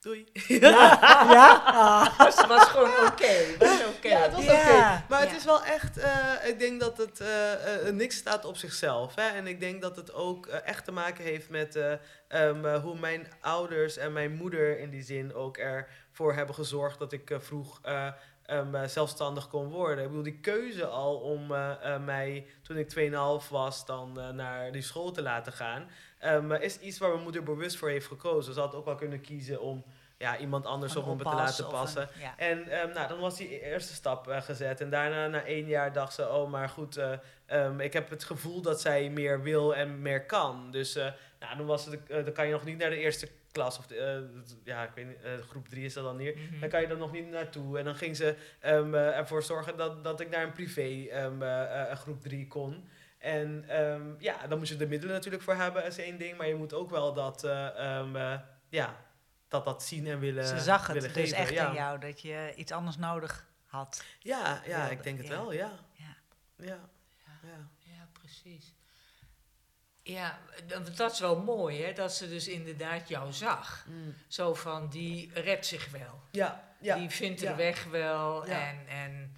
doei. 0.00 0.26
Ja? 0.48 0.58
ja? 1.36 1.62
Ah. 1.64 2.18
Het 2.18 2.46
was 2.46 2.64
gewoon 2.68 3.06
oké. 3.06 3.56
was 3.58 3.84
oké. 3.86 4.08
Ja, 4.08 4.18
het 4.20 4.32
was 4.32 4.44
Ja. 4.44 4.52
oké. 4.52 5.04
Maar 5.08 5.20
het 5.20 5.36
is 5.36 5.44
wel 5.44 5.64
echt, 5.64 5.98
eh, 5.98 6.32
ik 6.48 6.58
denk 6.58 6.80
dat 6.80 6.96
het 6.96 7.20
eh, 7.20 7.86
eh, 7.88 7.94
niks 7.94 8.16
staat 8.16 8.44
op 8.44 8.56
zichzelf. 8.56 9.14
Hè? 9.14 9.22
En 9.28 9.46
ik 9.46 9.60
denk 9.60 9.82
dat 9.82 9.96
het 9.96 10.12
ook 10.14 10.46
echt 10.46 10.84
te 10.84 10.92
maken 10.92 11.24
heeft 11.24 11.50
met 11.50 11.76
eh, 11.76 11.92
ehm, 12.28 12.64
eh, 12.66 12.82
hoe 12.82 12.98
mijn 12.98 13.26
ouders 13.40 13.96
en 13.96 14.12
mijn 14.12 14.34
moeder 14.34 14.78
in 14.78 14.90
die 14.90 15.02
zin 15.02 15.34
ook 15.34 15.56
ervoor 15.56 16.34
hebben 16.34 16.54
gezorgd 16.54 16.98
dat 16.98 17.12
ik 17.12 17.30
eh, 17.30 17.38
vroeg 17.40 17.80
eh, 18.46 18.84
zelfstandig 18.86 19.48
kon 19.48 19.68
worden. 19.68 20.02
Ik 20.04 20.08
bedoel, 20.08 20.22
die 20.24 20.38
keuze 20.40 20.86
al 20.86 21.16
om 21.16 21.52
eh, 21.54 21.94
eh, 21.94 22.02
mij 22.04 22.46
toen 22.62 22.76
ik 22.76 22.88
2,5 23.42 23.48
was 23.50 23.86
dan 23.86 24.12
naar 24.34 24.72
die 24.72 24.82
school 24.82 25.10
te 25.10 25.22
laten 25.22 25.52
gaan, 25.52 25.88
ehm, 26.18 26.52
eh, 26.52 26.62
is 26.62 26.78
iets 26.78 26.98
waar 26.98 27.10
mijn 27.10 27.22
moeder 27.22 27.42
bewust 27.42 27.76
voor 27.76 27.88
heeft 27.88 28.06
gekozen. 28.06 28.54
Ze 28.54 28.60
had 28.60 28.74
ook 28.74 28.84
wel 28.84 28.94
kunnen 28.94 29.20
kiezen 29.20 29.60
om 29.60 29.84
ja, 30.18 30.38
iemand 30.38 30.66
anders 30.66 30.96
op 30.96 31.04
me 31.06 31.16
te 31.16 31.24
laten 31.24 31.66
passen. 31.68 32.02
een- 32.02 32.20
ja. 32.20 32.34
En 32.36 32.68
ehm, 32.68 32.92
nou, 32.94 33.08
dan 33.08 33.18
was 33.20 33.36
die 33.36 33.60
eerste 33.60 33.94
stap 33.94 34.26
gezet. 34.40 34.80
En 34.80 34.90
daarna, 34.90 35.26
na 35.26 35.44
één 35.44 35.66
jaar, 35.66 35.92
dacht 35.92 36.14
ze: 36.14 36.28
Oh, 36.28 36.50
maar 36.50 36.68
goed, 36.68 37.00
ik 37.78 37.92
heb 37.92 38.10
het 38.10 38.24
gevoel 38.24 38.60
dat 38.62 38.80
zij 38.80 39.10
meer 39.10 39.42
wil 39.42 39.74
en 39.74 40.02
meer 40.02 40.24
kan. 40.26 40.70
Dus 40.70 40.96
eh, 40.96 41.06
nou, 41.40 41.56
dan, 41.56 41.66
was 41.66 41.84
het, 41.84 42.00
dan 42.08 42.32
kan 42.32 42.46
je 42.46 42.52
nog 42.52 42.64
niet 42.64 42.78
naar 42.78 42.90
de 42.90 42.96
eerste 42.98 43.28
klas. 43.56 43.78
Of 43.78 43.86
de, 43.86 43.96
eh, 43.96 44.42
ja, 44.64 44.82
ik 44.84 44.90
weet 44.94 45.06
niet, 45.06 45.22
eh, 45.22 45.32
groep 45.48 45.68
drie 45.68 45.84
is 45.84 45.94
dat 45.94 46.04
dan 46.04 46.18
hier. 46.18 46.36
Mhm. 46.38 46.60
Dan 46.60 46.68
kan 46.68 46.80
je 46.80 46.86
er 46.86 46.96
nog 46.96 47.12
niet 47.12 47.30
naartoe. 47.30 47.78
En 47.78 47.84
dan 47.84 47.94
ging 47.94 48.16
ze 48.16 48.36
ehm, 48.60 48.94
eh, 48.94 49.16
ervoor 49.16 49.42
zorgen 49.42 49.76
dat, 49.76 50.04
dat 50.04 50.20
ik 50.20 50.30
naar 50.30 50.42
een 50.42 50.52
privé 50.52 51.06
ehm, 51.10 51.42
eh, 51.42 51.90
eh, 51.90 51.96
groep 51.98 52.20
3 52.20 52.46
kon. 52.46 52.88
En 53.18 53.64
ehm, 53.68 54.14
ja, 54.18 54.46
dan 54.46 54.58
moet 54.58 54.68
je 54.68 54.76
de 54.76 54.86
middelen 54.86 55.14
natuurlijk 55.14 55.42
voor 55.42 55.54
hebben, 55.54 55.84
is 55.84 55.98
één 55.98 56.18
ding. 56.18 56.36
Maar 56.36 56.46
je 56.48 56.54
moet 56.54 56.72
ook 56.74 56.90
wel 56.90 57.12
dat, 57.12 57.44
eh, 57.44 57.96
ehm, 57.98 58.16
eh, 58.16 58.38
ja, 58.68 58.96
dat, 59.48 59.64
dat 59.64 59.82
zien 59.82 60.06
en 60.06 60.18
willen 60.18 60.46
Ze 60.46 60.58
zag 60.60 60.86
willen 60.86 61.02
het 61.02 61.14
dus 61.14 61.22
geven. 61.22 61.36
echt 61.36 61.52
ja. 61.52 61.68
in 61.68 61.74
jou, 61.74 61.98
dat 61.98 62.20
je 62.20 62.52
iets 62.56 62.72
anders 62.72 62.96
nodig 62.96 63.46
had. 63.66 64.04
Ja, 64.18 64.62
ja, 64.66 64.76
wilde. 64.78 64.90
ik 64.90 65.02
denk 65.02 65.18
het 65.18 65.26
Ja. 65.26 65.32
wel, 65.36 65.52
ja. 65.52 65.70
Ja. 65.92 66.16
Ja. 66.56 66.64
Ja. 66.66 66.78
ja. 67.42 67.68
Ja, 67.78 68.08
precies. 68.12 68.74
Ja, 70.06 70.38
dat 70.96 71.12
is 71.12 71.20
wel 71.20 71.42
mooi, 71.42 71.82
hè? 71.82 71.92
Dat 71.92 72.14
ze 72.14 72.28
dus 72.28 72.48
inderdaad 72.48 73.08
jou 73.08 73.32
zag. 73.32 73.84
Mm. 73.88 74.14
Zo 74.28 74.54
van, 74.54 74.88
die 74.88 75.30
redt 75.34 75.66
zich 75.66 75.90
wel. 75.90 76.20
Ja, 76.30 76.74
ja. 76.80 76.96
Die 76.96 77.10
vindt 77.10 77.40
ja. 77.40 77.50
er 77.50 77.56
weg 77.56 77.84
wel. 77.84 78.46
Ja. 78.46 78.68
En, 78.68 78.86
en 78.88 79.36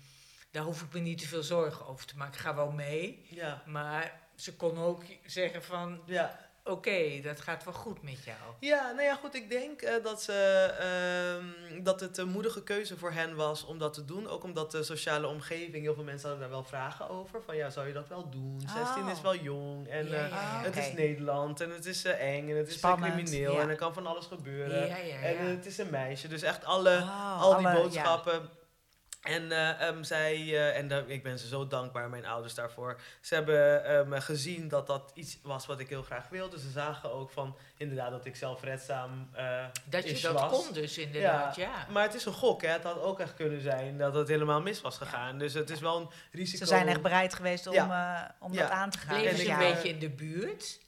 daar 0.51 0.63
hoef 0.63 0.83
ik 0.83 0.93
me 0.93 1.01
niet 1.01 1.19
te 1.19 1.27
veel 1.27 1.43
zorgen 1.43 1.87
over 1.87 2.07
te 2.07 2.17
maken. 2.17 2.35
Ik 2.35 2.41
ga 2.41 2.55
wel 2.55 2.71
mee. 2.71 3.27
Ja, 3.31 3.63
Maar 3.67 4.21
ze 4.35 4.57
kon 4.57 4.79
ook 4.79 5.03
zeggen 5.27 5.63
van, 5.63 6.03
ja. 6.07 6.48
Oké, 6.69 7.21
dat 7.23 7.41
gaat 7.41 7.65
wel 7.65 7.75
goed 7.75 8.03
met 8.03 8.25
jou. 8.25 8.37
Ja, 8.61 8.91
nou 8.91 9.03
ja, 9.03 9.15
goed. 9.15 9.35
Ik 9.35 9.51
denk 9.51 9.83
eh, 9.83 10.03
dat, 10.05 10.23
ze, 10.23 10.33
ehm, 10.79 11.83
dat 11.83 12.01
het 12.01 12.19
een 12.19 12.29
moedige 12.29 12.63
keuze 12.63 12.97
voor 12.97 13.13
hen 13.13 13.35
was 13.37 13.65
om 13.65 13.79
dat 13.79 13.93
te 13.95 14.05
doen. 14.05 14.29
Ook 14.29 14.43
omdat 14.45 14.71
de 14.71 14.83
sociale 14.83 15.27
omgeving, 15.27 15.83
heel 15.85 15.95
veel 15.95 16.05
mensen 16.05 16.29
hadden 16.29 16.49
daar 16.49 16.57
wel 16.59 16.69
vragen 16.69 17.09
over. 17.11 17.43
Van 17.43 17.57
ja, 17.57 17.71
zou 17.71 17.87
je 17.87 17.93
dat 17.93 18.09
wel 18.09 18.29
doen? 18.31 18.61
16 18.75 19.09
is 19.09 19.21
wel 19.21 19.37
jong 19.37 19.89
en 19.89 20.07
Ja, 20.09 20.13
eh, 20.15 20.31
ja, 20.31 20.37
ja. 20.37 20.63
het 20.63 20.77
is 20.77 20.93
Nederland 20.93 21.61
en 21.61 21.71
het 21.71 21.87
is 21.87 22.05
eh, 22.05 22.37
eng 22.37 22.51
en 22.51 22.57
het 22.57 22.69
is 22.69 22.81
crimineel 22.81 23.61
en 23.61 23.69
er 23.69 23.77
kan 23.77 23.95
van 23.95 24.07
alles 24.07 24.27
gebeuren. 24.27 24.91
En 25.23 25.47
het 25.47 25.67
is 25.67 25.79
een 25.79 25.91
meisje. 25.91 26.29
Dus 26.29 26.43
echt 26.43 26.65
alle, 26.65 26.97
Oh, 26.97 27.43
al 27.43 27.57
die 27.59 27.67
alle- 27.67 27.81
boodschappen. 27.83 28.49
En 29.29 29.53
eh, 29.53 29.89
ehm, 29.89 30.03
zij, 30.03 30.35
eh, 30.35 30.77
en 30.77 31.11
ik 31.11 31.23
ben 31.23 31.39
ze 31.39 31.49
zo 31.49 31.67
dankbaar, 31.67 32.09
mijn 32.11 32.27
ouders 32.27 32.55
daarvoor. 32.55 33.01
Ze 33.21 33.35
hebben 33.35 33.85
ehm, 33.85 34.21
gezien 34.21 34.69
dat 34.69 34.87
dat 34.87 35.11
iets 35.15 35.39
was 35.43 35.67
wat 35.67 35.81
ik 35.81 35.89
heel 35.89 36.03
graag 36.03 36.29
wilde. 36.29 36.59
Ze 36.61 36.71
zagen 36.71 37.13
ook 37.13 37.31
van, 37.31 37.57
inderdaad, 37.77 38.11
dat 38.11 38.25
ik 38.25 38.37
zelfredzaam 38.37 39.29
eh 39.33 39.65
Dat 39.85 40.05
je 40.05 40.11
is 40.11 40.21
dat 40.21 40.33
was. 40.41 40.51
kon 40.53 40.73
dus 40.73 40.99
inderdaad, 40.99 41.57
ja. 41.57 41.87
Maar 41.91 42.03
het 42.03 42.15
is 42.15 42.25
een 42.25 42.33
gok, 42.33 42.63
hè. 42.63 42.69
Het 42.69 42.83
had 42.83 43.01
ook 43.01 43.21
echt 43.21 43.35
kunnen 43.35 43.61
zijn 43.61 43.99
dat 43.99 44.15
het 44.15 44.29
helemaal 44.29 44.61
mis 44.61 44.81
was 44.81 44.97
gegaan. 44.97 45.39
Dus 45.39 45.55
het 45.55 45.71
is 45.71 45.81
wel 45.81 46.01
een 46.01 46.09
risico. 46.33 46.59
Ze 46.59 46.67
zijn 46.67 46.89
echt 46.89 47.03
bereid 47.03 47.35
geweest 47.35 47.67
om, 47.67 47.75
Ja. 47.75 48.25
eh, 48.39 48.47
om 48.47 48.53
Ja. 48.53 48.61
dat 48.63 48.71
aan 48.71 48.91
te 48.91 48.99
gaan. 48.99 49.15
Bleven 49.21 49.31
En 49.31 49.45
ze 49.45 49.51
een 49.51 49.59
beetje 49.59 49.89
in 49.89 49.99
de 49.99 50.11
buurt? 50.11 50.81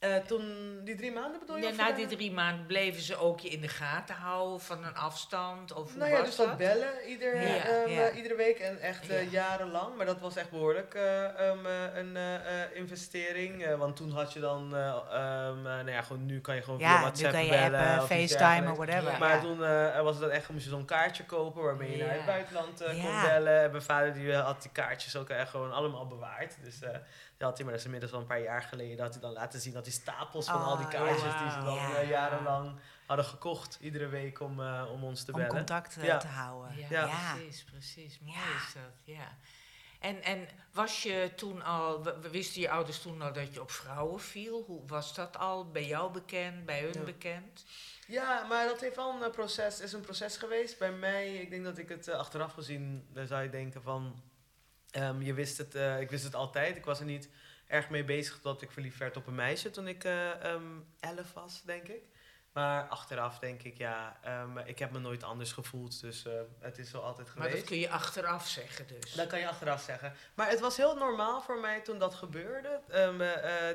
Eh, 0.00 0.16
toen, 0.16 0.80
die 0.84 0.94
drie 0.94 1.12
maanden 1.12 1.40
bedoel 1.40 1.56
je? 1.56 1.62
Ja, 1.62 1.70
na 1.70 1.92
die 1.92 2.06
drie 2.06 2.32
maanden 2.32 2.66
bleven 2.66 3.02
ze 3.02 3.16
ook 3.16 3.40
je 3.40 3.48
in 3.48 3.60
de 3.60 3.68
gaten 3.68 4.14
houden 4.14 4.60
van 4.60 4.84
een 4.84 4.94
afstand? 4.94 5.72
Of 5.72 5.88
hoe 5.90 5.98
Nou 5.98 6.10
ja, 6.12 6.22
dus 6.22 6.36
dat 6.36 6.46
dat? 6.46 6.56
bellen 6.56 7.08
ieder, 7.08 7.42
Ja, 7.42 7.64
ehm, 7.82 7.90
ja. 7.90 8.08
eh, 8.08 8.16
iedere 8.16 8.34
week 8.36 8.58
en 8.58 8.78
echt 8.80 9.08
eh, 9.08 9.22
Ja. 9.22 9.30
jarenlang. 9.30 9.96
Maar 9.96 10.06
dat 10.06 10.20
was 10.20 10.36
echt 10.36 10.50
behoorlijk 10.50 10.94
eh, 10.94 11.24
ehm, 11.48 11.66
eh, 11.66 11.96
een 11.96 12.16
eh, 12.16 12.62
eh, 12.62 12.76
investering. 12.76 13.64
Eh, 13.64 13.74
want 13.78 13.96
toen 13.96 14.10
had 14.10 14.32
je 14.32 14.40
dan, 14.40 14.74
eh, 14.76 14.86
ehm, 14.88 15.58
eh, 15.58 15.62
nou 15.64 15.90
ja, 15.90 16.02
gewoon, 16.02 16.26
nu 16.26 16.40
kan 16.40 16.54
je 16.54 16.62
gewoon 16.62 16.78
via 16.78 16.88
Ja, 16.88 16.94
nu 16.96 17.00
WhatsApp 17.00 17.32
kan 17.32 17.44
je 17.44 17.50
bellen. 17.50 17.80
appen, 17.80 18.06
FaceTime 18.06 18.70
of 18.70 18.76
whatever. 18.76 19.18
Maar 19.18 19.40
toen 19.40 19.64
eh, 19.64 20.00
was 20.02 20.12
het 20.14 20.22
dan 20.22 20.30
echt, 20.30 20.48
moest 20.48 20.64
je 20.64 20.70
zo'n 20.70 20.84
kaartje 20.84 21.24
kopen 21.24 21.62
waarmee 21.62 21.96
je 21.96 22.04
naar 22.04 22.14
het 22.14 22.26
buitenland 22.26 22.80
eh, 22.80 22.88
kon 23.04 23.20
bellen. 23.22 23.62
En 23.62 23.70
mijn 23.70 23.82
vader 23.82 24.12
die 24.12 24.32
eh, 24.32 24.44
had 24.44 24.62
die 24.62 24.70
kaartjes 24.72 25.16
ook 25.16 25.28
echt 25.28 25.50
gewoon 25.50 25.72
allemaal 25.72 26.06
bewaard. 26.06 26.56
Dus 26.62 26.78
die 27.40 27.48
had 27.48 27.56
hij, 27.58 27.66
maar 27.66 27.74
dat 27.74 27.80
is 27.80 27.84
inmiddels 27.84 28.12
wel 28.12 28.20
een 28.20 28.26
paar 28.36 28.42
jaar 28.42 28.62
geleden, 28.62 28.96
dat 28.96 29.12
hij 29.12 29.20
dan 29.22 29.32
laten 29.32 29.60
zien 29.60 29.72
dat 29.72 29.84
die 29.84 29.92
stapels 29.92 30.46
van 30.46 30.62
al 30.64 30.76
die 30.76 30.84
Oh, 30.86 30.92
kaartjes 30.92 31.22
ja. 31.32 31.42
die 31.42 31.50
ze 31.50 31.60
dan 31.64 31.74
Ja. 31.74 31.94
eh, 31.96 32.08
jarenlang 32.08 32.78
hadden 33.06 33.24
gekocht, 33.26 33.78
iedere 33.80 34.08
week 34.08 34.40
om, 34.40 34.60
eh, 34.60 34.84
om 34.92 35.04
ons 35.04 35.24
te 35.24 35.32
om 35.32 35.38
bellen. 35.38 35.54
contact 35.54 35.96
eh, 35.96 36.04
Ja. 36.04 36.16
te 36.18 36.26
houden. 36.26 36.76
Ja, 36.78 36.86
Ja. 36.90 37.06
Ja. 37.06 37.34
precies, 37.34 37.64
precies. 37.64 38.18
Mooi 38.20 38.38
Ja. 38.38 38.56
is 38.66 38.72
dat, 38.72 38.92
ja. 39.04 39.36
En, 40.00 40.22
en 40.22 40.48
was 40.72 41.02
je 41.02 41.32
toen 41.36 41.62
al, 41.62 42.02
wisten 42.30 42.60
je 42.60 42.70
ouders 42.70 43.02
toen 43.02 43.22
al 43.22 43.32
dat 43.32 43.54
je 43.54 43.60
op 43.60 43.70
vrouwen 43.70 44.20
viel? 44.20 44.62
Hoe 44.66 44.86
was 44.86 45.14
dat 45.14 45.36
al 45.38 45.70
bij 45.70 45.86
jou 45.86 46.12
bekend, 46.12 46.66
bij 46.66 46.80
hun 46.80 46.92
Ja. 46.92 47.00
bekend? 47.02 47.64
Ja, 48.06 48.46
maar 48.48 48.66
dat 48.66 48.80
heeft 48.80 48.96
wel 48.96 49.22
een 49.22 49.30
proces, 49.30 49.80
is 49.80 49.92
een 49.92 50.00
proces 50.00 50.36
geweest. 50.36 50.78
Bij 50.78 50.92
mij, 50.92 51.34
ik 51.34 51.50
denk 51.50 51.64
dat 51.64 51.78
ik 51.78 51.88
het 51.88 52.08
achteraf 52.08 52.52
gezien, 52.52 53.06
daar 53.12 53.26
zou 53.26 53.42
je 53.42 53.50
denken 53.50 53.82
van, 53.82 54.22
ehm, 54.90 55.22
je 55.22 55.34
wist 55.34 55.58
het, 55.58 55.74
eh, 55.74 56.00
ik 56.00 56.10
wist 56.10 56.24
het 56.24 56.34
altijd. 56.34 56.76
Ik 56.76 56.84
was 56.84 56.98
er 56.98 57.04
niet 57.04 57.28
erg 57.66 57.88
mee 57.88 58.04
bezig 58.04 58.40
dat 58.40 58.62
ik 58.62 58.70
verliefd 58.70 58.98
werd 58.98 59.16
op 59.16 59.26
een 59.26 59.34
meisje 59.34 59.70
toen 59.70 59.88
ik 59.88 60.04
eh, 60.04 60.44
ehm, 60.44 60.64
elf 61.00 61.32
was, 61.32 61.62
denk 61.62 61.88
ik. 61.88 62.02
Maar 62.52 62.88
achteraf 62.88 63.38
denk 63.38 63.62
ik, 63.62 63.76
ja, 63.78 64.18
ehm, 64.22 64.58
ik 64.58 64.78
heb 64.78 64.90
me 64.90 64.98
nooit 64.98 65.22
anders 65.22 65.52
gevoeld. 65.52 66.00
Dus 66.00 66.26
eh, 66.26 66.32
het 66.58 66.78
is 66.78 66.90
zo 66.90 66.98
altijd 66.98 67.26
Maar 67.26 67.36
geweest. 67.36 67.56
dat 67.56 67.64
kun 67.68 67.78
je 67.78 67.90
achteraf 67.90 68.46
zeggen 68.48 68.86
dus. 68.86 69.12
Dat 69.12 69.26
kan 69.26 69.38
je 69.38 69.48
achteraf 69.48 69.82
zeggen. 69.82 70.14
Maar 70.34 70.48
het 70.48 70.60
was 70.60 70.76
heel 70.76 70.96
normaal 70.96 71.42
voor 71.42 71.60
mij 71.60 71.80
toen 71.80 71.98
dat 71.98 72.14
gebeurde. 72.14 72.80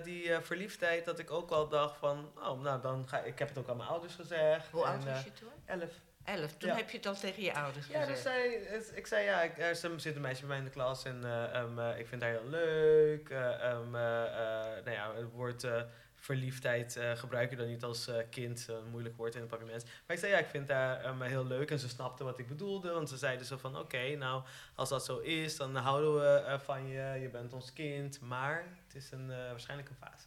Die 0.04 0.40
verliefdheid, 0.40 1.06
dat 1.06 1.20
ik 1.20 1.32
ook 1.32 1.52
al 1.52 1.68
dacht 1.68 1.98
van... 1.98 2.32
Oh, 2.36 2.62
nou, 2.62 2.82
dan 2.82 3.08
ga 3.08 3.20
ik... 3.20 3.26
Ik 3.26 3.40
heb 3.40 3.48
het 3.48 3.58
ook 3.58 3.70
aan 3.70 3.78
mijn 3.78 3.90
ouders 3.90 4.16
gezegd. 4.16 4.70
Hoe 4.70 4.86
en, 4.86 4.92
oud 4.92 5.04
was 5.04 5.24
je 5.24 5.34
toen? 5.34 5.52
Elf. 5.66 5.92
Elf. 6.26 6.52
Toen 6.58 6.70
ja. 6.70 6.76
heb 6.76 6.90
je 6.90 6.98
het 6.98 7.06
al 7.06 7.16
tegen 7.16 7.44
je 7.44 7.54
ouders 7.54 7.88
Ja, 7.88 8.00
gezegd. 8.00 8.22
zei, 8.22 8.66
het- 8.66 8.92
ik 8.96 9.08
zei 9.08 9.24
ja, 9.26 9.42
ik, 9.42 9.58
er 9.58 9.76
zit 9.76 10.16
een 10.16 10.22
meisje 10.22 10.40
bij 10.40 10.50
mij 10.50 10.58
in 10.58 10.64
de 10.64 10.70
klas 10.70 11.06
en 11.06 11.24
eh, 11.24 11.54
ehm, 11.56 11.80
eh, 11.80 12.00
ik 12.00 12.08
vind 12.08 12.22
haar 12.22 12.32
heel 12.32 12.50
leuk. 12.50 13.30
eh, 13.30 13.64
ehm, 13.72 13.96
eh, 13.96 14.24
eh, 14.26 14.84
nou 14.86 14.92
ja, 14.92 15.14
het 15.16 15.32
woord 15.32 15.64
eh, 15.64 15.82
verliefdheid 16.16 16.96
eh, 16.98 17.12
gebruik 17.12 17.50
je 17.50 17.56
dan 17.56 17.68
niet 17.68 17.84
als 17.84 18.08
eh, 18.08 18.16
kind, 18.30 18.68
een 18.68 18.90
moeilijk 18.90 19.18
woord 19.18 19.34
in 19.36 19.40
het 19.42 19.50
parlement. 19.50 19.84
Maar 19.84 20.16
ik 20.16 20.20
zei 20.20 20.32
ja, 20.32 20.38
ik 20.38 20.48
vind 20.48 20.70
haar 20.70 21.04
ehm, 21.04 21.22
heel 21.22 21.46
leuk 21.46 21.72
en 21.72 21.80
ze 21.80 21.90
snapte 21.90 22.24
wat 22.24 22.40
ik 22.40 22.48
bedoelde. 22.48 22.92
Want 22.92 23.10
ze 23.10 23.18
zeiden 23.18 23.46
zo 23.46 23.58
van 23.58 23.78
oké, 23.80 24.16
nou 24.16 24.44
als 24.76 24.90
dat 24.90 25.06
zo 25.06 25.18
is, 25.18 25.58
dan 25.58 25.76
houden 25.76 26.16
we 26.16 26.28
eh, 26.38 26.60
van 26.60 26.88
je, 26.88 27.20
je 27.22 27.30
bent 27.30 27.54
ons 27.54 27.74
kind. 27.74 28.20
Maar 28.22 28.66
het 28.88 28.96
is 28.96 29.12
een, 29.12 29.32
eh, 29.32 29.38
waarschijnlijk 29.50 29.90
een 29.90 29.96
fase. 29.96 30.26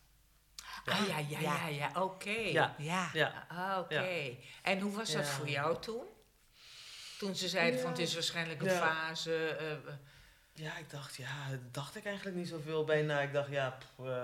Ah 0.91 1.07
ja, 1.09 1.19
ja, 1.19 1.41
ja, 1.41 1.69
Ja. 1.69 1.69
ja, 1.69 2.03
oké. 2.03 2.31
Ja. 2.31 2.75
Ja. 2.79 3.11
Ja. 3.13 3.47
Ah, 3.49 3.79
oké. 3.79 4.37
En 4.63 4.81
hoe 4.81 4.97
was 4.97 5.13
dat 5.13 5.27
voor 5.29 5.49
jou 5.49 5.81
toen? 5.81 6.03
Toen 7.19 7.35
ze 7.35 7.49
zeiden 7.49 7.81
van 7.81 7.91
het 7.91 7.99
is 7.99 8.15
waarschijnlijk 8.15 8.61
een 8.63 8.67
fase. 8.71 9.35
eh, 9.59 9.73
eh, 9.73 9.79
Ja, 10.53 10.77
ik 10.77 10.91
dacht, 10.91 11.17
ja, 11.17 11.35
dacht 11.71 11.97
ik 11.97 12.05
eigenlijk 12.05 12.37
niet 12.37 12.49
zoveel 12.49 12.85
bij 12.85 13.03
na. 13.03 13.21
Ik 13.21 13.33
dacht, 13.33 13.51
ja, 13.51 13.71
pff, 13.71 14.07
eh, 14.07 14.23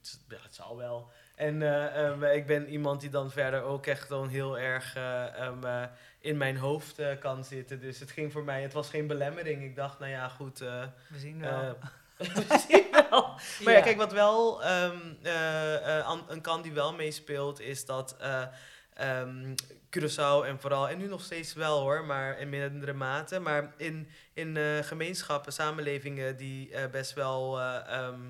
het, 0.00 0.20
ja, 0.28 0.36
het 0.42 0.54
zal 0.54 0.76
wel. 0.76 1.10
En 1.34 1.62
eh, 1.62 2.04
ehm, 2.06 2.22
ik 2.24 2.46
ben 2.46 2.68
iemand 2.68 3.00
die 3.00 3.10
dan 3.10 3.30
verder 3.30 3.62
ook 3.62 3.86
echt 3.86 4.08
dan 4.08 4.28
heel 4.28 4.58
erg 4.58 4.96
eh, 4.96 5.34
ehm, 5.40 5.64
eh, 5.64 5.82
in 6.18 6.36
mijn 6.36 6.56
hoofd 6.56 7.00
kan 7.20 7.44
zitten. 7.44 7.80
Dus 7.80 8.00
het 8.00 8.10
ging 8.10 8.32
voor 8.32 8.44
mij, 8.44 8.62
het 8.62 8.72
was 8.72 8.90
geen 8.90 9.06
belemmering. 9.06 9.62
Ik 9.62 9.76
dacht, 9.76 9.98
nou 9.98 10.10
ja, 10.10 10.28
goed, 10.28 10.58
We 10.58 10.88
zien 11.16 11.40
wel. 11.40 11.78
Wel. 12.92 13.40
Maar 13.64 13.72
ja, 13.72 13.80
kijk, 13.80 13.96
wat 13.96 14.12
wel 14.12 14.62
ehm, 14.62 14.98
eh, 15.22 15.98
eh, 15.98 16.18
een 16.28 16.40
kant 16.40 16.62
die 16.62 16.72
wel 16.72 16.94
meespeelt, 16.94 17.60
is 17.60 17.86
dat 17.86 18.16
eh 18.16 18.46
ehm, 18.94 19.54
Curaçao 19.90 20.44
en 20.46 20.60
vooral, 20.60 20.88
en 20.88 20.98
nu 20.98 21.06
nog 21.06 21.22
steeds 21.22 21.52
wel 21.52 21.80
hoor, 21.80 22.04
maar 22.04 22.38
in 22.38 22.48
mindere 22.48 22.92
mate, 22.92 23.38
maar 23.38 23.74
in, 23.76 24.08
in 24.32 24.56
gemeenschappen, 24.84 25.52
samenlevingen 25.52 26.36
die 26.36 26.88
best 26.88 27.12
wel 27.12 27.60
eh, 27.60 27.98
ehm, 27.98 28.20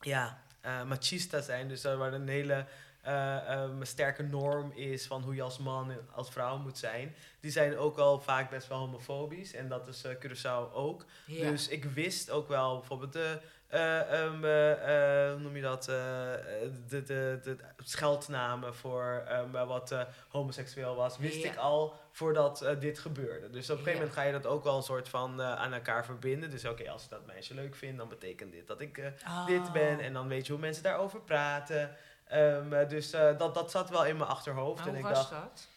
ja, 0.00 0.42
machista 0.86 1.40
zijn, 1.40 1.68
dus 1.68 1.82
waar 1.82 2.12
een 2.12 2.28
hele 2.28 2.66
eh, 3.04 3.50
ehm, 3.50 3.84
sterke 3.84 4.22
norm 4.22 4.72
is 4.72 5.06
van 5.06 5.22
hoe 5.22 5.34
je 5.34 5.42
als 5.42 5.58
man 5.58 5.90
en 5.90 6.08
als 6.14 6.30
vrouw 6.30 6.58
moet 6.58 6.78
zijn, 6.78 7.14
die 7.40 7.50
zijn 7.50 7.76
ook 7.76 7.98
al 7.98 8.20
vaak 8.20 8.50
best 8.50 8.68
wel 8.68 8.78
homofobisch 8.78 9.54
en 9.54 9.68
dat 9.68 9.88
is 9.88 10.04
eh, 10.04 10.14
Curaçao 10.14 10.72
ook. 10.72 11.04
Ja. 11.26 11.50
Dus 11.50 11.68
ik 11.68 11.84
wist 11.84 12.30
ook 12.30 12.48
wel 12.48 12.78
bijvoorbeeld 12.78 13.12
de, 13.12 13.40
eh, 13.74 14.22
ehm, 14.22 14.44
eh, 14.44 15.24
eh, 15.26 15.32
hoe 15.32 15.40
noem 15.40 15.56
je 15.56 15.62
dat, 15.62 15.84
de, 15.84 17.02
de, 17.02 17.40
de 17.42 17.56
scheldnamen 17.76 18.74
voor 18.74 19.24
ehm, 19.28 19.66
wat 19.66 19.96
homoseksueel 20.28 20.94
was, 20.94 21.18
wist 21.18 21.44
ik 21.44 21.56
al 21.56 21.94
voordat 22.10 22.66
dit 22.78 22.98
gebeurde. 22.98 23.50
Dus 23.50 23.70
op 23.70 23.78
een 23.78 23.84
gegeven 23.84 23.98
moment 24.00 24.12
ga 24.18 24.22
je 24.22 24.32
dat 24.32 24.46
ook 24.46 24.64
wel 24.64 24.76
een 24.76 24.82
soort 24.82 25.08
van 25.08 25.42
aan 25.42 25.72
elkaar 25.72 26.04
verbinden. 26.04 26.50
Dus 26.50 26.64
oké, 26.64 26.90
als 26.90 27.04
ik 27.04 27.10
dat 27.10 27.26
meisje 27.26 27.54
leuk 27.54 27.74
vind, 27.74 27.98
dan 27.98 28.08
betekent 28.08 28.52
dit 28.52 28.66
dat 28.66 28.80
ik 28.80 29.12
dit 29.46 29.72
ben. 29.72 30.00
En 30.00 30.12
dan 30.12 30.28
weet 30.28 30.46
je 30.46 30.52
hoe 30.52 30.60
mensen 30.60 30.82
daarover 30.82 31.20
praten. 31.20 31.96
Ehm, 32.24 32.72
eh, 32.72 32.88
dus 32.88 33.12
eh, 33.12 33.38
dat, 33.38 33.54
dat 33.54 33.70
zat 33.70 33.90
wel 33.90 34.06
in 34.06 34.16
mijn 34.16 34.28
achterhoofd. 34.28 34.80
En 34.80 34.88
hoe 34.88 34.98
ik 34.98 35.02
was 35.02 35.12
dacht, 35.12 35.30
dat? 35.30 35.68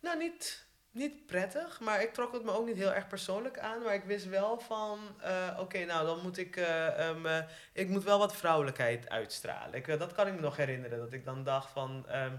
nou, 0.00 0.18
niet, 0.18 0.64
niet 0.94 1.26
prettig, 1.26 1.80
maar 1.80 2.02
ik 2.02 2.12
trok 2.12 2.32
het 2.32 2.44
me 2.44 2.52
ook 2.52 2.66
niet 2.66 2.76
heel 2.76 2.92
erg 2.92 3.06
persoonlijk 3.06 3.58
aan. 3.58 3.82
Maar 3.82 3.94
ik 3.94 4.04
wist 4.04 4.28
wel 4.28 4.58
van, 4.58 4.98
eh, 5.20 5.58
oké, 5.60 5.84
nou 5.84 6.06
dan 6.06 6.20
moet 6.22 6.38
ik, 6.38 6.56
eh, 6.56 7.08
ehm, 7.08 7.26
eh, 7.26 7.38
ik 7.72 7.88
moet 7.88 8.04
wel 8.04 8.18
wat 8.18 8.36
vrouwelijkheid 8.36 9.08
uitstralen. 9.08 9.74
Ik, 9.74 9.98
dat 9.98 10.12
kan 10.12 10.26
ik 10.26 10.34
me 10.34 10.40
nog 10.40 10.56
herinneren, 10.56 10.98
dat 10.98 11.12
ik 11.12 11.24
dan 11.24 11.44
dacht 11.44 11.70
van, 11.70 12.04
ehm, 12.08 12.36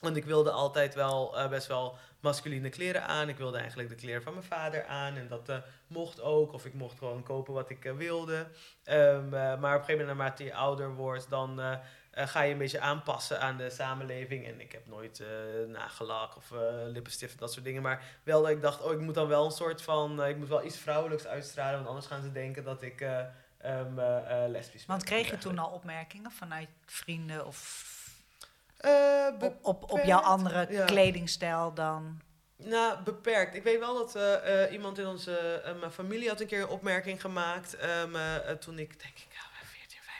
want 0.00 0.16
ik 0.16 0.24
wilde 0.24 0.50
altijd 0.50 0.94
wel 0.94 1.48
best 1.48 1.66
wel 1.66 1.96
masculine 2.20 2.68
kleren 2.68 3.04
aan. 3.06 3.28
Ik 3.28 3.36
wilde 3.36 3.58
eigenlijk 3.58 3.88
de 3.88 3.94
kleren 3.94 4.22
van 4.22 4.32
mijn 4.32 4.44
vader 4.44 4.86
aan 4.86 5.16
en 5.16 5.28
dat 5.28 5.52
mocht 5.86 6.20
ook. 6.20 6.52
Of 6.52 6.64
ik 6.64 6.74
mocht 6.74 6.98
gewoon 6.98 7.22
kopen 7.22 7.54
wat 7.54 7.70
ik 7.70 7.82
wilde. 7.82 8.46
Maar 8.84 9.56
op 9.56 9.62
een 9.62 9.62
gegeven 9.62 9.88
moment, 9.88 10.06
naarmate 10.06 10.44
je 10.44 10.54
ouder 10.54 10.94
wordt, 10.94 11.30
dan... 11.30 11.60
eh, 12.18 12.26
ga 12.26 12.42
je 12.42 12.52
een 12.52 12.58
beetje 12.58 12.80
aanpassen 12.80 13.40
aan 13.40 13.56
de 13.56 13.70
samenleving. 13.70 14.46
En 14.46 14.60
ik 14.60 14.72
heb 14.72 14.86
nooit 14.86 15.20
eh 15.20 15.26
nagellak 15.66 16.36
of 16.36 16.52
eh, 16.52 16.58
lippenstift, 16.86 17.38
dat 17.38 17.52
soort 17.52 17.64
dingen. 17.64 17.82
Maar 17.82 18.02
wel 18.22 18.42
dat 18.42 18.50
ik 18.50 18.60
dacht, 18.60 18.82
oh, 18.82 18.92
ik 18.92 18.98
moet 18.98 19.14
dan 19.14 19.28
wel 19.28 19.44
een 19.44 19.50
soort 19.50 19.82
van... 19.82 20.24
ik 20.24 20.36
moet 20.36 20.48
wel 20.48 20.64
iets 20.64 20.76
vrouwelijks 20.76 21.26
uitstralen, 21.26 21.74
want 21.74 21.86
anders 21.88 22.06
gaan 22.06 22.22
ze 22.22 22.32
denken 22.32 22.64
dat 22.64 22.82
ik 22.82 23.00
eh, 23.00 23.24
lesbisch 24.48 24.86
ben. 24.86 24.96
Want 24.96 25.04
kreeg 25.04 25.30
je 25.30 25.38
toen 25.38 25.58
al 25.58 25.70
opmerkingen 25.70 26.30
vanuit 26.30 26.68
vrienden 26.86 27.46
of 27.46 27.96
op, 29.40 29.58
op, 29.62 29.90
op 29.90 30.04
jouw 30.04 30.20
andere 30.20 30.66
ja. 30.70 30.84
kledingstijl 30.84 31.74
dan? 31.74 32.20
Nou, 32.56 33.02
beperkt. 33.02 33.54
Ik 33.54 33.62
weet 33.62 33.78
wel 33.78 33.94
dat 33.94 34.18
iemand 34.70 34.98
in 34.98 35.06
onze 35.06 35.62
mijn 35.78 35.92
familie 35.92 36.28
had 36.28 36.40
een 36.40 36.46
keer 36.46 36.60
een 36.60 36.68
opmerking 36.68 37.20
gemaakt. 37.20 37.76
ehm, 37.76 38.16
eh, 38.16 38.50
eh, 38.50 38.56
toen 38.58 38.78
ik, 38.78 39.00
denk 39.00 39.16
ik, 39.16 39.28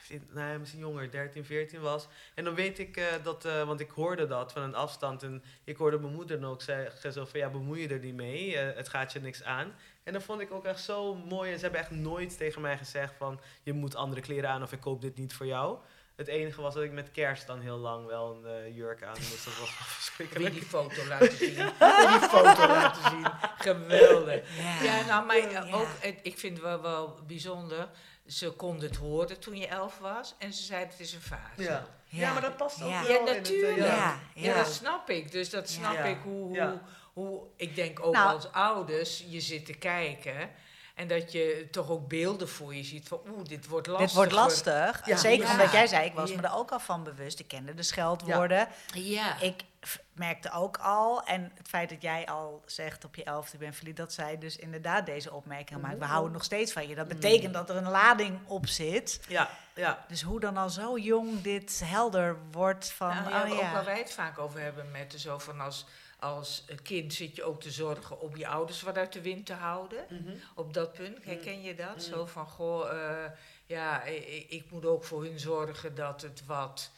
ja, 0.09 0.19
14, 0.19 0.21
15, 0.21 0.29
nou, 0.33 0.59
misschien 0.59 0.81
jonger, 0.81 1.11
13, 1.11 1.45
14 1.45 1.81
was. 1.81 2.07
En 2.35 2.45
dan 2.45 2.55
weet 2.55 2.79
ik 2.79 2.97
eh, 2.97 3.05
dat, 3.23 3.45
eh, 3.45 3.63
want 3.67 3.81
ik 3.81 3.91
hoorde 3.91 4.27
dat 4.27 4.53
van 4.53 4.63
een 4.63 4.75
afstand. 4.75 5.23
En 5.23 5.43
ik 5.65 5.77
hoorde 5.77 5.99
mijn 5.99 6.15
moeder 6.15 6.41
dan 6.41 6.51
ook 6.51 6.63
zeggen 6.63 7.13
zo 7.13 7.25
van, 7.25 7.41
ja, 7.41 7.49
bemoei 7.51 7.81
je 7.83 7.89
er 7.89 7.99
niet 7.99 8.15
mee. 8.15 8.57
eh, 8.57 8.77
het 8.77 8.89
gaat 8.89 9.13
je 9.13 9.21
niks 9.21 9.43
aan. 9.43 9.73
En 10.03 10.13
dat 10.13 10.23
vond 10.23 10.41
ik 10.41 10.53
ook 10.53 10.65
echt 10.65 10.81
zo 10.81 11.15
mooi. 11.15 11.51
En 11.51 11.57
ze 11.57 11.63
hebben 11.63 11.81
echt 11.81 11.91
nooit 11.91 12.37
tegen 12.37 12.61
mij 12.61 12.79
gezegd 12.79 13.15
van, 13.19 13.41
je 13.63 13.73
moet 13.73 13.95
andere 13.97 14.21
kleren 14.21 14.51
aan 14.51 14.63
of 14.63 14.73
ik 14.73 14.81
koop 14.81 15.01
dit 15.01 15.17
niet 15.17 15.35
voor 15.35 15.47
jou. 15.47 15.79
Het 16.17 16.27
enige 16.29 16.61
was 16.61 16.75
dat 16.75 16.83
ik 16.83 16.93
met 16.93 17.11
kerst 17.11 17.47
dan 17.47 17.61
heel 17.61 17.77
lang 17.77 18.07
wel 18.07 18.41
een 18.45 18.75
jurk 18.75 19.03
aan 19.03 19.17
moest. 19.19 19.45
Dat 19.45 19.59
was 19.59 20.13
Wil 20.33 20.51
die 20.59 20.63
foto 20.63 21.07
laten 21.07 21.37
zien? 21.37 21.55
Wil 21.55 22.09
die 22.09 22.29
foto 22.29 22.67
laten 22.67 23.11
zien? 23.11 23.27
Geweldig. 23.59 24.57
Ja, 24.59 24.83
Ja, 24.83 25.05
nou, 25.07 25.27
maar 25.27 25.51
Ja. 25.51 25.67
ook, 25.73 25.87
ik 26.23 26.39
vind 26.39 26.57
het 26.57 26.63
wel, 26.67 26.81
wel 26.83 27.19
bijzonder. 27.27 27.89
Ze 28.29 28.51
konden 28.51 28.89
het 28.89 28.97
horen 28.99 29.41
toen 29.41 29.57
je 29.57 29.67
elf 29.67 29.99
was 29.99 30.35
en 30.39 30.53
ze 30.53 30.63
zeiden 30.63 30.89
het 30.91 31.01
is 31.01 31.13
een 31.13 31.21
fase. 31.21 31.63
Ja. 31.63 31.87
Ja, 32.05 32.33
maar 32.33 32.43
dat 32.43 32.57
past 32.57 32.83
ook 32.83 32.89
Ja. 32.91 33.03
wel 33.03 33.11
Ja, 33.13 33.19
in 33.19 33.27
het, 33.27 33.29
eh, 33.31 33.35
natuurlijk. 33.37 33.77
ja. 33.79 33.85
Ja, 33.87 34.21
Ja, 34.35 34.43
ja. 34.51 34.55
dat 34.55 34.73
snap 34.73 35.11
ik. 35.11 35.33
Dus 35.33 35.51
dat 35.51 35.69
snap 35.69 35.93
Ja. 35.95 36.05
ik 36.05 36.19
hoe, 36.23 36.53
Ja. 36.53 36.71
hoe, 36.71 36.81
hoe, 37.13 37.43
ik 37.57 37.75
denk 37.75 38.07
ook 38.07 38.13
Nou- 38.15 38.35
als 38.35 38.53
ouders, 38.53 39.25
je 39.29 39.41
zit 39.41 39.67
te 39.67 39.73
kijken 39.75 40.51
en 40.99 41.09
dat 41.09 41.33
je 41.33 41.69
toch 41.71 41.91
ook 41.91 42.09
beelden 42.09 42.49
voor 42.49 42.75
je 42.75 42.85
ziet 42.85 43.09
van 43.09 43.21
oeh, 43.29 43.45
dit 43.45 43.67
wordt 43.67 43.87
lastig. 43.87 44.07
Dit 44.07 44.17
wordt 44.17 44.33
lastig. 44.33 45.07
Ja. 45.07 45.17
Zeker 45.17 45.47
Ja. 45.47 45.53
omdat 45.53 45.73
jij 45.73 45.87
zei, 45.87 46.05
ik 46.07 46.13
was 46.15 46.35
me 46.35 46.43
er 46.43 46.55
ook 46.55 46.71
al 46.71 46.81
van 46.81 47.05
bewust. 47.05 47.39
Ik 47.41 47.49
kende 47.49 47.75
de 47.75 47.83
scheldwoorden. 47.83 48.69
Ja. 48.95 49.41
Ik 49.41 49.63
merkte 50.13 50.53
ook 50.53 50.77
al, 50.77 51.23
en 51.23 51.53
het 51.55 51.69
feit 51.69 51.89
dat 51.89 52.03
jij 52.03 52.27
al 52.27 52.63
zegt 52.67 53.05
op 53.05 53.15
je 53.15 53.25
elfde, 53.25 53.53
ik 53.53 53.59
ben 53.59 53.75
verliefd, 53.75 53.97
dat 53.97 54.13
zij 54.13 54.39
dus 54.39 54.57
inderdaad 54.57 55.07
deze 55.07 55.33
opmerking 55.33 55.81
maakt. 55.81 55.99
We 55.99 56.05
houden 56.05 56.33
nog 56.33 56.45
steeds 56.45 56.73
van 56.73 56.89
je. 56.89 56.95
Dat 56.95 57.09
betekent 57.09 57.55
dat 57.55 57.71
er 57.71 57.77
een 57.77 57.89
lading 57.91 58.39
op 58.47 58.67
zit. 58.67 59.21
Ja, 59.29 59.51
ja. 59.75 60.05
Dus 60.09 60.23
hoe 60.23 60.41
dan 60.41 60.57
al 60.57 60.71
zo 60.71 60.99
jong 60.99 61.43
dit 61.43 61.83
helder 61.85 62.37
wordt 62.51 62.93
van, 62.93 63.09
Nou 63.09 63.31
ja, 63.31 63.45
oh 63.45 63.53
ook 63.53 63.73
waar 63.73 63.85
wij 63.85 63.99
het 63.99 64.13
vaak 64.13 64.39
over 64.39 64.61
hebben 64.61 64.91
met 64.91 65.11
de 65.11 65.19
zo 65.19 65.39
van 65.39 65.61
als, 65.61 65.87
als 66.21 66.65
kind 66.83 67.15
zit 67.15 67.37
je 67.37 67.43
ook 67.45 67.61
te 67.61 67.71
zorgen 67.71 68.21
om 68.21 68.37
je 68.37 68.47
ouders 68.49 68.83
wat 68.83 68.97
uit 68.97 69.13
de 69.13 69.21
wind 69.21 69.47
te 69.47 69.53
houden. 69.53 70.05
Mhm. 70.09 70.33
Op 70.55 70.75
dat 70.75 70.93
punt, 70.93 71.25
herken 71.25 71.63
je 71.63 71.75
dat? 71.75 71.95
Mm. 71.95 72.01
Zo 72.01 72.27
van, 72.27 72.47
goh, 72.47 72.91
eh, 72.91 73.31
ja, 73.67 74.03
ik, 74.03 74.47
ik 74.49 74.71
moet 74.71 74.85
ook 74.87 75.05
voor 75.05 75.23
hun 75.25 75.39
zorgen 75.41 75.95
dat 75.95 76.23
het 76.23 76.43
wat 76.47 76.91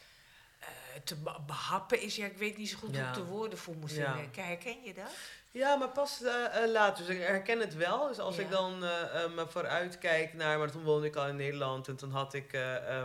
eh, 0.59 0.67
te 1.03 1.15
be- 1.15 1.39
behappen 1.45 2.01
is. 2.01 2.15
Ja, 2.15 2.25
ik 2.25 2.37
weet 2.37 2.57
niet 2.57 2.69
zo 2.69 2.77
goed 2.77 2.95
hoe 2.97 3.07
ik 3.07 3.13
de 3.13 3.23
woorden 3.23 3.57
voor 3.57 3.75
moet 3.75 3.91
vinden. 3.91 4.31
Kijk, 4.31 4.47
Herken 4.47 4.83
je 4.83 4.93
dat? 4.93 5.11
Ja, 5.51 5.75
maar 5.75 5.89
pas 5.89 6.21
eh, 6.23 6.67
later. 6.71 7.05
Dus 7.05 7.15
ik 7.15 7.21
herken 7.21 7.59
het 7.59 7.75
wel. 7.75 8.07
Dus 8.07 8.19
als 8.19 8.35
Ja. 8.35 8.41
ik 8.41 8.49
dan 8.51 8.79
me 9.35 9.45
vooruit 9.49 9.97
kijk 9.97 10.33
naar... 10.33 10.57
Maar 10.59 10.71
toen 10.71 10.83
woonde 10.83 11.07
ik 11.07 11.15
al 11.15 11.27
in 11.27 11.35
Nederland. 11.35 11.87
En 11.87 11.95
toen 11.95 12.11
had 12.11 12.33
ik 12.33 12.51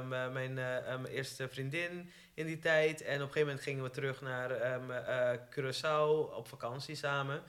mijn, 0.08 0.32
mijn 0.32 1.06
eerste 1.06 1.48
vriendin 1.48 2.12
in 2.36 2.46
die 2.46 2.58
tijd. 2.58 3.02
En 3.02 3.14
op 3.14 3.20
een 3.20 3.26
gegeven 3.26 3.46
moment 3.46 3.60
gingen 3.60 3.82
we 3.82 3.90
terug 3.90 4.20
naar 4.20 4.50
eh, 4.50 5.38
Curaçao 5.50 6.34
op 6.34 6.48
vakantie 6.48 6.94
samen. 6.94 7.42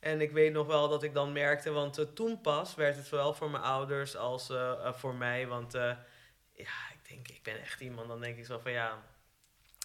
En 0.00 0.20
ik 0.20 0.32
weet 0.32 0.52
nog 0.52 0.66
wel 0.66 0.88
dat 0.88 1.02
ik 1.02 1.14
dan 1.14 1.32
merkte... 1.32 1.70
Want 1.70 1.98
eh, 1.98 2.04
toen 2.14 2.40
pas 2.40 2.74
werd 2.74 2.96
het 2.96 3.06
zowel 3.06 3.34
voor 3.34 3.50
mijn 3.50 3.62
ouders 3.62 4.16
als 4.16 4.50
eh, 4.50 4.92
voor 4.92 5.14
mij. 5.14 5.46
Want 5.46 5.72
ja, 6.52 6.78
ik 6.92 7.08
denk, 7.08 7.28
ik 7.28 7.42
ben 7.42 7.60
echt 7.60 7.80
iemand... 7.80 8.08
Dan 8.08 8.20
denk 8.20 8.38
ik 8.38 8.46
zo 8.46 8.58
van 8.58 8.72
ja... 8.72 9.02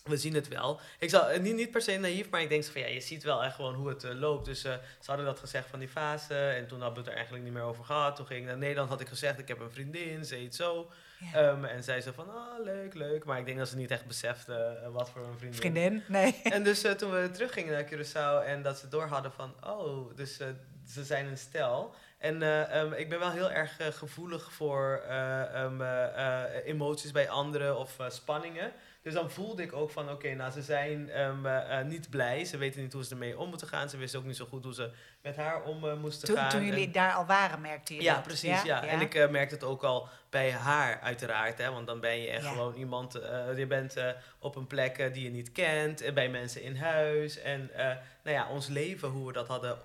We 0.03 0.17
zien 0.17 0.33
het 0.33 0.47
wel. 0.47 0.79
Ik 0.99 1.09
zal, 1.09 1.39
niet, 1.39 1.55
niet 1.55 1.71
per 1.71 1.81
se 1.81 1.97
naïef, 1.97 2.29
maar 2.29 2.41
ik 2.41 2.49
denk 2.49 2.65
van 2.65 2.81
ja, 2.81 2.87
je 2.87 3.01
ziet 3.01 3.23
wel 3.23 3.43
echt 3.43 3.55
gewoon 3.55 3.73
hoe 3.73 3.89
het 3.89 4.03
loopt. 4.03 4.45
Dus 4.45 4.61
ze 4.61 4.79
hadden 5.05 5.25
dat 5.25 5.39
gezegd 5.39 5.69
van 5.69 5.79
die 5.79 5.87
fase. 5.87 6.35
En 6.35 6.67
toen 6.67 6.81
hadden 6.81 6.97
we 6.97 6.99
het 6.99 7.09
er 7.09 7.15
eigenlijk 7.15 7.43
niet 7.43 7.53
meer 7.53 7.63
over 7.63 7.83
gehad. 7.83 8.15
Toen 8.15 8.25
ging 8.25 8.39
ik 8.39 8.45
naar 8.45 8.57
Nederland, 8.57 8.89
had 8.89 9.01
ik 9.01 9.07
gezegd, 9.07 9.39
ik 9.39 9.47
heb 9.47 9.59
een 9.59 9.71
vriendin, 9.71 10.25
ze 10.25 10.47
zo. 10.51 10.91
Ja. 11.19 11.33
Ehm, 11.33 11.65
en 11.65 11.83
zij 11.83 12.01
zei 12.01 12.15
van, 12.15 12.29
ah, 12.29 12.63
leuk, 12.63 12.93
leuk. 12.93 13.25
Maar 13.25 13.39
ik 13.39 13.45
denk 13.45 13.57
dat 13.57 13.69
ze 13.69 13.75
niet 13.75 13.91
echt 13.91 14.05
besefte 14.05 14.53
eh, 14.83 14.89
wat 14.89 15.09
voor 15.09 15.21
een 15.21 15.37
vriendin. 15.37 15.59
Vriendin? 15.59 16.03
Nee. 16.07 16.41
En 16.55 16.63
dus 16.63 16.83
eh, 16.83 16.91
toen 16.91 17.11
we 17.11 17.29
teruggingen 17.31 17.73
naar 17.73 17.85
Curaçao 17.85 18.45
en 18.45 18.61
dat 18.61 18.77
ze 18.77 18.87
door 18.87 19.05
hadden 19.07 19.31
van, 19.31 19.53
oh, 19.63 20.15
dus 20.15 20.39
eh, 20.39 20.47
ze 20.87 21.03
zijn 21.03 21.25
een 21.25 21.37
stel. 21.37 21.95
En 22.17 22.41
eh, 22.41 22.79
ehm, 22.81 22.93
ik 22.93 23.09
ben 23.09 23.19
wel 23.19 23.31
heel 23.31 23.51
erg 23.51 23.77
gevoelig 23.97 24.51
voor 24.51 25.03
eh, 25.07 25.53
ehm, 25.63 25.81
eh, 25.81 26.43
eh, 26.45 26.65
emoties 26.65 27.11
bij 27.11 27.29
anderen 27.29 27.77
of 27.77 27.97
spanningen. 28.07 28.71
Dus 29.07 29.15
dan 29.15 29.31
voelde 29.31 29.63
ik 29.63 29.73
ook 29.73 29.91
van, 29.91 30.09
oké, 30.11 30.33
nou, 30.33 30.51
ze 30.51 30.61
zijn 30.61 31.09
ehm, 31.09 31.45
eh, 31.45 31.79
eh, 31.79 31.85
niet 31.85 32.09
blij. 32.09 32.45
Ze 32.45 32.57
weten 32.57 32.81
niet 32.81 32.93
hoe 32.93 33.03
ze 33.03 33.11
ermee 33.11 33.37
om 33.39 33.49
moeten 33.49 33.67
gaan. 33.67 33.89
Ze 33.89 33.97
wisten 33.97 34.19
ook 34.19 34.25
niet 34.25 34.35
zo 34.35 34.45
goed 34.45 34.63
hoe 34.63 34.73
ze 34.73 34.91
met 35.21 35.35
haar 35.35 35.63
om 35.63 35.87
eh, 35.87 35.93
moesten 35.95 36.27
Toen, 36.27 36.37
gaan. 36.37 36.49
toen 36.49 36.65
jullie 36.65 36.85
En- 36.85 36.91
daar 36.91 37.13
al 37.13 37.25
waren, 37.25 37.61
merkte 37.61 37.95
je 37.95 38.01
ja, 38.01 38.13
dat? 38.13 38.23
precies. 38.23 38.61
Ja. 38.63 38.83
En 38.85 39.01
ik 39.01 39.29
merkte 39.29 39.55
het 39.55 39.63
ook 39.63 39.83
al 39.83 40.07
bij 40.29 40.51
haar, 40.51 40.99
uiteraard. 41.01 41.57
Hè, 41.57 41.71
want 41.71 41.87
dan 41.87 41.99
ben 41.99 42.19
je 42.21 42.27
echt 42.29 42.43
Ja. 42.43 42.49
gewoon 42.51 42.73
iemand. 42.75 43.13
je 43.55 43.65
bent 43.67 43.95
op 44.39 44.55
een 44.55 44.67
plek 44.67 45.13
die 45.13 45.23
je 45.23 45.29
niet 45.29 45.51
kent. 45.51 46.01
En 46.01 46.13
bij 46.13 46.29
mensen 46.29 46.61
in 46.61 46.75
huis. 46.75 47.39
En 47.41 47.69
nou 48.23 48.35
ja, 48.37 48.47
ons 48.49 48.67
leven, 48.67 49.09
hoe 49.09 49.27
we 49.27 49.33
dat 49.33 49.47
hadden 49.47 49.77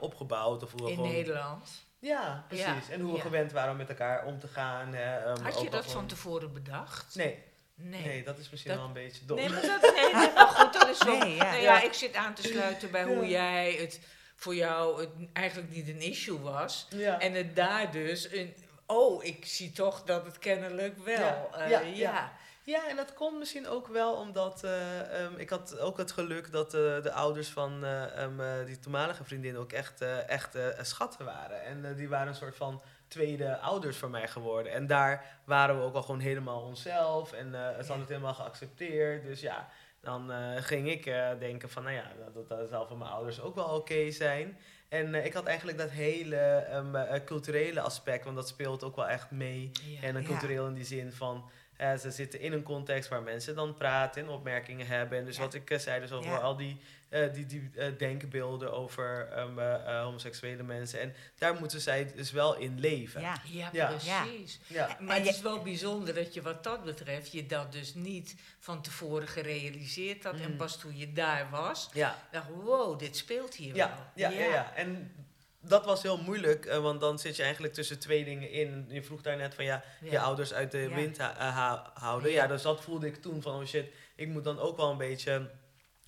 opgebouwd. 0.00 0.62
Of 0.62 0.70
hoe 0.72 0.82
we 0.82 0.88
In 0.90 0.94
gewoon, 0.96 1.10
Nederland. 1.12 1.84
Ja, 1.98 2.44
precies. 2.48 2.88
En 2.90 3.00
hoe 3.00 3.14
we 3.14 3.20
gewend 3.20 3.52
waren 3.52 3.70
om 3.70 3.76
met 3.76 3.88
elkaar 3.88 4.24
om 4.24 4.38
te 4.38 4.48
gaan. 4.48 4.94
ehm, 4.94 5.42
Had 5.42 5.60
je 5.60 5.70
dat 5.70 5.86
van 5.86 6.06
tevoren 6.06 6.52
bedacht? 6.52 7.14
Nee, 7.14 7.42
Nee. 7.78 8.02
nee. 8.02 8.22
dat 8.24 8.38
is 8.38 8.50
misschien 8.50 8.70
Dat- 8.72 8.80
wel 8.80 8.88
een 8.88 8.94
beetje 8.94 9.24
dom. 9.26 9.36
Nee, 9.36 9.48
maar 9.48 9.62
dat, 9.62 9.94
nee, 9.94 10.14
nee, 10.14 10.32
maar 10.34 10.46
goed, 10.48 10.72
dat 10.72 10.88
is 10.88 10.98
zo. 10.98 11.18
Nee, 11.18 11.34
ja. 11.34 11.44
Nou 11.44 11.56
ja, 11.56 11.60
Ja. 11.62 11.82
ik 11.82 11.92
zit 11.92 12.14
aan 12.14 12.34
te 12.34 12.42
sluiten 12.42 12.90
bij 12.90 13.04
hoe 13.04 13.28
jij 13.28 13.72
het 13.72 14.00
voor 14.36 14.54
jou 14.54 15.00
het 15.00 15.10
eigenlijk 15.32 15.70
niet 15.70 15.88
een 15.88 16.00
issue 16.00 16.40
was. 16.40 16.86
ja. 16.90 17.20
En 17.20 17.32
het 17.32 17.56
daar 17.56 17.92
dus 17.92 18.32
een. 18.32 18.54
Oh, 18.86 19.24
ik 19.24 19.44
zie 19.46 19.72
toch 19.72 20.02
dat 20.02 20.24
het 20.24 20.38
kennelijk 20.38 20.98
wel. 21.04 21.18
Ja, 21.18 21.48
eh, 21.52 21.70
ja, 21.70 21.80
ja. 21.80 21.86
ja. 21.94 22.32
Ja, 22.62 22.88
en 22.88 22.96
dat 22.96 23.14
komt 23.14 23.38
misschien 23.38 23.68
ook 23.68 23.86
wel 23.88 24.14
omdat 24.14 24.64
eh, 24.64 25.22
ehm, 25.24 25.36
ik 25.36 25.50
had 25.50 25.78
ook 25.78 25.98
het 25.98 26.12
geluk 26.12 26.52
dat 26.52 26.74
eh, 26.74 26.80
de 27.02 27.12
ouders 27.12 27.48
van 27.48 27.84
eh, 27.84 28.22
ehm, 28.22 28.40
eh, 28.40 28.66
die 28.66 28.78
toenmalige 28.78 29.24
vriendin 29.24 29.56
ook 29.56 29.72
echt, 29.72 30.00
echt 30.26 30.54
schatten 30.82 31.24
waren. 31.24 31.62
En 31.62 31.94
die 31.94 32.08
waren 32.08 32.28
een 32.28 32.34
soort 32.34 32.56
van 32.56 32.82
tweede 33.08 33.58
ouders 33.58 33.96
voor 33.96 34.10
mij 34.10 34.28
geworden. 34.28 34.72
En 34.72 34.86
daar 34.86 35.24
waren 35.44 35.76
we 35.78 35.82
ook 35.84 35.94
al 35.94 36.02
gewoon 36.02 36.20
helemaal 36.20 36.60
onszelf. 36.62 37.32
En 37.32 37.46
eh 37.54 37.60
ze 37.70 37.76
hadden 37.76 37.98
het 37.98 38.08
helemaal 38.08 38.34
geaccepteerd. 38.34 39.24
Dus 39.24 39.40
ja, 39.40 39.68
dan 40.00 40.32
eh, 40.32 40.62
ging 40.62 40.90
ik 40.90 41.06
eh, 41.06 41.28
denken 41.38 41.70
van, 41.70 41.82
nou 41.82 41.94
ja, 41.94 42.12
dat, 42.34 42.48
dat 42.48 42.68
zal 42.68 42.86
voor 42.86 42.98
mijn 42.98 43.10
ouders 43.10 43.40
ook 43.40 43.54
wel 43.54 43.64
oké 43.68 44.10
zijn. 44.10 44.58
En 44.88 45.14
ik 45.24 45.32
had 45.32 45.44
eigenlijk 45.44 45.78
dat 45.78 45.90
hele 45.90 46.36
ehm, 46.36 46.94
eh, 46.96 47.24
culturele 47.24 47.80
aspect, 47.80 48.24
want 48.24 48.36
dat 48.36 48.48
speelt 48.48 48.84
ook 48.84 48.96
wel 48.96 49.08
echt 49.08 49.30
mee. 49.30 49.70
Ja. 49.84 50.02
En 50.02 50.14
Ja. 50.20 50.22
cultureel 50.22 50.66
in 50.66 50.74
die 50.74 50.84
zin 50.84 51.12
van, 51.12 51.50
ze 51.98 52.10
zitten 52.10 52.40
in 52.40 52.52
een 52.52 52.62
context 52.62 53.08
waar 53.08 53.22
mensen 53.22 53.54
dan 53.54 53.74
praten 53.74 54.22
en 54.22 54.28
opmerkingen 54.28 54.86
hebben. 54.86 55.18
En 55.18 55.24
dus 55.24 55.36
Ja. 55.36 55.42
wat 55.42 55.54
ik 55.54 55.74
zei, 55.76 56.00
dus 56.00 56.12
over 56.12 56.40
al 56.40 56.56
die, 56.56 56.80
eh, 57.08 57.32
die, 57.32 57.46
die 57.46 57.70
eh, 57.74 57.98
denkbeelden 57.98 58.72
over 58.72 59.28
ehm, 59.32 59.58
eh, 59.58 60.02
homoseksuele 60.02 60.62
mensen. 60.62 61.00
En 61.00 61.14
daar 61.38 61.54
moeten 61.54 61.80
zij 61.80 62.12
dus 62.16 62.30
wel 62.30 62.56
in 62.56 62.80
leven. 62.80 63.20
Ja. 63.20 63.40
Ja, 63.44 63.68
Ja. 63.72 63.86
precies. 63.88 64.60
Ja. 64.66 64.96
Maar 65.00 65.16
het 65.16 65.26
is 65.26 65.40
wel 65.40 65.62
bijzonder 65.62 66.14
dat 66.14 66.34
je 66.34 66.42
wat 66.42 66.64
dat 66.64 66.84
betreft 66.84 67.32
je 67.32 67.46
dat 67.46 67.72
dus 67.72 67.94
niet 67.94 68.34
van 68.58 68.82
tevoren 68.82 69.28
gerealiseerd 69.28 70.24
had. 70.24 70.34
En 70.40 70.50
Mm. 70.50 70.56
pas 70.56 70.78
toen 70.78 70.96
je 70.96 71.12
daar 71.12 71.50
was, 71.50 71.90
Ja. 71.92 72.18
dacht 72.32 72.48
wow, 72.48 72.98
dit 72.98 73.16
speelt 73.16 73.54
hier 73.54 73.74
Ja, 73.74 73.88
wel. 74.14 74.30
ja, 74.30 74.38
ja. 74.38 74.46
ja. 74.48 74.72
En 74.74 75.12
dat 75.60 75.84
was 75.84 76.02
heel 76.02 76.18
moeilijk, 76.22 76.64
want 76.74 77.00
dan 77.00 77.18
zit 77.18 77.36
je 77.36 77.42
eigenlijk 77.42 77.74
tussen 77.74 77.98
twee 77.98 78.24
dingen 78.24 78.50
in. 78.50 78.84
Je 78.88 79.02
vroeg 79.02 79.22
daar 79.22 79.36
net 79.36 79.54
van 79.54 79.64
ja, 79.64 79.84
je 80.02 80.18
ouders 80.20 80.52
uit 80.52 80.70
de 80.70 80.78
Ja. 80.78 80.94
wind 80.94 81.18
ha- 81.18 81.34
ha- 81.50 81.90
houden. 81.94 82.30
Ja. 82.30 82.42
Ja. 82.42 82.46
dus 82.48 82.62
dat 82.62 82.80
voelde 82.82 83.06
ik 83.06 83.16
toen 83.22 83.42
van 83.42 83.60
oh 83.60 83.66
shit, 83.66 83.86
ik 84.16 84.28
moet 84.28 84.44
dan 84.44 84.58
ook 84.58 84.76
wel 84.76 84.90
een 84.90 84.96
beetje. 84.98 85.50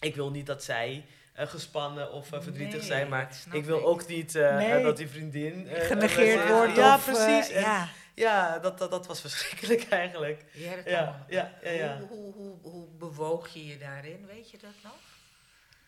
Ik 0.00 0.14
wil 0.14 0.30
niet 0.30 0.46
dat 0.46 0.64
zij 0.64 1.04
eh, 1.32 1.46
gespannen 1.46 2.12
of 2.12 2.32
eh, 2.32 2.40
verdrietig 2.40 2.78
Nee, 2.78 2.86
zijn, 2.88 3.08
maar 3.08 3.36
ik 3.52 3.64
wil 3.64 3.78
ik. 3.78 3.86
ook 3.86 4.06
niet 4.06 4.34
eh, 4.34 4.56
Nee. 4.56 4.82
dat 4.82 4.96
die 4.96 5.08
vriendin 5.08 5.66
Genegeerd 5.70 6.48
wordt 6.48 6.76
Ja, 6.76 6.94
of... 6.94 7.04
precies. 7.04 7.50
En 7.54 7.60
ja. 7.60 7.88
ja, 8.14 8.58
dat, 8.58 8.78
dat, 8.78 8.90
dat 8.90 9.06
was 9.06 9.20
verschrikkelijk 9.26 9.88
eigenlijk. 9.88 10.44
Ja, 10.52 10.74
dat 10.76 10.84
Ja, 10.84 11.24
ja, 11.28 11.52
ja, 11.62 11.70
ja. 11.70 11.98
Hoe, 11.98 12.08
hoe, 12.08 12.32
hoe, 12.34 12.58
hoe 12.62 12.86
bewoog 12.98 13.48
je 13.48 13.66
je 13.66 13.78
daarin? 13.78 14.26
Weet 14.26 14.50
je 14.50 14.58
dat 14.58 14.70
nog? 14.82 14.92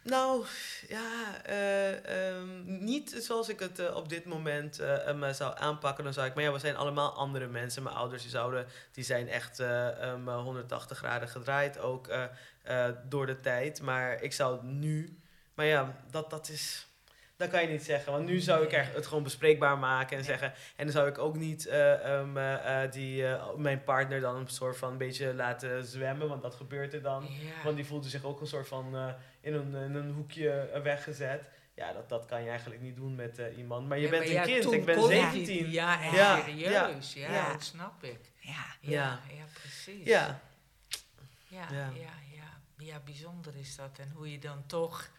Nou, 0.02 0.44
ja, 0.88 1.42
eh, 1.44 2.28
ehm, 2.28 2.84
niet 2.84 3.16
zoals 3.18 3.48
ik 3.48 3.60
het 3.60 3.94
op 3.94 4.08
dit 4.08 4.24
moment 4.24 4.78
me 5.14 5.32
zou 5.32 5.54
aanpakken. 5.58 6.04
Dan 6.04 6.12
zou 6.12 6.26
ik, 6.26 6.34
maar 6.34 6.44
ja, 6.44 6.52
we 6.52 6.58
zijn 6.58 6.76
allemaal 6.76 7.12
andere 7.12 7.46
mensen. 7.46 7.82
Mijn 7.82 7.96
ouders 7.96 8.22
die 8.22 8.30
zouden, 8.30 8.66
die 8.92 9.04
zijn 9.04 9.28
echt 9.28 9.60
eh, 9.60 10.02
ehm, 10.02 10.28
180 10.28 10.98
graden 10.98 11.28
gedraaid, 11.28 11.78
ook 11.78 12.08
eh, 12.62 12.86
door 13.08 13.26
de 13.26 13.40
tijd. 13.40 13.82
Maar 13.82 14.22
ik 14.22 14.32
zou 14.32 14.64
nu, 14.64 15.18
maar 15.54 15.66
ja, 15.66 15.96
dat, 16.10 16.30
dat 16.30 16.48
is, 16.48 16.86
dat 17.36 17.48
kan 17.50 17.62
je 17.62 17.68
niet 17.68 17.84
zeggen. 17.84 18.12
Want 18.12 18.26
nu 18.26 18.38
zou 18.40 18.64
ik 18.64 18.72
echt 18.72 18.94
het 18.94 19.06
gewoon 19.06 19.22
bespreekbaar 19.22 19.78
maken 19.78 20.16
en 20.16 20.22
Ja. 20.22 20.28
zeggen. 20.28 20.52
En 20.76 20.84
dan 20.84 20.92
zou 20.94 21.08
ik 21.08 21.18
ook 21.18 21.36
niet 21.36 21.66
eh, 21.66 22.14
ehm, 22.18 22.36
eh, 22.36 22.90
die, 22.90 23.26
eh, 23.26 23.54
mijn 23.56 23.84
partner 23.84 24.20
dan 24.20 24.36
een 24.36 24.48
soort 24.48 24.76
van 24.76 24.90
een 24.92 24.98
beetje 24.98 25.34
laten 25.34 25.84
zwemmen, 25.84 26.28
want 26.28 26.42
dat 26.42 26.54
gebeurt 26.54 26.92
er 26.92 27.02
dan. 27.02 27.26
Ja. 27.30 27.62
Want 27.64 27.76
die 27.76 27.86
voelde 27.86 28.08
zich 28.08 28.24
ook 28.24 28.40
een 28.40 28.46
soort 28.46 28.68
van 28.68 28.94
eh, 28.96 29.08
in, 29.40 29.54
een, 29.54 29.74
in 29.74 29.94
een 29.94 30.10
hoekje 30.12 30.80
weggezet. 30.82 31.48
Ja, 31.74 31.92
dat, 31.92 32.08
dat 32.08 32.26
kan 32.26 32.42
je 32.42 32.48
eigenlijk 32.48 32.80
niet 32.80 32.96
doen 32.96 33.14
met 33.14 33.38
eh, 33.38 33.58
iemand. 33.58 33.88
Maar 33.88 33.98
je 33.98 34.04
Ja, 34.04 34.10
bent 34.10 34.22
maar 34.22 34.30
een 34.32 34.38
ja, 34.38 34.60
kind, 34.60 34.72
ik 34.72 34.84
ben 34.84 34.96
kon 34.96 35.08
je 35.08 35.14
17. 35.14 35.64
niet. 35.64 35.72
Ja, 35.74 36.02
echt 36.02 36.14
Ja, 36.16 36.40
serieus. 36.42 37.12
Ja, 37.14 37.32
ja. 37.32 37.52
dat 37.52 37.62
snap 37.62 38.02
ik. 38.04 38.18
Ja. 38.40 38.52
Ja, 38.80 38.90
Ja. 38.90 39.20
ja. 39.36 39.44
precies. 39.60 40.06
Ja, 40.06 40.40
Ja, 41.48 41.66
Ja. 41.72 41.88
Ja. 42.80 43.00
Bijzonder 43.04 43.56
is 43.56 43.76
dat. 43.76 43.98
En 43.98 44.10
hoe 44.14 44.30
je 44.30 44.38
dan 44.38 44.66
toch 44.66 45.10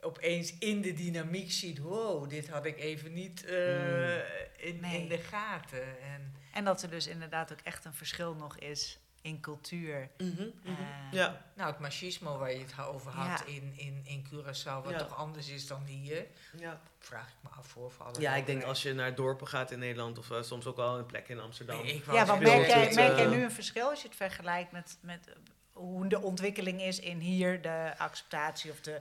opeens 0.00 0.58
in 0.58 0.80
de 0.80 0.92
dynamiek 0.92 1.50
ziet... 1.50 1.78
wow, 1.78 2.28
dit 2.30 2.48
had 2.48 2.64
ik 2.64 2.78
even 2.78 3.12
niet 3.12 3.44
eh, 3.44 3.56
Mm. 3.56 4.20
in, 4.56 4.80
Nee. 4.80 5.00
in 5.02 5.08
de 5.08 5.18
gaten. 5.18 6.00
En, 6.02 6.34
En 6.52 6.64
dat 6.64 6.82
er 6.82 6.90
dus 6.90 7.06
inderdaad 7.06 7.52
ook 7.52 7.60
echt 7.60 7.84
een 7.84 7.94
verschil 7.94 8.34
nog 8.34 8.56
is 8.58 8.98
in 9.22 9.40
cultuur. 9.40 10.08
Mhm, 10.18 10.30
mhm. 10.32 10.48
Eh, 10.64 11.12
ja. 11.12 11.44
nou, 11.54 11.70
het 11.70 11.80
machismo 11.80 12.38
waar 12.38 12.52
je 12.52 12.58
het 12.58 12.86
over 12.86 13.10
had 13.12 13.38
Ja. 13.38 13.44
in, 13.52 13.72
in, 13.76 14.00
in 14.04 14.26
Curaçao... 14.26 14.82
wat 14.84 14.90
Ja. 14.90 14.98
toch 14.98 15.16
anders 15.16 15.48
is 15.48 15.66
dan 15.66 15.84
hier... 15.84 16.26
ja. 16.56 16.80
vraag 16.98 17.28
ik 17.28 17.34
me 17.42 17.48
af 17.48 17.66
voor, 17.66 17.90
voor 17.92 18.06
alle 18.06 18.20
ja, 18.20 18.34
ik 18.34 18.46
denk 18.46 18.62
als 18.62 18.82
je 18.82 18.92
naar 18.94 19.14
dorpen 19.14 19.48
gaat 19.48 19.70
in 19.70 19.78
Nederland 19.78 20.18
of 20.18 20.30
eh, 20.30 20.42
soms 20.42 20.66
ook 20.66 20.76
wel 20.76 20.98
een 20.98 21.06
plek 21.06 21.28
in 21.28 21.40
Amsterdam. 21.40 21.82
Nee, 21.82 21.94
ik 21.94 22.04
wou 22.04 22.18
Ja, 22.18 22.26
want 22.26 22.42
speelt 22.42 22.56
merk 22.56 22.70
jij, 22.70 22.94
merk 22.94 23.16
jij 23.16 23.26
nu 23.26 23.42
een 23.42 23.50
verschil 23.52 23.88
als 23.90 24.02
je 24.02 24.08
het 24.08 24.16
vergelijkt 24.16 24.72
met, 24.72 24.98
met 25.00 25.32
hoe 25.80 26.06
de 26.08 26.20
ontwikkeling 26.22 26.82
is 26.82 27.00
in 27.00 27.18
hier, 27.18 27.62
de 27.62 27.92
acceptatie 27.98 28.70
of 28.70 28.80
de, 28.80 29.00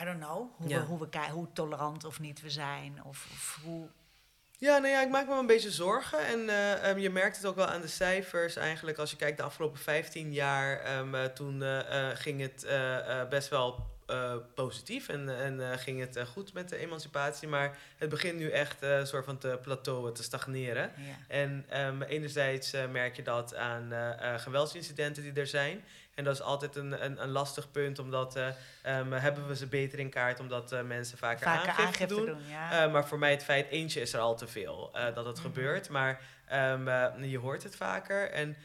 I 0.00 0.04
don't 0.04 0.18
know, 0.20 0.50
hoe, 0.56 0.68
Ja. 0.68 0.80
we, 0.80 0.86
hoe, 0.86 1.08
we, 1.10 1.18
hoe 1.30 1.52
tolerant 1.52 2.04
of 2.04 2.20
niet 2.20 2.40
we 2.40 2.50
zijn, 2.50 3.04
of, 3.04 3.28
of 3.32 3.60
hoe... 3.64 3.88
Ja, 4.58 4.78
nou 4.78 4.92
ja, 4.92 5.02
ik 5.02 5.10
maak 5.10 5.28
me 5.28 5.34
een 5.38 5.46
beetje 5.46 5.70
zorgen. 5.70 6.26
En 6.26 6.48
eh, 6.48 6.90
ehm, 6.90 6.98
je 6.98 7.10
merkt 7.10 7.36
het 7.36 7.46
ook 7.46 7.56
wel 7.56 7.66
aan 7.66 7.80
de 7.80 7.86
cijfers 7.88 8.56
eigenlijk. 8.56 8.98
Als 8.98 9.10
je 9.10 9.16
kijkt 9.16 9.36
de 9.36 9.42
afgelopen 9.42 9.78
15 9.78 10.32
jaar, 10.32 10.80
ehm, 10.80 11.14
eh, 11.14 11.24
toen 11.24 11.62
eh, 11.62 12.08
ging 12.14 12.40
het 12.40 12.66
best 13.28 13.48
wel 13.48 13.86
eh, 14.06 14.34
positief 14.54 15.08
en, 15.08 15.38
en 15.38 15.70
eh, 15.72 15.78
ging 15.78 16.00
het 16.00 16.16
eh, 16.16 16.24
goed 16.26 16.52
met 16.52 16.68
de 16.68 16.76
emancipatie. 16.76 17.48
Maar 17.48 17.78
het 17.96 18.08
begint 18.08 18.38
nu 18.38 18.50
echt 18.50 18.82
een 18.82 19.06
soort 19.06 19.24
van 19.24 19.38
te 19.38 19.58
plateauen, 19.62 20.14
te 20.14 20.22
stagneren. 20.22 20.90
Ja. 20.96 21.14
En 21.28 21.64
ehm, 21.68 22.02
enerzijds 22.02 22.72
merk 22.90 23.16
je 23.16 23.22
dat 23.22 23.54
aan 23.54 23.92
geweldsincidenten 24.40 25.22
die 25.22 25.32
er 25.32 25.46
zijn. 25.46 25.84
En 26.14 26.24
dat 26.24 26.34
is 26.34 26.40
altijd 26.42 26.76
een, 26.76 27.04
een, 27.04 27.22
een 27.22 27.28
lastig 27.30 27.70
punt, 27.70 27.98
omdat 27.98 28.36
eh, 28.36 28.48
ehm, 28.82 29.12
hebben 29.12 29.46
we 29.46 29.56
ze 29.56 29.66
beter 29.66 29.98
in 29.98 30.10
kaart, 30.10 30.40
omdat 30.40 30.84
mensen 30.86 31.18
vaker, 31.18 31.44
Vaker 31.46 31.60
aangifte, 31.60 31.82
aangifte 31.82 32.14
doen. 32.14 32.26
doen, 32.26 32.46
ja. 32.48 32.88
Maar 32.88 33.06
voor 33.06 33.18
mij 33.18 33.30
het 33.30 33.44
feit, 33.44 33.68
eentje 33.68 34.00
is 34.00 34.12
er 34.12 34.20
al 34.20 34.36
te 34.36 34.46
veel 34.46 34.90
dat 35.14 35.26
het 35.26 35.36
Mhm. 35.36 35.44
gebeurt. 35.46 35.88
Maar 35.88 36.20
ehm, 36.46 36.88
eh, 36.88 37.30
je 37.30 37.38
hoort 37.38 37.62
het 37.62 37.76
vaker. 37.76 38.30
En 38.30 38.56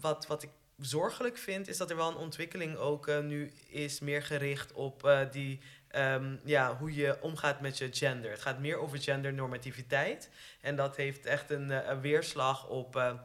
wat, 0.00 0.26
wat 0.26 0.42
ik 0.42 0.50
zorgelijk 0.80 1.38
vind, 1.38 1.68
is 1.68 1.76
dat 1.76 1.90
er 1.90 1.96
wel 1.96 2.08
een 2.08 2.16
ontwikkeling 2.16 2.76
ook 2.76 3.08
eh, 3.08 3.20
nu 3.20 3.52
is 3.68 4.00
meer 4.00 4.22
gericht 4.22 4.72
op 4.72 5.04
eh, 5.04 5.20
die, 5.30 5.60
ehm, 5.88 6.36
ja, 6.44 6.76
hoe 6.76 6.94
je 6.94 7.18
omgaat 7.20 7.60
met 7.60 7.78
je 7.78 7.88
gender. 7.92 8.30
Het 8.30 8.40
gaat 8.40 8.58
meer 8.58 8.78
over 8.78 8.98
gendernormativiteit. 8.98 10.30
En 10.60 10.76
dat 10.76 10.96
heeft 10.96 11.26
echt 11.26 11.50
een, 11.50 11.70
eh, 11.70 11.88
een 11.88 12.00
weerslag 12.00 12.68
op... 12.68 13.18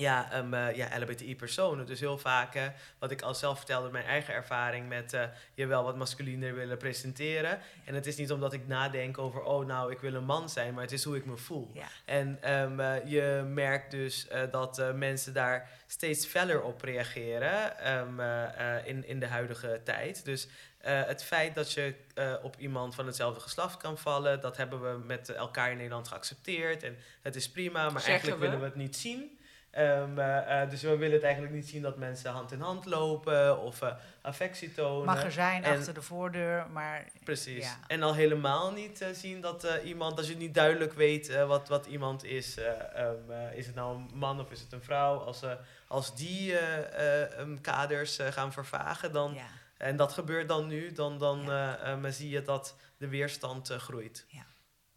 ja, 0.00 0.38
um, 0.38 0.54
eh, 0.54 0.76
ja, 0.76 0.98
LHBTI-personen. 0.98 1.86
Dus 1.86 2.00
heel 2.00 2.18
vaak, 2.18 2.54
eh, 2.54 2.66
wat 2.98 3.10
ik 3.10 3.22
al 3.22 3.34
zelf 3.34 3.56
vertelde, 3.56 3.90
mijn 3.90 4.04
eigen 4.04 4.34
ervaring 4.34 4.88
met 4.88 5.12
eh, 5.12 5.24
je 5.54 5.66
wel 5.66 5.84
wat 5.84 5.96
masculiner 5.96 6.54
willen 6.54 6.78
presenteren. 6.78 7.58
En 7.84 7.94
het 7.94 8.06
is 8.06 8.16
niet 8.16 8.32
omdat 8.32 8.52
ik 8.52 8.66
nadenk 8.66 9.18
over, 9.18 9.42
oh 9.42 9.66
nou, 9.66 9.92
ik 9.92 10.00
wil 10.00 10.14
een 10.14 10.24
man 10.24 10.48
zijn, 10.48 10.74
maar 10.74 10.82
het 10.82 10.92
is 10.92 11.04
hoe 11.04 11.16
ik 11.16 11.26
me 11.26 11.36
voel. 11.36 11.70
Ja. 11.74 11.86
En 12.04 12.38
ehm, 12.40 12.80
eh, 12.80 13.10
je 13.10 13.42
merkt 13.46 13.90
dus 13.90 14.26
dat 14.50 14.94
mensen 14.94 15.32
daar 15.32 15.68
steeds 15.86 16.26
feller 16.26 16.62
op 16.62 16.82
reageren 16.82 17.78
ehm, 17.78 18.20
eh, 18.20 18.76
eh, 18.76 18.86
in, 18.86 19.06
in 19.06 19.20
de 19.20 19.26
huidige 19.26 19.80
tijd. 19.84 20.24
Dus 20.24 20.48
het 20.80 21.24
feit 21.24 21.54
dat 21.54 21.72
je 21.72 21.94
op 22.42 22.56
iemand 22.58 22.94
van 22.94 23.06
hetzelfde 23.06 23.40
geslacht 23.40 23.76
kan 23.76 23.98
vallen, 23.98 24.40
dat 24.40 24.56
hebben 24.56 24.80
we 24.82 25.04
met 25.04 25.28
elkaar 25.28 25.70
in 25.70 25.76
Nederland 25.76 26.08
geaccepteerd. 26.08 26.82
En 26.82 26.96
het 27.22 27.36
is 27.36 27.50
prima, 27.50 27.82
maar 27.82 27.90
Zeggen 27.90 28.10
eigenlijk 28.10 28.40
we? 28.40 28.46
willen 28.46 28.60
we 28.60 28.66
het 28.66 28.74
niet 28.74 28.96
zien. 28.96 29.38
Ehm, 29.70 30.18
eh, 30.18 30.62
eh, 30.62 30.70
dus 30.70 30.82
we 30.82 30.96
willen 30.96 31.14
het 31.14 31.22
eigenlijk 31.22 31.54
niet 31.54 31.68
zien 31.68 31.82
dat 31.82 31.96
mensen 31.96 32.30
hand 32.30 32.52
in 32.52 32.60
hand 32.60 32.84
lopen 32.84 33.58
of 33.60 33.82
eh, 33.82 33.94
affectie 34.20 34.72
tonen. 34.72 35.04
Mag 35.04 35.24
er 35.24 35.32
zijn 35.32 35.64
en- 35.64 35.76
achter 35.78 35.94
de 35.94 36.02
voordeur, 36.02 36.70
maar 36.70 37.04
Precies. 37.24 37.64
Ja. 37.64 37.76
En 37.86 38.02
al 38.02 38.14
helemaal 38.14 38.72
niet 38.72 39.06
zien 39.12 39.40
dat 39.40 39.64
iemand, 39.84 40.18
als 40.18 40.28
je 40.28 40.36
niet 40.36 40.54
duidelijk 40.54 40.92
weet 40.92 41.36
wat, 41.44 41.68
wat 41.68 41.86
iemand 41.86 42.24
is, 42.24 42.56
eh, 42.56 42.94
ehm, 43.06 43.30
eh, 43.30 43.56
is 43.56 43.66
het 43.66 43.74
nou 43.74 43.96
een 43.96 44.10
man 44.14 44.40
of 44.40 44.50
is 44.50 44.60
het 44.60 44.72
een 44.72 44.82
vrouw, 44.82 45.18
als, 45.18 45.42
als 45.86 46.16
die 46.16 46.58
eh, 46.58 47.22
eh, 47.22 47.38
um, 47.38 47.60
kaders 47.60 48.18
gaan 48.30 48.52
vervagen, 48.52 49.12
dan, 49.12 49.34
ja. 49.34 49.46
en 49.76 49.96
dat 49.96 50.12
gebeurt 50.12 50.48
dan 50.48 50.66
nu, 50.66 50.92
dan, 50.92 51.18
dan 51.18 51.40
Ja. 51.42 51.78
ehm, 51.78 52.10
zie 52.10 52.28
je 52.30 52.42
dat 52.42 52.76
de 52.96 53.08
weerstand 53.08 53.68
groeit. 53.68 54.24
Ja. 54.28 54.44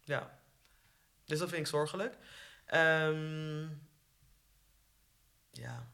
ja. 0.00 0.38
Dus 1.24 1.38
dat 1.38 1.48
vind 1.48 1.60
ik 1.60 1.66
zorgelijk. 1.66 2.14
Ehm, 2.66 3.66
ja. 5.56 5.86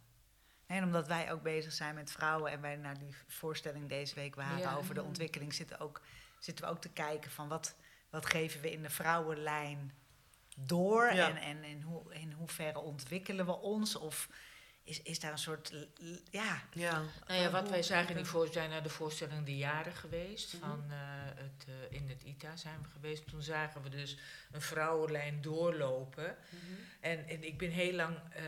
En 0.66 0.84
omdat 0.84 1.06
wij 1.06 1.32
ook 1.32 1.42
bezig 1.42 1.72
zijn 1.72 1.94
met 1.94 2.10
vrouwen 2.12 2.50
en 2.52 2.60
wij 2.60 2.76
naar 2.76 2.98
die 2.98 3.14
voorstelling 3.26 3.88
deze 3.88 4.14
week 4.14 4.34
waren 4.34 4.58
Ja. 4.58 4.74
over 4.74 4.94
de 4.94 5.02
ontwikkeling, 5.02 5.54
zitten, 5.54 5.78
ook, 5.80 6.00
zitten 6.38 6.64
we 6.64 6.70
ook 6.70 6.80
te 6.80 6.88
kijken 6.88 7.30
van 7.30 7.48
wat, 7.48 7.74
wat 8.10 8.26
geven 8.26 8.60
we 8.60 8.72
in 8.72 8.82
de 8.82 8.90
vrouwenlijn 8.90 9.92
door 10.56 11.12
Ja. 11.12 11.28
en, 11.28 11.36
en 11.36 11.64
in, 11.64 11.82
hoe, 11.82 12.14
in 12.14 12.32
hoeverre 12.32 12.78
ontwikkelen 12.78 13.46
we 13.46 13.56
ons 13.56 13.96
of 13.96 14.28
is, 14.90 15.02
is 15.02 15.20
daar 15.20 15.32
een 15.32 15.38
soort, 15.38 15.72
ja... 16.30 16.62
ja. 16.72 17.02
Nou 17.26 17.40
ja, 17.40 17.50
wat 17.50 17.68
wij 17.68 17.82
zagen 17.82 18.16
in 18.16 18.26
voor, 18.26 18.48
zijn 18.52 18.70
naar 18.70 18.82
de 18.82 18.88
voorstelling 18.88 19.46
De 19.46 19.56
Jaren 19.56 19.92
geweest. 19.92 20.54
Mhm. 20.54 20.68
van, 20.68 20.84
eh, 20.88 20.96
het, 21.34 21.66
eh, 21.66 21.96
in 21.96 22.08
het 22.08 22.22
ITA 22.22 22.56
zijn 22.56 22.82
we 22.82 22.88
geweest. 22.88 23.28
Toen 23.28 23.42
zagen 23.42 23.82
we 23.82 23.88
dus 23.88 24.18
een 24.50 24.62
vrouwenlijn 24.62 25.40
doorlopen. 25.40 26.36
En, 27.00 27.28
en 27.28 27.44
ik 27.44 27.58
ben 27.58 27.70
heel 27.70 27.92
lang, 27.92 28.16
eh, 28.30 28.42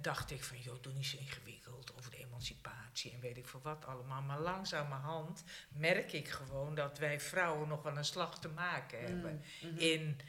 dacht 0.00 0.30
ik 0.30 0.44
van, 0.44 0.58
joh, 0.60 0.82
doe 0.82 0.92
niet 0.92 1.06
zo 1.06 1.18
ingewikkeld 1.18 1.92
over 1.98 2.10
de 2.10 2.16
emancipatie 2.16 3.12
en 3.12 3.20
weet 3.20 3.36
ik 3.36 3.48
veel 3.48 3.62
wat 3.62 3.86
allemaal. 3.86 4.22
Maar 4.22 4.40
langzamerhand 4.40 5.42
merk 5.68 6.12
ik 6.12 6.28
gewoon 6.28 6.74
dat 6.74 6.98
wij 6.98 7.20
vrouwen 7.20 7.68
nog 7.68 7.82
wel 7.82 7.96
een 7.96 8.04
slag 8.04 8.38
te 8.40 8.48
maken 8.48 9.00
hebben. 9.00 9.42
Mhm. 9.62 9.78
In 9.78 10.20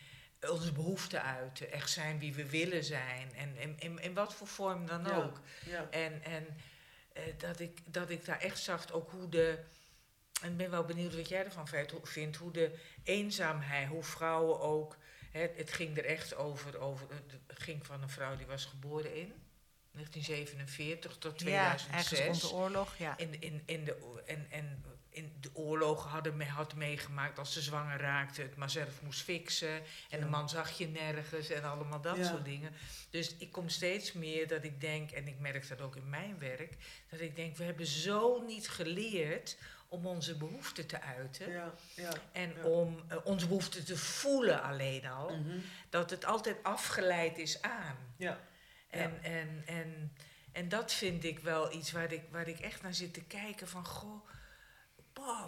onze 0.47 0.71
behoeften 0.71 1.23
uiten, 1.23 1.71
echt 1.71 1.89
zijn 1.89 2.19
wie 2.19 2.33
we 2.33 2.49
willen 2.49 2.83
zijn. 2.83 3.35
En 3.35 3.55
in, 3.57 3.75
in, 3.79 3.99
in 3.99 4.13
wat 4.13 4.33
voor 4.33 4.47
vorm 4.47 4.85
dan 4.85 5.03
Ja. 5.03 5.15
ook. 5.15 5.39
Ja. 5.65 5.87
En, 5.89 6.23
en 6.23 6.57
eh, 7.13 7.23
dat, 7.37 7.59
ik, 7.59 7.79
dat 7.85 8.09
ik 8.09 8.25
daar 8.25 8.39
echt 8.39 8.59
zag 8.59 8.91
ook 8.91 9.11
hoe 9.11 9.29
de. 9.29 9.59
En 10.41 10.51
ik 10.51 10.57
ben 10.57 10.69
wel 10.69 10.83
benieuwd 10.85 11.15
wat 11.15 11.27
jij 11.29 11.45
ervan 11.45 11.67
vindt, 12.03 12.35
hoe- 12.37 12.51
de 12.51 12.75
eenzaamheid, 13.03 13.87
hoe 13.87 14.03
vrouwen 14.03 14.59
ook. 14.59 14.97
Hè, 15.31 15.47
het 15.55 15.71
ging 15.71 15.97
er 15.97 16.05
echt 16.05 16.35
over, 16.35 16.79
over. 16.79 17.07
Het 17.47 17.59
ging 17.61 17.85
van 17.85 18.01
een 18.01 18.09
vrouw 18.09 18.35
die 18.35 18.45
was 18.45 18.65
geboren 18.65 19.15
in 19.15 19.33
1947 19.91 21.17
tot 21.17 21.31
Ja, 21.41 21.75
2006. 21.75 22.19
ergens 22.19 22.41
rond 22.41 22.41
de 22.41 22.57
oorlog, 22.57 22.97
ja. 22.97 23.17
In, 23.17 23.41
in, 23.41 23.63
in 23.65 23.83
de, 23.83 24.21
en, 24.25 24.47
en 24.49 24.83
in 25.20 25.34
de 25.39 25.49
oorlogen 25.53 26.09
hadden 26.09 26.38
me, 26.38 26.45
had 26.45 26.76
meegemaakt 26.76 27.39
als 27.39 27.53
ze 27.53 27.61
zwanger 27.61 27.99
raakte, 27.99 28.41
het 28.41 28.55
maar 28.55 28.70
zelf 28.70 29.01
moest 29.01 29.22
fixen. 29.22 29.74
En 29.76 29.84
Ja. 30.09 30.17
de 30.17 30.26
man 30.26 30.49
zag 30.49 30.78
je 30.78 30.88
nergens 30.88 31.49
en 31.49 31.63
allemaal 31.63 32.01
dat 32.01 32.17
Ja. 32.17 32.24
soort 32.24 32.45
dingen. 32.45 32.74
Dus 33.09 33.36
ik 33.38 33.51
kom 33.51 33.70
steeds 33.70 34.13
meer 34.13 34.47
dat 34.47 34.63
ik 34.63 34.82
denk, 34.82 35.11
en 35.11 35.28
ik 35.28 35.39
merk 35.39 35.67
dat 35.67 35.82
ook 35.82 35.95
in 35.95 36.09
mijn 36.09 36.39
werk, 36.39 36.74
dat 37.09 37.20
ik 37.20 37.36
denk, 37.36 37.57
we 37.57 37.63
hebben 37.63 37.86
zo 37.86 38.41
niet 38.45 38.70
geleerd 38.70 39.57
om 39.88 40.05
onze 40.07 40.38
behoeften 40.38 40.86
te 40.88 41.01
uiten. 41.01 41.51
Ja, 41.51 41.74
ja. 41.95 42.11
En 42.32 42.53
Ja. 42.55 42.63
om 42.63 43.03
eh, 43.07 43.17
onze 43.24 43.47
behoeften 43.47 43.86
te 43.86 43.97
voelen 43.97 44.63
alleen 44.63 45.05
al. 45.07 45.36
Mhm. 45.38 45.57
Dat 45.89 46.09
het 46.09 46.26
altijd 46.26 46.63
afgeleid 46.63 47.38
is 47.38 47.61
aan. 47.61 47.95
Ja. 48.17 48.39
En, 48.89 49.24
en, 49.24 49.63
en, 49.65 50.11
en 50.51 50.70
dat 50.70 50.91
vind 50.93 51.24
ik 51.24 51.39
wel 51.39 51.74
iets 51.74 51.91
waar 51.91 52.11
ik, 52.11 52.22
waar 52.32 52.47
ik 52.47 52.59
echt 52.59 52.82
naar 52.82 52.93
zit 52.93 53.13
te 53.13 53.22
kijken 53.24 53.67
van... 53.67 53.86
Goh, 53.86 54.28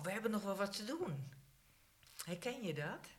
we 0.04 0.12
hebben 0.12 0.32
nog 0.32 0.44
wel 0.44 0.56
wat 0.56 0.76
te 0.76 0.86
doen. 0.86 1.32
Herken 2.26 2.64
je 2.64 2.74
dat? 2.74 3.10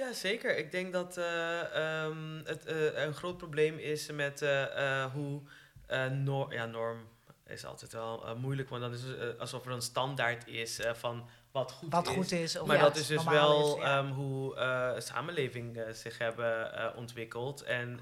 Ja, 0.00 0.12
zeker. 0.12 0.56
Ik 0.56 0.70
denk 0.70 0.92
dat 0.92 1.16
eh, 1.16 2.02
ehm, 2.04 2.40
het 2.44 2.66
eh, 2.66 3.02
een 3.04 3.14
groot 3.14 3.36
probleem 3.36 3.78
is 3.78 4.10
met 4.10 4.42
eh, 4.42 5.04
hoe 5.12 5.42
eh, 5.86 6.06
nor 6.06 6.52
ja, 6.52 6.66
norm 6.66 7.08
is 7.46 7.64
altijd 7.64 7.92
wel 7.92 8.36
moeilijk, 8.36 8.68
want 8.68 8.82
dan 8.82 8.92
is 8.92 9.02
het 9.02 9.38
alsof 9.38 9.66
er 9.66 9.72
een 9.72 9.82
standaard 9.82 10.46
is 10.46 10.80
van 10.92 11.28
wat 11.52 11.72
goed 11.72 11.92
Wat 11.92 12.08
is. 12.08 12.14
goed 12.14 12.32
is. 12.32 12.62
Maar 12.62 12.76
ja, 12.76 12.82
dat 12.82 12.96
is 12.96 13.06
dus 13.06 13.24
wel 13.24 13.76
is, 13.76 13.82
ja. 13.82 13.98
ehm, 13.98 14.12
hoe 14.12 14.54
samenlevingen 14.98 15.96
zich 15.96 16.18
hebben 16.18 16.96
ontwikkeld. 16.96 17.62
En 17.62 18.00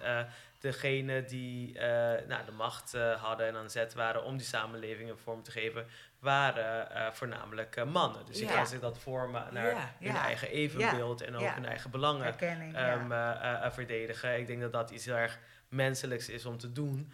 degene 0.60 1.24
die 1.24 1.78
nou, 2.28 2.44
de 2.44 2.52
macht 2.56 2.92
hadden 3.18 3.46
en 3.46 3.56
aan 3.56 3.70
zet 3.70 3.94
waren 3.94 4.24
om 4.24 4.36
die 4.36 4.46
samenleving 4.46 5.10
een 5.10 5.18
vorm 5.18 5.42
te 5.42 5.50
geven, 5.50 5.86
waren 6.18 6.90
eh, 6.90 7.10
voornamelijk 7.10 7.76
eh, 7.76 7.84
mannen. 7.84 8.26
Dus 8.26 8.36
die 8.36 8.46
Ja. 8.46 8.52
gaan 8.52 8.66
zich 8.66 8.80
dat 8.80 8.98
vormen 8.98 9.44
naar 9.50 9.66
Ja, 9.70 9.90
hun 9.98 10.12
ja. 10.12 10.24
eigen 10.24 10.48
evenbeeld 10.50 11.20
en 11.20 11.36
ook 11.36 11.48
hun 11.54 11.64
eigen 11.66 11.90
belangen 11.90 12.38
ehm, 12.38 13.12
eh, 13.12 13.70
verdedigen. 13.70 14.38
Ik 14.38 14.46
denk 14.46 14.60
dat 14.60 14.72
dat 14.72 14.90
iets 14.90 15.04
heel 15.04 15.14
erg 15.14 15.38
menselijks 15.68 16.28
is 16.28 16.44
om 16.46 16.58
te 16.58 16.72
doen. 16.72 17.12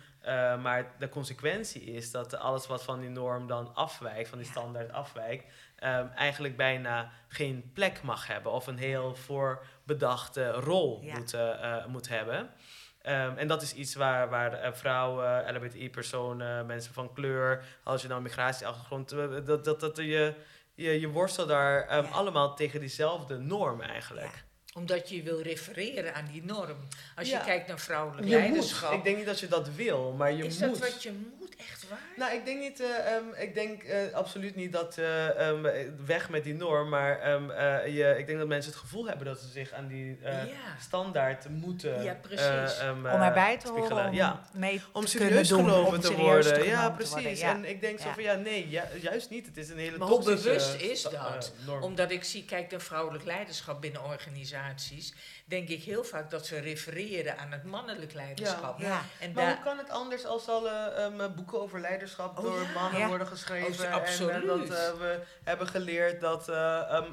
Maar 0.63 0.87
de 0.99 1.09
consequentie 1.09 1.83
is 1.83 2.11
dat 2.11 2.35
alles 2.37 2.67
wat 2.67 2.85
van 2.85 3.01
die 3.01 3.09
norm 3.11 3.47
dan 3.47 3.75
afwijkt, 3.75 4.29
van 4.29 4.39
die 4.39 4.47
standaard 4.47 4.93
afwijkt, 4.93 5.53
ehm, 5.77 6.07
eigenlijk 6.15 6.57
bijna 6.57 7.11
geen 7.29 7.71
plek 7.75 8.03
mag 8.03 8.27
hebben 8.27 8.53
of 8.53 8.67
een 8.67 8.79
heel 8.79 9.15
voorbedachte 9.15 10.51
rol 10.51 11.03
moet, 11.03 11.37
moet 11.87 12.09
hebben. 12.09 12.51
Ehm, 13.05 13.37
en 13.37 13.49
dat 13.49 13.63
is 13.63 13.75
iets 13.75 13.95
waar, 13.95 14.29
waar 14.29 14.53
eh, 14.53 14.73
vrouwen, 14.73 15.55
LHBTI-personen, 15.55 16.67
mensen 16.67 16.95
van 16.95 17.13
kleur, 17.13 17.65
als 17.83 18.03
je 18.03 18.09
nou 18.09 18.23
migratieachtergrond, 18.23 19.13
eh, 19.13 19.27
dat, 19.45 19.65
dat, 19.65 19.81
dat 19.81 19.97
je, 19.97 20.35
je, 20.75 21.01
je 21.01 21.09
worstelt 21.09 21.49
daar 21.49 21.87
ehm, 21.87 22.05
Ja. 22.05 22.11
allemaal 22.11 22.55
tegen 22.55 22.81
diezelfde 22.81 23.39
norm 23.39 23.81
eigenlijk. 23.81 24.45
Omdat 24.75 25.09
je 25.09 25.23
wil 25.23 25.41
refereren 25.43 26.15
aan 26.15 26.29
die 26.33 26.45
norm. 26.45 26.77
Als 27.17 27.29
Ja. 27.29 27.39
je 27.39 27.45
kijkt 27.45 27.69
naar 27.69 27.79
vrouwelijk 27.79 28.29
Je 28.29 28.35
leiderschap... 28.37 28.89
moet. 28.91 28.99
Ik 28.99 29.05
denk 29.05 29.17
niet 29.17 29.27
dat 29.27 29.41
je 29.41 29.49
dat 29.49 29.69
wil, 29.75 30.13
maar 30.13 30.33
je 30.33 30.45
is 30.45 30.59
moet. 30.59 30.69
dat 30.81 30.91
wat 30.91 31.03
je 31.03 31.13
moet, 31.39 31.57
echt 31.57 31.89
waar? 31.89 31.99
Nou, 32.17 32.35
ik 32.35 32.45
denk 32.45 32.61
niet, 32.61 32.81
eh, 32.81 33.15
ehm, 33.15 33.25
ik 33.39 33.55
denk 33.55 33.83
eh, 33.83 34.13
absoluut 34.13 34.55
niet 34.57 34.73
dat 34.73 34.99
eh, 34.99 35.49
ehm, 35.49 35.63
weg 36.07 36.29
met 36.31 36.45
die 36.45 36.55
norm, 36.55 36.89
maar 36.89 37.19
ehm, 37.21 37.51
eh, 37.51 37.87
je, 37.97 38.15
ik 38.19 38.27
denk 38.27 38.39
dat 38.39 38.49
mensen 38.49 38.71
het 38.73 38.81
gevoel 38.81 39.07
hebben 39.09 39.27
dat 39.27 39.39
ze 39.41 39.49
zich 39.49 39.73
aan 39.73 39.87
die 39.87 40.19
eh, 40.23 40.33
ja. 40.47 40.53
standaard 40.81 41.49
moeten 41.49 42.03
Ja, 42.03 42.15
precies. 42.23 42.81
om 42.93 43.07
erbij 43.07 43.59
te 43.59 43.67
spiegelen. 43.67 43.89
horen, 43.97 44.09
om 44.09 44.15
ja. 44.15 44.43
mee 44.53 44.83
Om 44.93 45.05
te 45.05 45.11
kunnen 45.17 45.29
serieus 45.29 45.49
doen. 45.49 45.59
genomen 45.65 45.93
om 45.95 46.01
te 46.01 46.13
worden. 46.17 46.65
Ja, 46.65 46.91
precies. 46.91 47.13
worden, 47.13 47.37
ja. 47.37 47.51
En 47.55 47.65
ik 47.69 47.81
denk 47.81 48.01
zo 48.01 48.09
van 48.15 48.23
ja, 48.23 48.35
nee, 48.35 48.69
ju- 48.69 49.01
juist 49.01 49.31
niet. 49.31 49.47
Het 49.47 49.57
is 49.57 49.69
een 49.69 49.79
hele 49.79 49.99
Maar 49.99 50.09
hoe 50.09 50.25
bewust 50.25 50.75
is 50.81 51.03
dat? 51.03 51.53
norm. 51.67 51.83
Omdat 51.83 52.11
ik 52.11 52.25
zie, 52.25 52.45
kijk 52.45 52.71
naar 52.71 52.81
vrouwelijk 52.81 53.25
leiderschap 53.25 53.81
binnen 53.81 54.05
organisaties, 54.05 54.63
denk 55.45 55.69
ik 55.69 55.83
heel 55.83 56.05
vaak 56.05 56.31
dat 56.31 56.47
ze 56.47 56.59
refereren 56.59 57.39
aan 57.39 57.53
het 57.53 57.65
mannelijk 57.65 58.13
leiderschap. 58.13 58.81
Ja. 58.81 59.01
En 59.21 59.33
Maar 59.33 59.47
hoe 59.55 59.65
kan 59.65 59.79
het 59.79 59.91
anders 59.91 60.25
als 60.27 60.49
alle 60.49 60.71
ehm, 60.71 61.35
boeken 61.35 61.61
over 61.61 61.81
leiderschap 61.81 62.39
Oh, 62.39 62.45
door 62.45 62.61
ja. 62.63 62.69
mannen 62.75 63.01
Ja. 63.01 63.09
worden 63.09 63.27
geschreven? 63.27 63.73
Oh, 63.73 63.81
en 63.81 63.87
eh, 63.91 63.95
absoluut. 63.95 64.47
dat 64.47 64.61
eh, 64.79 64.93
we 64.99 65.21
hebben 65.45 65.67
geleerd 65.69 66.21
dat, 66.21 66.49
eh, 66.49 66.79
ehm, 66.93 67.05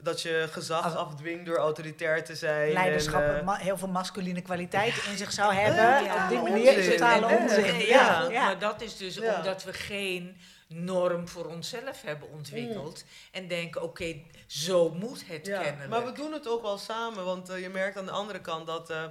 dat 0.00 0.22
je 0.22 0.48
gezag 0.50 0.96
afdwingt 0.96 1.46
door 1.46 1.56
autoritair 1.56 2.24
te 2.24 2.34
zijn. 2.36 2.72
leiderschap 2.72 3.22
en, 3.22 3.44
ma- 3.44 3.56
heel 3.56 3.78
veel 3.78 3.88
masculine 3.88 4.40
kwaliteiten 4.42 5.10
in 5.10 5.16
zich 5.16 5.32
zou 5.32 5.54
hebben. 5.54 6.04
Ja, 6.04 6.22
op 6.22 6.28
die 6.28 6.36
ja, 6.38 6.42
manier 6.42 6.76
onzin. 6.76 6.90
totale 6.90 7.26
En- 7.26 7.36
onzin. 7.42 7.76
Ja, 7.78 7.84
ja, 7.86 8.28
ja. 8.30 8.44
maar 8.44 8.58
dat 8.58 8.80
is 8.80 8.96
dus 8.96 9.14
Ja. 9.14 9.36
omdat 9.36 9.64
we 9.64 9.72
geen 9.72 10.36
norm 10.74 11.28
voor 11.28 11.44
onszelf 11.46 12.02
hebben 12.02 12.28
ontwikkeld. 12.30 13.04
En 13.30 13.48
denken, 13.48 13.82
oké, 13.82 14.14
zo 14.46 14.90
moet 14.90 15.26
het 15.26 15.46
ja, 15.46 15.62
kennelijk. 15.62 15.90
maar 15.90 16.04
we 16.04 16.12
doen 16.12 16.32
het 16.32 16.48
ook 16.48 16.62
wel 16.62 16.78
samen, 16.78 17.24
want 17.24 17.48
eh, 17.48 17.60
je 17.60 17.68
merkt 17.68 17.96
aan 17.96 18.04
de 18.04 18.10
andere 18.10 18.40
kant 18.40 18.66
dat 18.66 18.90
eh, 18.90 19.04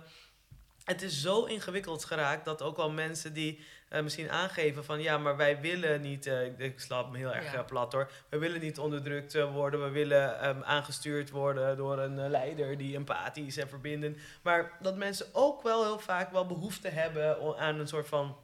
het 0.83 1.01
is 1.01 1.21
zo 1.21 1.43
ingewikkeld 1.43 2.05
geraakt 2.05 2.45
dat 2.45 2.61
ook 2.61 2.77
wel 2.77 2.91
mensen 2.91 3.33
die 3.33 3.65
eh, 3.89 4.01
misschien 4.01 4.31
aangeven 4.31 4.85
van 4.85 5.01
ja, 5.01 5.17
maar 5.17 5.37
wij 5.37 5.61
willen 5.61 6.01
niet, 6.01 6.25
ik, 6.25 6.57
ik 6.57 6.79
slaap 6.79 7.11
me 7.11 7.17
heel 7.17 7.33
erg 7.33 7.53
Ja. 7.53 7.63
plat 7.63 7.93
hoor, 7.93 8.11
we 8.29 8.37
willen 8.37 8.61
niet 8.61 8.79
onderdrukt 8.79 9.33
worden, 9.33 9.83
we 9.83 9.89
willen 9.89 10.39
ehm, 10.39 10.61
aangestuurd 10.63 11.29
worden 11.29 11.77
door 11.77 11.99
een 11.99 12.29
leider 12.29 12.77
die 12.77 12.95
empathisch 12.95 13.57
en 13.57 13.69
verbindend, 13.69 14.17
maar 14.41 14.77
dat 14.81 14.95
mensen 14.95 15.25
ook 15.31 15.61
wel 15.61 15.83
heel 15.83 15.99
vaak 15.99 16.31
wel 16.31 16.45
behoefte 16.45 16.87
hebben 16.87 17.57
aan 17.57 17.79
een 17.79 17.87
soort 17.87 18.07
van 18.07 18.37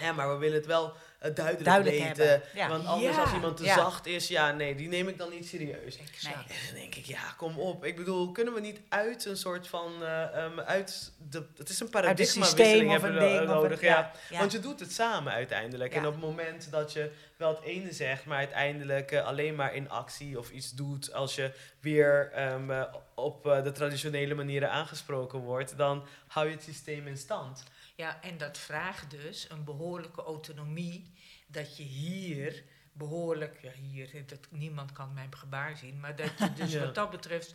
ja, 0.00 0.12
maar 0.12 0.32
we 0.32 0.36
willen 0.36 0.56
het 0.56 0.66
wel 0.66 0.92
eh, 1.18 1.34
duidelijk, 1.34 1.64
Duidelijk 1.64 2.16
weten. 2.16 2.42
ja. 2.54 2.68
Want 2.68 2.86
anders 2.86 3.16
Ja, 3.16 3.22
als 3.22 3.32
iemand 3.32 3.56
te 3.56 3.64
ja. 3.64 3.74
zacht 3.74 4.06
is, 4.06 4.28
ja 4.28 4.52
nee, 4.52 4.74
die 4.74 4.88
neem 4.88 5.08
ik 5.08 5.18
dan 5.18 5.30
niet 5.30 5.48
serieus. 5.48 5.96
Nee. 5.96 6.32
En 6.34 6.66
dan 6.66 6.74
denk 6.74 6.94
ik, 6.94 7.04
ja, 7.04 7.34
kom 7.36 7.58
op. 7.58 7.84
Ik 7.84 7.96
bedoel, 7.96 8.32
kunnen 8.32 8.54
we 8.54 8.60
niet 8.60 8.80
uit 8.88 9.24
een 9.24 9.36
soort 9.36 9.68
van... 9.68 10.02
eh, 10.02 10.36
ehm, 10.36 10.60
uit 10.60 11.12
de, 11.30 11.46
het 11.56 11.68
is 11.68 11.80
een 11.80 11.88
paradigmawisseling 11.88 12.90
hebben 12.90 13.22
een 13.22 13.36
we 13.36 13.40
Of 13.40 13.46
nodig. 13.46 13.80
ja. 13.80 14.12
Want 14.30 14.52
je 14.52 14.60
doet 14.60 14.80
het 14.80 14.92
samen 14.92 15.32
uiteindelijk. 15.32 15.94
En 15.94 16.06
op 16.06 16.12
het 16.12 16.22
moment 16.22 16.70
dat 16.70 16.92
je 16.92 17.10
wel 17.40 17.54
het 17.54 17.62
ene 17.64 17.92
zegt, 17.92 18.24
maar 18.24 18.36
uiteindelijk 18.38 19.12
eh, 19.12 19.24
alleen 19.26 19.54
maar 19.54 19.74
in 19.74 19.90
actie 19.90 20.38
of 20.38 20.50
iets 20.50 20.72
doet... 20.72 21.12
als 21.12 21.34
je 21.34 21.52
weer 21.80 22.30
ehm, 22.32 22.70
eh, 22.70 22.82
op 23.14 23.46
eh, 23.46 23.62
de 23.62 23.72
traditionele 23.72 24.34
manieren 24.34 24.70
aangesproken 24.70 25.38
wordt... 25.38 25.76
dan 25.76 26.06
hou 26.26 26.46
je 26.46 26.52
het 26.52 26.62
systeem 26.62 27.06
in 27.06 27.16
stand. 27.16 27.62
Ja, 28.00 28.22
en 28.22 28.38
dat 28.38 28.58
vraagt 28.58 29.10
dus 29.10 29.46
een 29.50 29.64
behoorlijke 29.64 30.22
autonomie. 30.22 31.12
Dat 31.46 31.76
je 31.76 31.82
hier 31.82 32.64
behoorlijk, 32.92 33.58
ja 33.62 33.72
hier, 33.72 34.26
dat, 34.26 34.38
niemand 34.50 34.92
kan 34.92 35.12
mijn 35.14 35.34
gebaar 35.36 35.76
zien, 35.76 36.00
maar 36.00 36.16
dat 36.16 36.30
je 36.38 36.52
dus 36.62 36.72
Ja. 36.72 36.80
wat 36.84 36.94
dat 36.94 37.10
betreft 37.10 37.54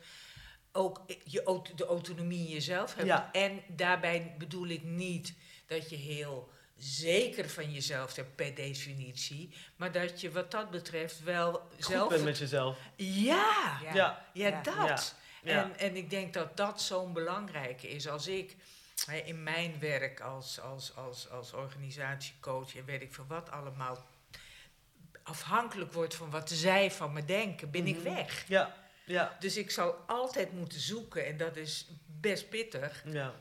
ook 0.72 1.02
je, 1.24 1.62
de 1.76 1.86
autonomie 1.86 2.48
in 2.48 2.54
jezelf 2.54 2.96
hebt. 2.96 3.08
Ja. 3.08 3.32
En 3.32 3.62
daarbij 3.68 4.36
bedoel 4.38 4.68
ik 4.68 4.84
niet 4.84 5.34
dat 5.68 5.90
je 5.90 5.96
heel 5.96 6.50
zeker 6.78 7.50
van 7.50 7.72
jezelf 7.72 8.16
hebt 8.16 8.36
per 8.36 8.56
definitie, 8.56 9.54
maar 9.76 9.92
dat 9.92 10.22
je 10.22 10.32
wat 10.32 10.52
dat 10.52 10.70
betreft 10.70 11.24
wel 11.24 11.52
Goed 11.54 11.86
zelf... 11.86 12.10
bent 12.10 12.24
met 12.24 12.38
jezelf. 12.38 12.78
Ja, 12.96 13.80
Ja. 13.94 14.26
Ja. 14.34 14.62
dat. 14.62 15.16
Ja. 15.44 15.64
En, 15.64 15.80
en 15.80 15.96
ik 15.96 16.10
denk 16.10 16.34
dat 16.34 16.58
dat 16.58 16.82
zo'n 16.82 17.14
belangrijke 17.14 17.90
is. 17.90 18.08
Als 18.08 18.28
ik 18.28 18.56
in 19.14 19.44
mijn 19.44 19.80
werk 19.80 20.20
als, 20.22 20.60
als, 20.60 20.96
als, 20.96 21.30
als 21.30 21.54
organisatiecoach 21.54 22.76
en 22.76 22.86
weet 22.86 23.02
ik 23.02 23.14
veel 23.14 23.26
wat 23.28 23.52
allemaal 23.52 24.06
afhankelijk 25.24 25.94
word 25.94 26.16
van 26.16 26.30
wat 26.30 26.50
zij 26.50 26.92
van 26.92 27.14
me 27.14 27.26
denken, 27.26 27.72
ben 27.72 27.88
ik 27.88 27.96
Mhm. 27.96 28.04
weg. 28.04 28.48
Ja, 28.48 28.76
ja, 29.06 29.36
Dus 29.40 29.58
ik 29.58 29.72
zal 29.72 29.92
altijd 30.08 30.52
moeten 30.52 30.80
zoeken 30.80 31.26
en 31.26 31.38
dat 31.38 31.56
is 31.56 31.88
best 32.06 32.50
pittig. 32.50 33.04
ja. 33.06 33.34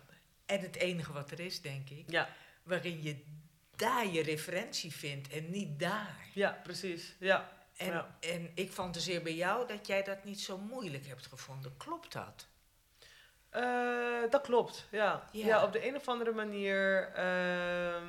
En 0.47 0.61
het 0.61 0.77
enige 0.77 1.13
wat 1.13 1.31
er 1.31 1.41
is, 1.41 1.61
denk 1.61 1.91
ik, 1.91 2.11
Ja, 2.11 2.29
waarin 2.63 3.03
je 3.03 3.17
daar 3.77 4.07
je 4.07 4.23
referentie 4.23 4.93
vindt 4.93 5.29
en 5.29 5.51
niet 5.51 5.79
daar. 5.79 6.17
ja 6.33 6.61
precies. 6.63 7.15
Ja. 7.19 7.53
En, 7.77 7.87
Ja. 7.87 8.17
en 8.21 8.51
ik 8.55 8.73
fantaseer 8.73 9.23
bij 9.23 9.35
jou 9.35 9.67
dat 9.69 9.87
jij 9.87 10.03
dat 10.03 10.25
niet 10.25 10.41
zo 10.41 10.59
moeilijk 10.59 11.07
hebt 11.07 11.27
gevonden. 11.27 11.77
Klopt 11.77 12.13
dat? 12.13 12.47
Eh, 13.55 14.31
dat 14.31 14.41
klopt, 14.43 14.87
ja. 14.91 15.23
Ja. 15.33 15.47
ja. 15.47 15.63
op 15.65 15.73
de 15.73 15.89
een 15.89 15.97
of 15.97 16.09
andere 16.09 16.33
manier 16.33 17.09
ehm, 17.15 18.03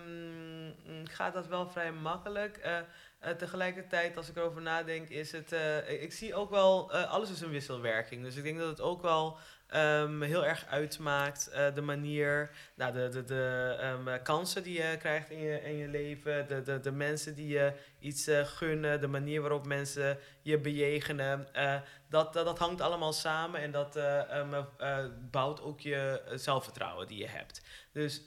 mm, 0.86 1.08
gaat 1.08 1.34
dat 1.34 1.48
wel 1.48 1.70
vrij 1.70 1.92
makkelijk. 1.92 2.58
Eh, 2.58 3.32
tegelijkertijd, 3.38 4.18
als 4.18 4.30
ik 4.30 4.36
erover 4.36 4.62
nadenk, 4.62 5.10
is 5.10 5.32
het... 5.32 5.52
ik- 5.88 6.14
zie 6.14 6.36
ook 6.36 6.50
wel... 6.50 6.92
alles 6.94 7.32
is 7.32 7.42
een 7.42 7.50
wisselwerking. 7.50 8.24
Dus 8.24 8.36
ik 8.36 8.44
denk 8.44 8.58
dat 8.58 8.68
het 8.68 8.82
ook 8.82 9.02
wel 9.02 9.38
ehm, 9.68 10.22
heel 10.22 10.46
erg 10.46 10.66
uitmaakt. 10.70 11.48
Eh, 11.50 11.74
de 11.74 11.82
manier, 11.82 12.50
nou, 12.76 12.94
de, 12.94 13.10
de, 13.10 13.24
de 13.24 13.76
ehm, 13.80 14.08
eh, 14.08 14.24
kansen 14.24 14.64
die 14.64 14.82
je 14.82 14.98
krijgt 15.00 15.30
in 15.30 15.40
je, 15.40 15.62
in 15.62 15.76
je 15.76 15.88
leven, 15.88 16.48
de, 16.48 16.62
de, 16.62 16.80
de 16.80 16.92
mensen 16.92 17.36
die 17.36 17.48
je 17.48 17.74
iets 18.00 18.28
eh, 18.28 18.46
gunnen, 18.46 19.02
de 19.02 19.08
manier 19.08 19.42
waarop 19.42 19.66
mensen 19.66 20.18
je 20.42 20.60
bejegenen. 20.60 21.54
eh, 21.54 21.76
dat, 22.10 22.34
dat, 22.34 22.46
dat 22.46 22.60
hangt 22.60 22.82
allemaal 22.82 23.14
samen 23.14 23.62
en 23.62 23.72
dat 23.72 23.96
eh, 23.96 24.40
ehm, 24.40 24.54
eh, 24.78 25.06
bouwt 25.32 25.62
ook 25.62 25.80
je 25.80 26.22
zelfvertrouwen 26.34 27.08
die 27.08 27.18
je 27.18 27.28
hebt. 27.28 27.62
Dus, 27.92 28.24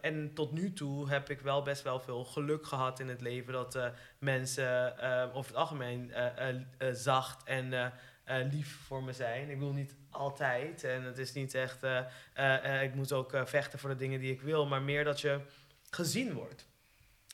en 0.00 0.30
tot 0.34 0.52
nu 0.52 0.72
toe 0.72 1.08
heb 1.08 1.30
ik 1.30 1.40
wel 1.40 1.62
best 1.62 1.82
wel 1.82 2.00
veel 2.00 2.24
geluk 2.24 2.66
gehad 2.66 3.00
in 3.00 3.08
het 3.08 3.20
leven 3.20 3.52
dat 3.52 3.78
mensen 4.18 4.98
over 5.32 5.50
het 5.50 5.60
algemeen 5.60 6.12
zacht 6.92 7.42
en 7.44 7.92
eh, 8.26 8.36
lief 8.50 8.78
voor 8.86 9.02
me 9.02 9.12
zijn. 9.12 9.50
Ik 9.50 9.58
bedoel 9.58 9.72
niet 9.72 9.94
altijd 10.10 10.84
en 10.84 11.02
het 11.02 11.18
is 11.18 11.32
niet 11.32 11.54
echt, 11.54 11.82
eh, 11.82 12.82
ik 12.82 12.94
moet 12.94 13.12
ook 13.12 13.42
vechten 13.44 13.78
voor 13.78 13.90
de 13.90 13.96
dingen 13.96 14.20
die 14.20 14.32
ik 14.32 14.40
wil, 14.40 14.66
maar 14.66 14.82
meer 14.82 15.04
dat 15.04 15.20
je 15.20 15.40
gezien 15.90 16.32
wordt. 16.32 16.66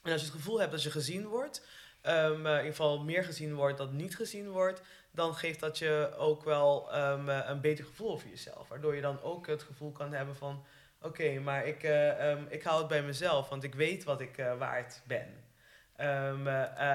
En 0.02 0.12
als 0.12 0.20
je 0.20 0.26
het 0.26 0.36
gevoel 0.36 0.60
hebt 0.60 0.72
dat 0.72 0.82
je 0.82 0.90
gezien 0.90 1.26
wordt, 1.26 1.66
ehm, 2.00 2.46
eh, 2.46 2.52
in 2.52 2.58
ieder 2.58 2.70
geval 2.70 3.04
meer 3.04 3.24
gezien 3.24 3.54
wordt 3.54 3.78
dan 3.78 3.96
niet 3.96 4.16
gezien 4.16 4.50
wordt, 4.50 4.82
dan 5.10 5.34
geeft 5.34 5.60
dat 5.60 5.78
je 5.78 6.14
ook 6.16 6.44
wel 6.44 6.92
ehm, 6.92 7.28
eh, 7.28 7.48
een 7.48 7.60
beter 7.60 7.84
gevoel 7.84 8.10
over 8.10 8.28
jezelf. 8.28 8.68
Waardoor 8.68 8.94
je 8.94 9.00
dan 9.00 9.22
ook 9.22 9.46
het 9.46 9.62
gevoel 9.62 9.92
kan 9.92 10.12
hebben 10.12 10.36
van, 10.36 10.64
oké, 11.02 11.40
maar 11.40 11.66
ik, 11.66 11.82
eh, 11.82 12.30
ehm, 12.30 12.44
ik 12.48 12.62
hou 12.62 12.78
het 12.78 12.88
bij 12.88 13.02
mezelf, 13.02 13.48
want 13.48 13.62
ik 13.62 13.74
weet 13.74 14.04
wat 14.04 14.20
ik 14.20 14.36
waard 14.58 15.02
ben. 15.06 15.40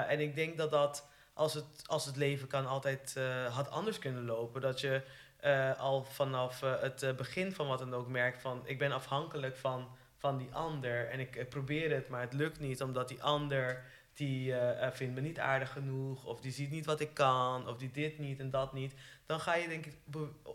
En 0.08 0.20
ik 0.20 0.34
denk 0.34 0.56
dat 0.56 0.70
dat, 0.70 1.08
als 1.38 1.54
het, 1.54 1.82
als 1.86 2.04
het 2.06 2.16
leven 2.16 2.48
kan, 2.48 2.66
altijd 2.66 3.14
eh, 3.16 3.54
had 3.54 3.70
anders 3.70 3.98
kunnen 3.98 4.24
lopen. 4.24 4.60
Dat 4.60 4.80
je 4.80 5.02
eh, 5.36 5.78
al 5.78 6.04
vanaf 6.04 6.62
eh, 6.62 6.80
het 6.80 7.16
begin 7.16 7.52
van 7.52 7.66
wat 7.68 7.78
dan 7.78 7.94
ook 7.94 8.08
merkt 8.08 8.40
van, 8.40 8.62
ik 8.64 8.78
ben 8.78 8.92
afhankelijk 8.92 9.56
van, 9.56 9.88
van 10.16 10.38
die 10.38 10.48
ander. 10.52 11.08
En 11.08 11.20
ik, 11.20 11.48
probeer 11.48 11.94
het, 11.94 12.08
maar 12.08 12.20
het 12.20 12.32
lukt 12.32 12.60
niet, 12.60 12.82
omdat 12.82 13.08
die 13.08 13.22
ander 13.22 13.84
die 14.14 14.54
vindt 14.92 15.14
me 15.14 15.20
niet 15.20 15.38
aardig 15.38 15.72
genoeg, 15.72 16.24
of 16.24 16.40
die 16.40 16.52
ziet 16.52 16.70
niet 16.70 16.86
wat 16.86 17.00
ik 17.00 17.14
kan, 17.14 17.68
of 17.68 17.76
die 17.76 17.90
dit 17.90 18.18
niet 18.18 18.40
en 18.40 18.50
dat 18.50 18.72
niet, 18.72 18.94
dan 19.26 19.40
ga 19.40 19.54
je 19.54 19.68
denk 19.68 19.86
ik 19.86 19.96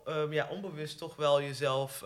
ehm, 0.05 0.33
ja, 0.33 0.47
onbewust 0.47 0.97
toch 0.97 1.15
wel 1.15 1.41
jezelf 1.41 2.03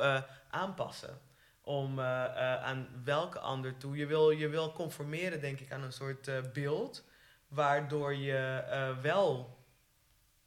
aanpassen. 0.49 1.19
Om 1.61 1.99
aan 1.99 2.87
welke 3.03 3.39
ander 3.39 3.77
toe. 3.77 3.97
Je 3.97 4.05
wil, 4.05 4.29
je 4.29 4.47
wil 4.47 4.73
conformeren, 4.73 5.41
denk 5.41 5.59
ik, 5.59 5.71
aan 5.71 5.83
een 5.83 5.93
soort 5.93 6.53
beeld, 6.53 7.03
waardoor 7.47 8.15
je 8.15 8.63
eh, 8.69 8.97
wel 8.97 9.57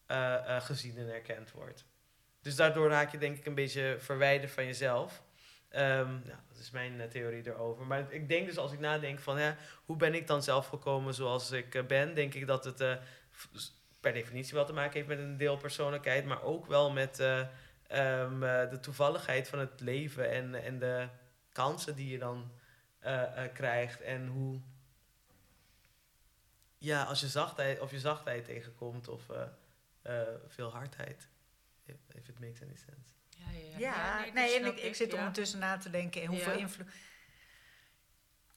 eh, 0.07 0.57
eh, 0.57 0.63
gezien 0.63 0.97
en 0.97 1.13
erkend 1.13 1.53
wordt. 1.53 1.85
Dus 2.43 2.57
daardoor 2.57 2.89
raak 2.89 3.13
je 3.13 3.19
denk 3.19 3.37
ik 3.37 3.47
een 3.47 3.55
beetje 3.55 3.97
verwijderd 3.99 4.53
van 4.53 4.65
jezelf. 4.65 5.23
Ehm, 5.69 6.09
nou, 6.09 6.39
dat 6.49 6.59
is 6.59 6.71
mijn 6.71 7.09
theorie 7.09 7.47
erover. 7.47 7.87
Maar 7.87 8.13
ik 8.13 8.29
denk 8.29 8.47
dus 8.47 8.59
als 8.59 8.73
ik 8.73 8.79
nadenk 8.79 9.19
van 9.19 9.39
hè, 9.39 9.53
hoe 9.85 9.97
ben 9.97 10.15
ik 10.15 10.27
dan 10.27 10.43
zelf 10.43 10.67
gekomen 10.67 11.15
zoals 11.15 11.51
ik 11.51 11.87
ben, 11.87 12.15
denk 12.15 12.35
ik 12.35 12.47
dat 12.47 12.65
het 12.65 13.01
per 14.01 14.13
definitie 14.13 14.55
wel 14.55 14.65
te 14.65 14.73
maken 14.73 14.93
heeft 14.93 15.09
met 15.09 15.19
een 15.19 15.37
deel 15.37 15.57
persoonlijkheid, 15.57 16.25
maar 16.25 16.43
ook 16.43 16.67
wel 16.67 16.91
met 16.91 17.21
eh, 17.21 17.41
ehm, 17.87 18.43
eh, 18.43 18.71
de 18.71 18.81
toevalligheid 18.81 19.49
van 19.49 19.59
het 19.59 19.81
leven 19.81 20.31
en, 20.31 20.65
en 20.65 20.79
de 20.79 21.09
kansen 21.53 21.97
die 21.97 22.11
je 22.11 22.19
dan 22.19 22.51
krijgt 23.53 24.01
en 24.01 24.27
hoe 24.27 24.61
ja, 26.81 27.03
als 27.03 27.21
je 27.21 27.29
zachtheid 27.29 27.81
of 27.81 27.91
je 27.91 27.99
zachtheid 28.01 28.45
tegenkomt 28.45 29.09
of 29.09 29.29
eh, 29.31 29.43
eh, 30.03 30.29
veel 30.49 30.71
hardheid. 30.73 31.29
If, 31.85 31.97
if 32.15 32.29
it 32.29 32.39
makes 32.41 32.63
any 32.63 32.77
sense. 32.77 33.13
Ja, 33.29 33.51
ja, 33.51 33.79
Ja, 33.79 34.17
nee, 34.19 34.25
dat 34.25 34.35
nee, 34.35 34.59
en 34.61 34.67
ik, 34.67 34.77
ik 34.79 34.95
zit 34.95 35.13
ja. 35.13 35.19
ondertussen 35.19 35.59
na 35.59 35.77
te 35.77 35.91
denken 35.91 36.23
in 36.23 36.29
hoeveel 36.29 36.53
Ja. 36.53 36.59
invloed. 36.59 36.87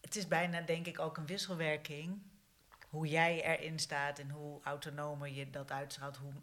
Het 0.01 0.15
is 0.15 0.27
bijna, 0.27 0.61
denk 0.61 0.85
ik, 0.87 0.99
ook 0.99 1.17
een 1.17 1.25
wisselwerking. 1.25 2.21
Hoe 2.89 3.07
jij 3.07 3.43
erin 3.57 3.79
staat 3.79 4.19
en 4.19 4.29
hoe 4.29 4.63
autonomer 4.63 5.27
je 5.29 5.49
dat 5.49 5.71
uitstraalt, 5.71 6.17
hoe 6.17 6.33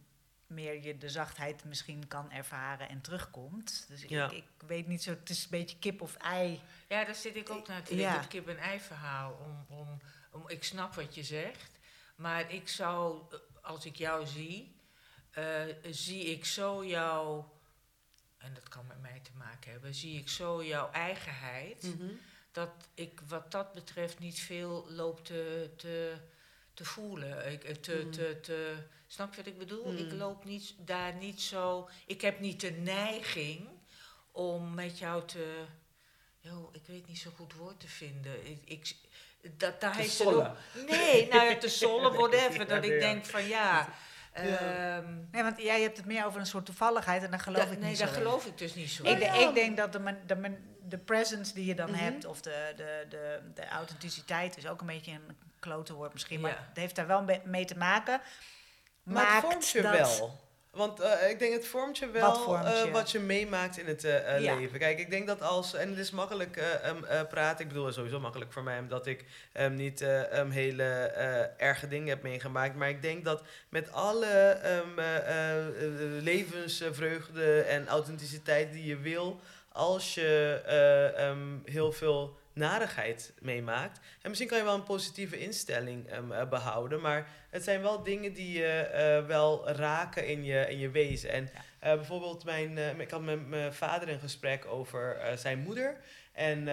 meer 0.47 0.83
je 0.83 0.99
de 0.99 1.09
zachtheid 1.09 1.64
misschien 1.64 2.09
kan 2.09 2.31
ervaren 2.33 2.89
en 2.89 3.01
terugkomt. 3.01 3.85
Dus 3.89 4.03
Ja. 4.03 4.24
ik, 4.31 4.33
ik 4.37 4.66
weet 4.66 4.87
niet 4.87 5.03
zo, 5.03 5.11
het 5.11 5.31
is 5.31 5.43
een 5.45 5.51
beetje 5.51 5.78
kip 5.78 6.01
of 6.01 6.14
ei. 6.16 6.61
Ja, 6.89 7.05
daar 7.05 7.14
zit 7.14 7.37
ik 7.37 7.51
ook 7.51 7.68
naar 7.68 7.83
te 7.83 7.95
Ja. 7.97 8.01
denken, 8.01 8.18
het 8.20 8.28
kip-en-ei 8.28 8.81
verhaal. 8.81 9.33
Om, 9.33 9.64
om, 9.68 9.78
om, 9.89 10.01
ik 10.47 10.64
snap 10.64 10.95
wat 10.95 11.14
je 11.14 11.22
zegt, 11.24 11.70
maar 12.14 12.53
ik 12.53 12.68
zou, 12.68 13.22
eh, 13.31 13.39
als 13.62 13.85
ik 13.85 13.97
jou 13.97 14.26
zie, 14.26 14.74
eh, 15.31 15.64
zie 15.91 16.24
ik 16.24 16.45
zo 16.45 16.85
jouw, 16.85 17.53
en 18.39 18.55
dat 18.55 18.68
kan 18.68 18.87
met 18.87 19.01
mij 19.01 19.20
te 19.22 19.31
maken 19.35 19.70
hebben, 19.70 19.95
zie 19.95 20.18
ik 20.18 20.28
zo 20.28 20.64
jouw 20.64 20.91
eigenheid, 20.91 21.95
dat 22.53 22.70
ik 22.95 23.20
wat 23.28 23.51
dat 23.51 23.72
betreft 23.72 24.18
niet 24.18 24.41
veel 24.41 24.87
loop 24.91 25.24
te, 25.24 25.70
te, 25.76 26.16
te 26.74 26.85
voelen. 26.85 27.53
Ik, 27.53 27.64
eh, 27.64 27.74
te, 27.74 28.03
Mm. 28.05 28.11
te, 28.11 28.39
te, 28.43 28.76
snap 29.07 29.31
je 29.31 29.37
wat 29.37 29.47
ik 29.53 29.59
bedoel? 29.59 29.93
Mm. 29.93 29.97
Ik 29.97 30.12
loop 30.12 30.45
niet, 30.45 30.74
daar 30.78 31.14
niet 31.14 31.41
zo, 31.41 31.89
ik 32.07 32.20
heb 32.20 32.41
niet 32.41 32.61
de 32.61 32.70
neiging 32.70 33.68
om 34.33 34.74
met 34.74 34.99
jou 34.99 35.26
te 35.26 35.64
Yo, 36.43 36.70
ik 36.72 36.87
weet 36.87 37.07
niet 37.07 37.18
zo 37.18 37.31
goed 37.31 37.55
woord 37.55 37.81
te 37.81 37.89
vinden. 37.89 38.47
Ik, 38.47 38.62
ik, 38.64 38.97
dat, 39.57 39.80
daar 39.80 39.93
Te 39.93 39.99
heeft 39.99 40.12
ze 40.12 40.51
Nee, 40.88 41.28
nou 41.28 41.45
ja, 41.45 41.57
te 41.57 41.68
sollen, 41.82 42.14
whatever. 42.14 42.66
Dat 42.68 42.80
nee, 42.80 42.95
ik 42.95 43.01
denk 43.01 43.24
van 43.24 43.47
ja. 43.49 43.88
Ja. 44.34 44.43
ehm, 44.43 45.14
Nee, 45.30 45.43
want 45.43 45.61
jij 45.62 45.80
hebt 45.82 45.97
het 45.97 46.07
meer 46.07 46.24
over 46.26 46.41
een 46.41 46.47
soort 46.47 46.66
toevalligheid 46.66 47.22
en 47.22 47.30
daar 47.30 47.41
geloof 47.41 47.62
dat- 47.64 47.72
ik 47.72 47.78
nee, 47.78 47.88
niet 47.88 47.99
zo 47.99 48.05
in. 48.05 48.11
geloof 48.12 48.47
ik 48.47 48.59
dus 48.59 48.74
niet 48.74 48.91
zo 48.91 49.05
Ik, 49.05 49.22
ja. 49.22 49.32
ik 49.49 49.55
denk 49.55 49.76
dat 49.76 49.93
de, 49.93 49.99
man- 50.01 50.18
de, 50.26 50.36
man- 50.36 50.59
de 50.82 50.99
presence 50.99 51.55
die 51.55 51.64
je 51.64 51.74
dan 51.74 51.91
Mhm. 51.91 51.99
hebt, 51.99 52.24
of 52.24 52.41
de, 52.41 52.72
de, 52.76 53.07
de, 53.09 53.41
de 53.55 53.68
authenticiteit, 53.68 54.57
is 54.57 54.66
ook 54.66 54.80
een 54.80 54.86
beetje 54.86 55.12
een 55.12 55.36
klote 55.59 55.95
woord 55.95 56.12
misschien, 56.12 56.41
maar 56.41 56.64
het 56.68 56.76
heeft 56.76 56.95
daar 56.97 57.07
wel 57.07 57.22
mee- 57.22 57.41
mee 57.45 57.64
te 57.64 57.76
maken. 57.76 58.20
Maar 59.03 59.22
het 59.24 59.32
Maakt 59.32 59.47
vormt 59.47 59.68
je 59.68 59.82
dat- 59.82 60.18
wel. 60.18 60.41
Want 60.71 61.01
eh, 61.01 61.31
ik 61.31 61.39
denk 61.39 61.53
het 61.53 61.66
vormt 61.66 61.99
je 61.99 62.11
wel 62.11 62.23
Wat 62.29 62.41
vormt 62.43 62.64
eh, 62.64 62.85
je? 62.85 62.91
wat 62.91 63.11
je 63.11 63.18
meemaakt 63.18 63.79
in 63.79 63.87
het 63.87 64.05
eh, 64.05 64.41
Ja. 64.41 64.55
leven. 64.57 64.79
Kijk, 64.79 64.99
ik 64.99 65.11
denk 65.11 65.27
dat 65.27 65.43
als, 65.43 65.75
en 65.75 65.89
het 65.89 65.99
is 65.99 66.11
makkelijk 66.11 66.57
eh, 66.57 67.21
praten, 67.29 67.61
ik 67.62 67.68
bedoel 67.68 67.83
het 67.83 67.91
is 67.93 67.97
sowieso 67.99 68.21
makkelijk 68.21 68.53
voor 68.53 68.62
mij 68.62 68.79
omdat 68.79 69.07
ik 69.07 69.25
niet 69.71 70.05
hele 70.51 70.83
erge 71.57 71.89
dingen 71.89 72.09
heb 72.09 72.23
meegemaakt. 72.23 72.75
Maar 72.77 72.89
ik 72.89 73.03
denk 73.03 73.25
dat 73.25 73.43
met 73.68 73.93
alle 73.93 74.27
em, 74.27 74.99
eh, 74.99 75.16
eh, 75.16 75.66
eh, 75.66 76.23
levensvreugde 76.23 77.61
en 77.61 77.89
authenticiteit 77.89 78.73
die 78.73 78.85
je 78.87 78.97
wil, 78.99 79.41
als 79.73 80.14
je 80.14 81.61
heel 81.64 81.93
veel 81.93 82.39
narigheid 82.53 83.32
meemaakt. 83.38 84.01
En 84.22 84.28
misschien 84.28 84.48
kan 84.48 84.59
je 84.59 84.64
wel 84.64 84.74
een 84.74 84.82
positieve 84.82 85.38
instelling 85.38 86.09
em, 86.09 86.32
eh, 86.32 86.48
behouden, 86.48 87.01
maar 87.01 87.28
het 87.51 87.64
zijn 87.64 87.82
wel 87.82 88.03
dingen 88.03 88.32
die 88.32 88.59
je 88.59 88.66
eh, 88.66 89.26
wel 89.26 89.68
raken 89.70 90.26
in 90.26 90.44
je, 90.44 90.66
in 90.68 90.78
je 90.78 90.90
wezen. 90.90 91.30
En 91.30 91.51
eh, 91.78 91.94
bijvoorbeeld, 91.94 92.44
mijn, 92.44 93.01
ik 93.01 93.11
had 93.11 93.22
met 93.22 93.48
mijn 93.48 93.74
vader 93.74 94.09
een 94.09 94.20
gesprek 94.20 94.66
over 94.66 95.20
zijn 95.34 95.59
moeder. 95.59 95.96
En 96.32 96.64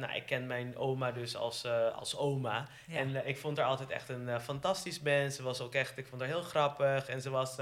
nou, 0.00 0.14
ik 0.14 0.26
ken 0.26 0.46
mijn 0.46 0.76
oma 0.76 1.12
dus 1.12 1.36
als, 1.36 1.66
als 1.94 2.16
oma. 2.16 2.68
Ja. 2.86 2.98
En 2.98 3.26
ik 3.26 3.36
vond 3.36 3.56
haar 3.56 3.66
altijd 3.66 3.90
echt 3.90 4.08
een 4.08 4.40
fantastisch 4.40 5.00
mens. 5.00 5.36
Ze 5.36 5.42
was 5.42 5.60
ook 5.60 5.74
echt, 5.74 5.98
ik 5.98 6.06
vond 6.06 6.20
haar 6.20 6.30
heel 6.30 6.42
grappig. 6.42 7.08
En 7.08 7.20
ze 7.20 7.30
was 7.30 7.58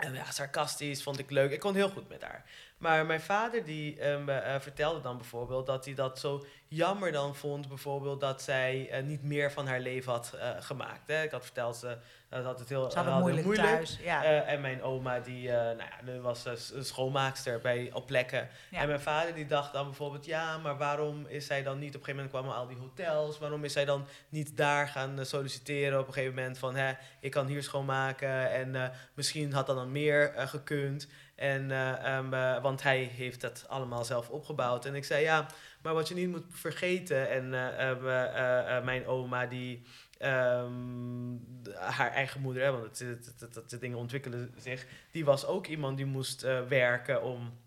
eh, 0.00 0.08
eh, 0.08 0.14
ja, 0.14 0.30
sarcastisch, 0.30 1.02
vond 1.02 1.18
ik 1.18 1.30
leuk. 1.30 1.50
Ik 1.50 1.60
kon 1.60 1.74
heel 1.74 1.88
goed 1.88 2.08
met 2.08 2.22
haar. 2.22 2.44
Maar 2.80 3.06
mijn 3.06 3.20
vader 3.20 3.64
die 3.64 3.98
ehm, 3.98 4.28
eh, 4.28 4.54
eh, 4.54 4.60
vertelde 4.60 5.00
dan 5.00 5.16
bijvoorbeeld 5.16 5.66
dat 5.66 5.84
hij 5.84 5.94
dat 5.94 6.18
zo 6.18 6.44
jammer 6.68 7.12
dan 7.12 7.36
vond, 7.36 7.68
bijvoorbeeld 7.68 8.20
dat 8.20 8.42
zij 8.42 8.88
eh, 8.90 9.02
niet 9.02 9.22
meer 9.22 9.52
van 9.52 9.66
haar 9.66 9.80
leven 9.80 10.12
had 10.12 10.36
gemaakt. 10.58 11.02
Hè. 11.06 11.22
Ik 11.22 11.30
had 11.30 11.44
verteld, 11.44 11.76
ze 11.76 11.96
had 12.28 12.58
het 12.58 12.68
heel, 12.68 12.90
Ze 12.90 12.96
hadden 12.96 13.20
moeilijk, 13.20 13.54
thuis. 13.54 13.98
Ja. 14.02 14.24
en 14.24 14.60
mijn 14.60 14.82
oma, 14.82 15.18
die, 15.18 15.48
nou 15.48 15.76
ja, 15.76 16.20
was 16.20 16.44
een 16.44 16.84
schoonmaakster 16.84 17.60
bij, 17.60 17.90
op 17.92 18.06
plekken. 18.06 18.48
Ja. 18.70 18.80
En 18.80 18.88
mijn 18.88 19.00
vader 19.00 19.34
die 19.34 19.46
dacht 19.46 19.72
dan 19.72 19.84
bijvoorbeeld, 19.84 20.24
ja, 20.24 20.58
maar 20.58 20.76
waarom 20.76 21.26
is 21.26 21.46
zij 21.46 21.62
dan 21.62 21.78
niet... 21.78 21.94
Op 21.94 22.00
een 22.00 22.06
gegeven 22.06 22.24
moment 22.24 22.30
kwamen 22.30 22.54
al 22.54 22.66
die 22.66 22.76
hotels. 22.76 23.38
Waarom 23.38 23.64
is 23.64 23.72
zij 23.72 23.84
dan 23.84 24.06
niet 24.28 24.56
daar 24.56 24.88
gaan 24.88 25.26
solliciteren 25.26 25.98
op 25.98 26.06
een 26.06 26.12
gegeven 26.12 26.34
moment 26.34 26.58
van... 26.58 26.76
Hè, 26.76 26.92
ik 27.20 27.30
kan 27.30 27.46
hier 27.46 27.62
schoonmaken 27.62 28.50
en 28.50 28.92
misschien 29.14 29.52
had 29.52 29.66
dat 29.66 29.76
dan 29.76 29.92
meer 29.92 30.32
gekund. 30.36 31.08
En, 31.40 31.70
eh, 31.70 32.16
ehm, 32.16 32.34
eh, 32.34 32.62
want 32.62 32.82
hij 32.82 33.02
heeft 33.02 33.40
dat 33.40 33.64
allemaal 33.68 34.04
zelf 34.04 34.28
opgebouwd. 34.30 34.84
En 34.84 34.94
ik 34.94 35.04
zei, 35.04 35.22
ja, 35.22 35.46
maar 35.82 35.94
wat 35.94 36.08
je 36.08 36.14
niet 36.14 36.28
moet 36.28 36.44
vergeten... 36.48 37.30
En 37.30 37.54
eh, 37.54 37.88
ehm, 37.88 38.06
eh, 38.06 38.24
eh, 38.24 38.76
eh, 38.76 38.84
mijn 38.84 39.06
oma 39.06 39.46
die... 39.46 39.82
ehm, 40.18 41.36
haar 41.74 42.10
eigen 42.10 42.40
moeder, 42.40 42.62
hè, 42.62 42.70
want 42.70 42.98
het, 42.98 43.34
het, 43.38 43.54
het, 43.54 43.70
de 43.70 43.78
dingen 43.78 43.98
ontwikkelen 43.98 44.54
zich. 44.56 44.86
Die 45.10 45.24
was 45.24 45.46
ook 45.46 45.66
iemand 45.66 45.96
die 45.96 46.06
moest 46.06 46.40
werken 46.68 47.22
om 47.22 47.58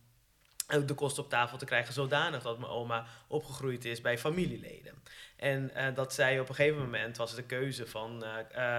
de 0.86 0.94
kost 0.94 1.20
op 1.20 1.30
tafel 1.30 1.58
te 1.58 1.66
krijgen, 1.66 1.94
zodanig 1.94 2.44
dat 2.44 2.60
mijn 2.60 2.72
oma 2.72 3.06
opgegroeid 3.28 3.86
is 3.86 4.02
bij 4.02 4.18
familieleden. 4.18 4.94
En 5.44 5.72
eh, 5.76 5.86
dat 5.96 6.14
zij 6.14 6.40
op 6.40 6.50
een 6.50 6.56
gegeven 6.56 6.80
moment 6.82 7.18
was 7.18 7.36
de 7.36 7.44
keuze 7.44 7.88
van, 7.88 8.24
eh, 8.24 8.30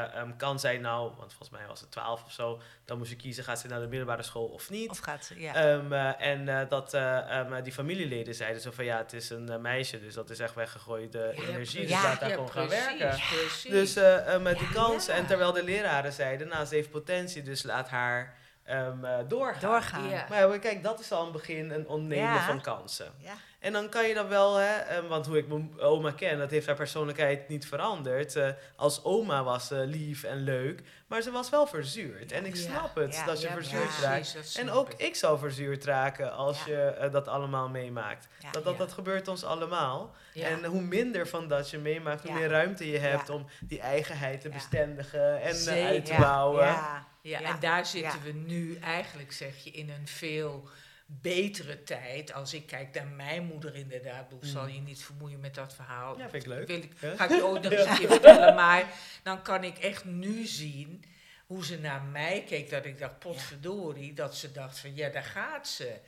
eh, 0.02 0.14
ehm, 0.14 0.36
kan 0.36 0.60
zij 0.60 0.78
nou, 0.78 1.02
want 1.16 1.32
volgens 1.32 1.50
mij 1.50 1.66
was 1.66 1.80
het 1.80 1.90
12 1.90 2.24
of 2.24 2.32
zo, 2.32 2.60
dan 2.84 2.98
moest 2.98 3.10
je 3.10 3.16
kiezen, 3.16 3.44
gaat 3.44 3.58
ze 3.60 3.66
naar 3.66 3.80
de 3.80 3.86
middelbare 3.86 4.22
school 4.22 4.44
of 4.46 4.70
niet. 4.70 4.90
Of 4.90 4.98
gaat 4.98 5.24
ze, 5.24 5.40
ja. 5.40 5.54
Ehm, 5.54 5.92
eh, 5.92 6.26
en 6.26 6.48
eh, 6.48 6.68
dat 6.68 6.94
eh, 6.94 7.38
ehm, 7.38 7.62
die 7.62 7.72
familieleden 7.72 8.34
zeiden 8.34 8.62
zo 8.62 8.70
van 8.70 8.84
ja, 8.84 8.96
het 8.98 9.12
is 9.12 9.30
een 9.30 9.60
meisje, 9.60 10.00
dus 10.00 10.14
dat 10.14 10.30
is 10.30 10.38
echt 10.38 10.54
weggegooide 10.54 11.32
Ja, 11.36 11.42
energie. 11.42 11.80
Dus 11.80 11.90
Ja, 11.90 12.02
laat 12.02 12.20
daar 12.20 12.28
Ja, 12.28 12.34
gewoon 12.34 12.50
gaan 12.50 12.66
precies, 12.66 12.86
werken. 12.98 13.20
precies. 13.36 13.70
Dus 13.70 13.94
met 14.42 14.58
die 14.58 14.66
Ja. 14.68 14.72
kans. 14.74 15.08
En 15.08 15.26
terwijl 15.26 15.52
de 15.52 15.64
leraren 15.64 16.12
zeiden, 16.12 16.48
nou 16.48 16.64
ze 16.64 16.74
heeft 16.74 16.90
potentie, 16.90 17.42
dus 17.42 17.62
laat 17.62 17.88
haar 17.88 18.42
ehm, 18.64 19.04
eh, 19.04 19.18
doorgaan. 19.28 19.60
Doorgaan. 19.70 20.08
Ja. 20.08 20.26
Maar 20.28 20.58
kijk, 20.58 20.82
dat 20.82 21.00
is 21.00 21.12
al 21.12 21.26
een 21.26 21.32
begin, 21.32 21.70
een 21.70 21.88
ontnemen 21.88 22.24
Ja. 22.32 22.46
van 22.46 22.60
kansen. 22.60 23.12
Ja. 23.18 23.34
En 23.64 23.72
dan 23.72 23.88
kan 23.88 24.08
je 24.08 24.14
dan 24.14 24.28
wel, 24.28 24.56
hè, 24.56 24.74
ehm, 24.74 25.06
want 25.06 25.26
hoe 25.26 25.38
ik 25.38 25.48
mijn 25.48 25.80
oma 25.80 26.10
ken, 26.10 26.38
dat 26.38 26.50
heeft 26.50 26.66
haar 26.66 26.76
persoonlijkheid 26.76 27.48
niet 27.48 27.66
veranderd. 27.66 28.36
Eh, 28.36 28.48
als 28.76 29.04
oma 29.04 29.42
was 29.44 29.66
ze 29.66 29.74
lief 29.74 30.22
en 30.24 30.36
leuk, 30.42 30.82
maar 31.06 31.22
ze 31.22 31.30
was 31.30 31.50
wel 31.50 31.66
verzuurd. 31.66 32.32
En 32.32 32.46
ik 32.46 32.54
Ja. 32.56 32.60
snap 32.62 32.94
het, 32.94 33.14
Ja. 33.14 33.24
dat 33.24 33.40
je 33.40 33.46
Ja, 33.46 33.52
verzuurd 33.54 33.98
raakt. 34.02 34.34
dat 34.34 34.54
En 34.60 34.70
ook 34.70 34.90
ik. 34.92 35.00
ik 35.00 35.14
zou 35.14 35.38
verzuurd 35.38 35.84
raken 35.84 36.32
als 36.32 36.64
Ja. 36.64 36.72
je 36.72 36.82
eh, 36.82 37.12
dat 37.12 37.28
allemaal 37.28 37.68
meemaakt. 37.68 38.28
Ja. 38.38 38.50
dat, 38.50 38.64
dat, 38.64 38.72
Ja. 38.72 38.78
dat 38.78 38.92
gebeurt 38.92 39.28
ons 39.28 39.44
allemaal. 39.44 40.14
Ja. 40.32 40.48
En 40.48 40.64
hoe 40.64 40.80
minder 40.82 41.28
van 41.28 41.48
dat 41.48 41.70
je 41.70 41.78
meemaakt, 41.78 42.22
hoe 42.22 42.32
meer 42.32 42.48
ruimte 42.48 42.90
je 42.90 42.98
hebt 42.98 43.28
Ja. 43.28 43.34
om 43.34 43.46
die 43.60 43.80
eigenheid 43.80 44.40
te 44.40 44.48
Ja. 44.48 44.54
bestendigen 44.54 45.40
en 45.42 45.56
eh, 45.66 45.86
uit 45.86 46.04
te 46.06 46.12
Ja, 46.12 46.18
bouwen. 46.20 46.64
Ja. 46.64 47.06
Ja, 47.20 47.40
Ja, 47.40 47.48
en 47.48 47.56
daar 47.60 47.86
zitten 47.86 48.18
ja. 48.18 48.24
we 48.24 48.32
nu 48.32 48.76
eigenlijk, 48.78 49.32
zeg 49.32 49.56
je, 49.64 49.70
in 49.70 49.90
een 49.90 50.08
veel 50.08 50.68
betere 51.07 51.82
tijd. 51.82 52.32
Als 52.32 52.55
ik 52.55 52.66
kijk 52.66 52.94
naar 52.94 53.07
mijn 53.07 53.44
moeder 53.44 53.74
inderdaad, 53.74 54.32
ik 54.32 54.38
zal 54.40 54.66
je 54.66 54.80
niet 54.80 55.02
vermoeien 55.05 55.40
met 55.40 55.55
dat 55.55 55.74
verhaal. 55.74 56.18
Ja, 56.18 56.28
vind 56.28 56.42
ik 56.42 56.48
leuk. 56.48 56.66
Wil 56.66 56.76
ik, 56.82 56.92
Ja. 57.00 57.16
ga 57.16 57.24
ik 57.24 57.30
je 57.30 57.44
ooit 57.46 57.62
nog 57.62 57.72
eens 57.78 57.86
een 57.90 57.96
keer 57.98 58.09
vertellen, 58.09 58.55
maar 58.55 58.84
dan 59.22 59.42
kan 59.42 59.64
ik 59.64 59.78
echt 59.78 60.05
nu 60.05 60.46
zien 60.46 61.05
hoe 61.46 61.64
ze 61.64 61.78
naar 61.78 62.02
mij 62.02 62.44
keek, 62.46 62.70
dat 62.70 62.84
ik 62.84 62.98
dacht, 62.98 63.18
potverdorie, 63.18 64.12
dat 64.12 64.36
ze 64.36 64.52
dacht 64.52 64.78
van, 64.78 64.94
ja, 64.94 65.09
daar 65.09 65.24
gaat 65.24 65.68
ze. 65.68 65.98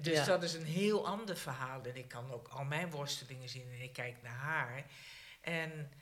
Dus 0.00 0.16
Ja. 0.18 0.24
dat 0.24 0.42
is 0.42 0.54
een 0.54 0.64
heel 0.64 1.06
ander 1.06 1.36
verhaal. 1.36 1.80
En 1.84 1.96
ik 1.96 2.08
kan 2.08 2.32
ook 2.32 2.48
al 2.48 2.64
mijn 2.64 2.90
worstelingen 2.90 3.48
zien 3.48 3.68
en 3.72 3.80
ik 3.82 3.92
kijk 3.92 4.16
naar 4.22 4.32
haar. 4.36 4.84
En 5.40 5.92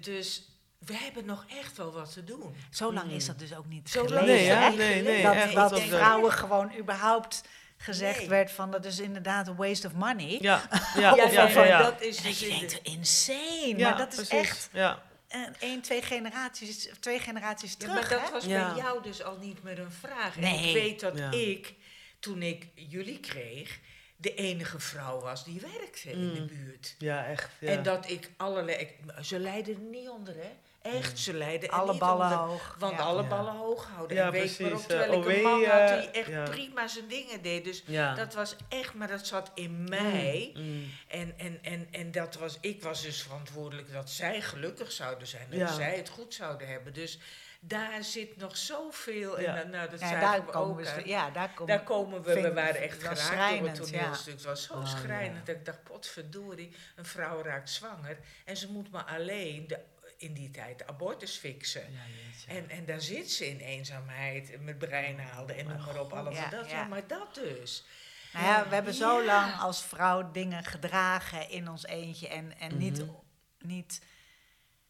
dus 0.00 0.48
we 0.86 0.96
hebben 0.96 1.24
nog 1.24 1.44
echt 1.48 1.76
wel 1.76 1.92
wat 1.92 2.12
te 2.12 2.24
doen. 2.24 2.54
Zo 2.70 2.92
lang 2.92 3.10
is 3.10 3.26
dat 3.26 3.38
dus 3.38 3.54
ook 3.56 3.66
niet 3.66 3.90
Zo 3.90 4.04
geleden, 4.06 4.26
Nee, 4.26 4.44
ja, 4.44 4.70
hè? 4.70 4.76
nee, 4.76 5.02
nee. 5.02 5.22
dat 5.22 5.34
echt, 5.34 5.54
dat 5.54 5.80
vrouwen 5.80 6.32
gewoon 6.32 6.76
überhaupt 6.78 7.42
gezegd 7.76 8.18
Nee. 8.18 8.28
werd 8.28 8.50
van 8.50 8.70
dat 8.70 8.84
is 8.84 8.98
inderdaad 8.98 9.48
een 9.48 9.56
waste 9.56 9.86
of 9.86 9.92
money. 9.92 10.38
Ja, 10.40 10.62
ja, 10.96 11.00
ja, 11.16 11.24
Ja, 11.24 11.30
ja. 11.30 11.48
van, 11.50 11.66
ja. 11.66 11.82
dat 11.82 12.00
is 12.02 12.16
En 12.16 12.22
dus 12.22 12.38
je 12.40 12.46
in 12.48 12.58
denkt, 12.58 12.70
de- 12.84 12.90
insane. 12.90 13.74
Ja, 13.76 13.88
maar 13.88 13.98
dat 13.98 14.08
is 14.12 14.14
precies. 14.28 14.48
echt 14.48 14.68
Ja. 14.72 15.02
een, 15.28 15.54
één, 15.58 15.80
twee 15.80 16.02
generaties, 16.02 16.88
twee 17.00 17.18
generaties 17.18 17.70
Ja, 17.72 17.78
terug. 17.78 17.94
maar 17.94 18.08
dat 18.08 18.20
hè? 18.20 18.30
was 18.30 18.44
Ja. 18.44 18.72
bij 18.74 18.82
jou 18.82 19.02
dus 19.02 19.22
al 19.22 19.36
niet 19.40 19.62
meer 19.62 19.78
een 19.78 19.92
vraag. 19.92 20.36
En 20.36 20.44
ik 20.64 20.74
weet 20.74 21.00
dat 21.00 21.18
Ja. 21.18 21.30
ik, 21.30 21.74
toen 22.20 22.42
ik 22.42 22.66
jullie 22.74 23.20
kreeg, 23.20 23.78
de 24.16 24.34
enige 24.34 24.78
vrouw 24.80 25.20
was 25.20 25.44
die 25.44 25.60
werkte 25.60 26.10
in 26.10 26.34
de 26.34 26.40
Mm. 26.40 26.46
buurt. 26.46 26.94
ja, 26.98 27.24
echt. 27.26 27.48
Ja. 27.58 27.68
En 27.68 27.82
dat 27.82 28.10
ik 28.10 28.30
allerlei... 28.36 28.76
ik- 28.78 28.94
ze 29.22 29.38
leiden 29.38 29.74
er 29.74 29.80
niet 29.80 30.08
onder, 30.08 30.34
hè? 30.34 30.50
Echt, 30.92 31.18
ze 31.18 31.32
leiden 31.34 31.68
Alle 31.70 31.90
niet 31.90 32.00
ballen 32.00 32.24
onder. 32.26 32.38
hoog. 32.38 32.76
Want 32.78 32.92
ja. 32.96 33.02
alle 33.02 33.22
Ja. 33.22 33.28
ballen 33.28 33.52
hoog 33.52 33.88
houden. 33.94 34.16
Ja, 34.16 34.24
en 34.26 34.30
weet 34.32 34.58
maar 34.60 34.68
precies. 34.68 34.82
ook, 34.82 34.88
terwijl 34.88 35.12
Eh, 35.12 35.18
ik 35.30 35.36
een 35.36 35.42
man 35.42 35.64
had 35.64 35.88
die 36.00 36.10
echt 36.10 36.28
ja. 36.28 36.42
prima 36.42 36.88
zijn 36.88 37.06
dingen 37.08 37.42
deed. 37.42 37.64
Dus 37.64 37.82
ja. 37.86 38.14
dat 38.14 38.34
was 38.34 38.56
echt, 38.68 38.94
maar 38.94 39.08
dat 39.08 39.26
zat 39.26 39.50
in 39.54 39.84
mij. 39.88 40.50
Mm. 40.54 40.90
En, 41.08 41.34
en, 41.38 41.58
en, 41.62 41.88
en 41.90 42.10
dat 42.12 42.34
was, 42.34 42.58
ik 42.60 42.82
was 42.82 43.02
dus 43.02 43.22
verantwoordelijk 43.22 43.92
dat 43.92 44.10
zij 44.10 44.40
gelukkig 44.40 44.92
zouden 44.92 45.26
zijn. 45.26 45.46
Dat 45.50 45.58
Ja. 45.58 45.72
zij 45.72 45.96
het 45.96 46.08
goed 46.08 46.34
zouden 46.34 46.68
hebben. 46.68 46.92
Dus 46.92 47.18
daar 47.60 48.04
zit 48.04 48.36
nog 48.36 48.56
zoveel. 48.56 49.40
Ja. 49.40 49.46
En 49.46 49.62
dan, 49.62 49.70
nou, 49.70 49.90
dat 49.90 50.00
Ja, 50.00 50.20
daar 50.20 50.44
we 50.46 50.50
komen 50.52 50.86
ook. 50.86 50.94
we, 50.94 51.08
ja, 51.08 51.30
daar 51.30 51.48
komen 51.54 51.66
daar 51.76 51.84
komen 51.84 52.22
we, 52.22 52.30
vind 52.32 52.42
we 52.42 52.48
ik 52.48 52.54
waren 52.54 52.80
echt 52.80 52.98
geraakt 52.98 53.16
door 53.18 53.26
schrijnend, 53.26 53.78
het 53.78 53.88
ja. 53.90 53.98
toneelstuk. 53.98 54.32
Het 54.32 54.42
was 54.44 54.62
zo 54.64 54.72
Oh, 54.74 54.86
schrijnend 54.86 55.46
ja. 55.46 55.52
dat 55.52 55.54
ik 55.56 55.64
dacht, 55.64 55.82
potverdorie, 55.82 56.76
een 56.96 57.04
vrouw 57.06 57.42
raakt 57.42 57.70
zwanger. 57.70 58.18
En 58.44 58.56
ze 58.56 58.70
moet 58.72 58.90
maar 58.90 59.04
alleen 59.04 59.66
de, 59.66 59.78
in 60.24 60.34
die 60.34 60.50
tijd 60.50 60.78
de 60.78 60.86
abortus 60.86 61.36
fixen. 61.36 61.92
Ja. 61.92 62.54
En, 62.54 62.70
en 62.70 62.84
daar 62.84 63.00
zit 63.00 63.30
ze 63.32 63.48
in 63.48 63.58
eenzaamheid, 63.58 64.60
met 64.60 64.78
breinaalden 64.78 65.56
en 65.56 65.66
noem 65.66 65.84
maar 65.84 66.00
op. 66.00 66.12
Allemaal 66.12 66.32
Ja, 66.32 66.48
dat, 66.48 66.70
ja. 66.70 66.76
ja, 66.76 66.84
maar 66.88 67.06
dat 67.06 67.34
dus. 67.34 67.84
Nou 68.32 68.46
ja, 68.46 68.68
we 68.68 68.74
hebben 68.74 68.94
zo 68.94 69.18
Ja. 69.20 69.24
lang 69.24 69.54
als 69.60 69.84
vrouw 69.84 70.30
dingen 70.30 70.64
gedragen 70.64 71.50
in 71.50 71.68
ons 71.68 71.86
eentje 71.86 72.28
en, 72.28 72.58
en 72.58 72.78
niet, 72.78 72.98
Mhm. 72.98 73.10
niet 73.58 74.00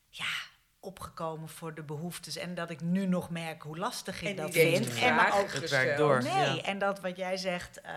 ja, 0.09 0.33
opgekomen 0.81 1.49
voor 1.49 1.75
de 1.75 1.83
behoeftes. 1.83 2.37
En 2.37 2.55
dat 2.55 2.71
ik 2.71 2.81
nu 2.81 3.07
nog 3.07 3.31
merk 3.31 3.63
hoe 3.63 3.79
lastig 3.79 4.23
ik 4.23 4.29
En 4.29 4.37
dat 4.37 4.47
niet 4.47 4.55
vind. 4.55 4.95
En 4.99 5.33
ook, 5.33 5.53
Het 5.53 5.71
werkt 5.71 5.99
door. 5.99 6.23
nee, 6.23 6.33
ja. 6.57 6.63
en 6.63 6.79
dat 6.79 7.01
wat 7.01 7.17
jij 7.17 7.37
zegt, 7.37 7.81
eh, 7.81 7.95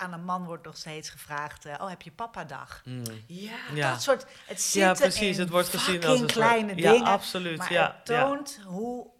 aan 0.00 0.12
een 0.12 0.24
man 0.24 0.44
wordt 0.44 0.64
nog 0.64 0.76
steeds 0.76 1.10
gevraagd, 1.10 1.64
eh, 1.64 1.74
oh 1.80 1.88
heb 1.88 2.02
je 2.02 2.10
papadag? 2.12 2.80
Mm. 2.84 3.02
Ja, 3.26 3.52
Ja. 3.74 3.90
Dat 3.90 4.02
soort, 4.02 4.26
het 4.46 4.62
zit 4.62 4.82
Ja, 4.82 4.92
precies. 4.92 5.36
in 5.36 5.42
Het 5.42 5.50
wordt 5.50 5.68
gezien 5.68 6.04
als 6.04 6.12
een 6.12 6.18
soort- 6.18 6.32
kleine 6.32 6.76
ja, 6.76 6.90
dingen. 6.92 7.06
absoluut. 7.06 7.58
Maar 7.58 7.72
ja, 7.72 7.96
het 7.98 8.08
ja. 8.08 8.24
toont 8.24 8.60
hoe 8.66 9.10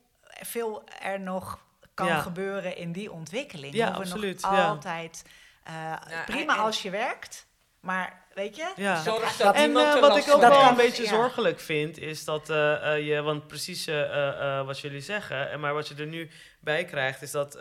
veel 0.41 0.85
er 1.01 1.20
nog 1.20 1.59
kan 1.95 2.07
Ja. 2.07 2.20
gebeuren 2.20 2.76
in 2.76 2.93
die 2.93 3.12
ontwikkeling. 3.12 3.74
Ja, 3.74 3.85
hoe 3.87 3.95
we 3.95 4.01
absoluut, 4.01 4.43
nog 4.43 4.53
ja. 4.53 4.66
altijd... 4.66 5.24
eh, 5.64 5.74
Nou, 5.74 6.24
prima 6.26 6.55
en- 6.55 6.61
als 6.61 6.83
je 6.83 6.91
werkt, 6.91 7.47
maar 7.81 8.22
weet 8.41 8.57
je... 8.57 8.66
Ja. 8.76 9.03
Zorg 9.03 9.36
dat 9.36 9.55
En 9.55 9.72
wat 9.72 10.16
ik 10.16 10.34
ook 10.34 10.41
wel 10.41 10.62
een 10.62 10.74
beetje 10.74 11.03
ja. 11.03 11.09
zorgelijk 11.09 11.61
vind, 11.61 11.99
is 11.99 12.24
dat 12.24 12.51
eh, 12.51 12.95
eh, 12.95 13.07
je, 13.07 13.22
want 13.22 13.47
precies 13.47 13.86
eh, 13.86 14.66
wat 14.66 14.80
jullie 14.80 15.01
zeggen, 15.01 15.51
en 15.51 15.61
maar 15.61 15.74
wat 15.74 15.88
je 15.88 15.95
er 15.99 16.07
nu 16.07 16.30
bij 16.61 16.84
krijgt, 16.84 17.22
is 17.22 17.30
dat 17.30 17.59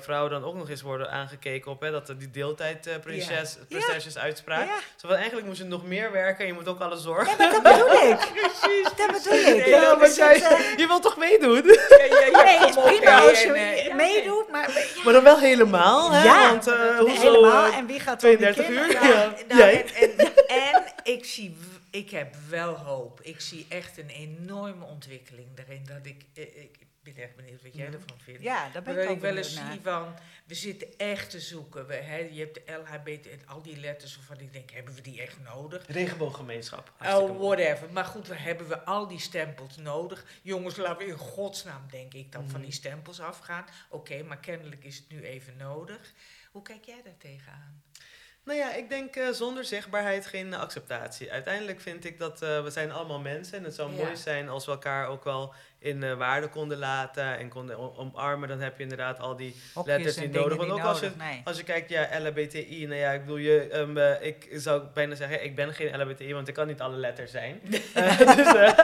vrouwen 0.00 0.30
dan 0.30 0.44
ook 0.44 0.54
nog 0.54 0.68
eens 0.70 0.82
worden 0.82 1.10
aangekeken 1.10 1.70
op 1.70 1.80
hè, 1.80 1.90
dat 1.90 2.08
er 2.08 2.18
die 2.18 2.30
deeltijd 2.30 2.86
eh 2.86 2.94
prinses, 3.00 3.58
prinsesjes 3.68 4.18
uitspraak. 4.18 4.68
Van, 4.96 5.14
eigenlijk 5.14 5.46
moet 5.46 5.56
je 5.56 5.64
nog 5.64 5.84
meer 5.84 6.12
werken 6.12 6.40
en 6.40 6.46
je 6.46 6.52
moet 6.52 6.68
ook 6.68 6.80
alles 6.80 7.02
zorgen. 7.02 7.26
Ja, 7.26 7.34
maar 7.38 7.50
dat 7.50 7.62
bedoel 7.62 8.10
ik. 8.10 8.18
Dat 8.96 9.12
bedoel 9.12 9.56
ik. 9.56 9.66
Ja, 9.66 9.94
maar 9.94 10.10
jij, 10.10 10.34
je 10.76 10.84
wilt 10.86 11.02
toch 11.02 11.16
meedoen? 11.16 11.62
Ja, 11.66 12.04
ja, 12.10 12.26
ja, 12.30 12.42
nee, 12.42 12.58
het 12.58 12.68
is 12.68 12.82
prima 12.82 13.20
als 13.20 13.42
je 13.42 13.92
meedoet, 13.96 14.48
maar... 14.50 14.70
ja, 14.70 15.02
Maar 15.04 15.12
dan 15.12 15.22
wel 15.22 15.38
helemaal, 15.38 16.12
hè? 16.12 16.24
Ja, 16.24 16.48
want 16.48 16.66
eh, 16.66 16.98
hoezo 16.98 17.20
helemaal. 17.20 17.72
en 17.72 17.86
wie 17.86 18.00
gaat 18.00 18.20
dan 18.20 18.30
die 18.30 18.38
32 18.52 18.68
uur? 18.68 18.86
kinderen- 18.86 19.34
Ja. 19.48 20.01
En, 20.46 20.92
ik 21.02 21.24
zie, 21.24 21.56
ik 21.90 22.10
heb 22.10 22.34
wel 22.48 22.74
hoop. 22.78 23.20
Ik 23.20 23.40
zie 23.40 23.66
echt 23.68 23.98
een 23.98 24.08
enorme 24.10 24.84
ontwikkeling 24.84 25.54
daarin. 25.54 25.84
Dat 25.84 26.06
ik, 26.06 26.24
eh, 26.34 26.62
ik 26.62 26.78
ben 27.14 27.16
echt 27.16 27.36
benieuwd 27.36 27.62
wat 27.62 27.74
jij 27.74 27.86
Mhm. 27.88 27.94
ervan 27.94 28.18
vindt. 28.22 28.42
Ja, 28.42 28.68
daar 28.72 28.82
ben 28.82 28.94
Maar 28.94 29.02
ik 29.02 29.08
ook 29.08 29.16
ik 29.16 29.22
wel 29.22 29.36
eens 29.36 29.54
naar. 29.54 29.72
zie 29.72 29.80
van, 29.80 30.14
we 30.46 30.54
zitten 30.54 30.88
echt 30.98 31.30
te 31.30 31.40
zoeken. 31.40 31.86
We, 31.86 31.94
hè, 31.94 32.16
je 32.16 32.40
hebt 32.40 32.54
de 32.54 32.62
LHBT 32.72 33.26
en 33.28 33.46
al 33.46 33.62
die 33.62 33.76
letters 33.76 34.16
waarvan 34.16 34.40
ik 34.40 34.52
denk, 34.52 34.70
hebben 34.70 34.94
we 34.94 35.00
die 35.00 35.20
echt 35.22 35.40
nodig? 35.40 35.84
Regenbooggemeenschap. 35.86 36.92
Oh, 37.02 37.18
mooi. 37.18 37.32
whatever. 37.38 37.92
Maar 37.92 38.04
goed, 38.04 38.28
we 38.28 38.34
hebben 38.34 38.68
we 38.68 38.84
al 38.84 39.06
die 39.08 39.20
stempels 39.20 39.76
nodig. 39.76 40.24
Jongens, 40.42 40.76
laten 40.76 41.06
we 41.06 41.12
in 41.12 41.18
godsnaam, 41.18 41.82
denk 41.90 42.14
ik, 42.14 42.32
dan 42.32 42.42
van 42.42 42.52
Mhm. 42.60 42.62
die 42.68 42.72
stempels 42.78 43.20
afgaan. 43.20 43.64
Oké, 43.88 44.22
maar 44.22 44.38
kennelijk 44.38 44.84
is 44.84 44.96
het 44.96 45.08
nu 45.08 45.22
even 45.22 45.56
nodig. 45.56 46.12
Hoe 46.52 46.62
kijk 46.62 46.84
jij 46.84 47.00
daar 47.04 47.16
tegenaan? 47.18 47.82
Nou 48.44 48.58
ja, 48.58 48.74
ik 48.74 48.88
denk 48.88 49.16
eh, 49.16 49.28
zonder 49.30 49.64
zichtbaarheid 49.64 50.26
geen 50.26 50.54
acceptatie. 50.54 51.32
Uiteindelijk 51.32 51.80
vind 51.80 52.04
ik 52.04 52.18
dat 52.18 52.42
eh, 52.42 52.62
we 52.62 52.70
zijn 52.70 52.92
allemaal 52.92 53.18
mensen 53.20 53.58
en 53.58 53.64
het 53.64 53.74
zou 53.74 53.90
Ja. 53.96 54.02
mooi 54.02 54.16
zijn 54.16 54.48
als 54.48 54.64
we 54.66 54.72
elkaar 54.72 55.06
ook 55.08 55.24
wel 55.24 55.54
in 55.78 56.02
eh, 56.02 56.14
waarde 56.14 56.48
konden 56.48 56.78
laten 56.78 57.38
en 57.38 57.48
konden 57.48 57.98
omarmen. 57.98 58.48
Dan 58.48 58.60
heb 58.60 58.76
je 58.76 58.82
inderdaad 58.82 59.18
al 59.20 59.36
die 59.36 59.56
letters 59.84 60.14
dingen 60.14 60.40
nodig. 60.40 60.56
Want 60.58 60.70
ook 60.70 60.80
als 60.80 61.00
je, 61.00 61.10
nee. 61.18 61.40
als 61.44 61.56
je 61.56 61.62
kijkt, 61.64 61.90
ja, 61.90 62.08
LHBTI, 62.20 62.86
nou 62.86 62.98
ja, 63.00 63.10
ik 63.12 63.20
bedoel, 63.20 63.36
je, 63.36 63.68
ehm, 63.68 63.96
eh, 63.98 64.26
ik 64.26 64.48
zou 64.52 64.82
bijna 64.94 65.14
zeggen, 65.14 65.44
ik 65.44 65.54
ben 65.54 65.74
geen 65.74 66.00
LHBTI, 66.00 66.32
want 66.34 66.48
ik 66.48 66.54
kan 66.54 66.66
niet 66.66 66.80
alle 66.80 66.96
letters 66.96 67.30
zijn. 67.30 67.60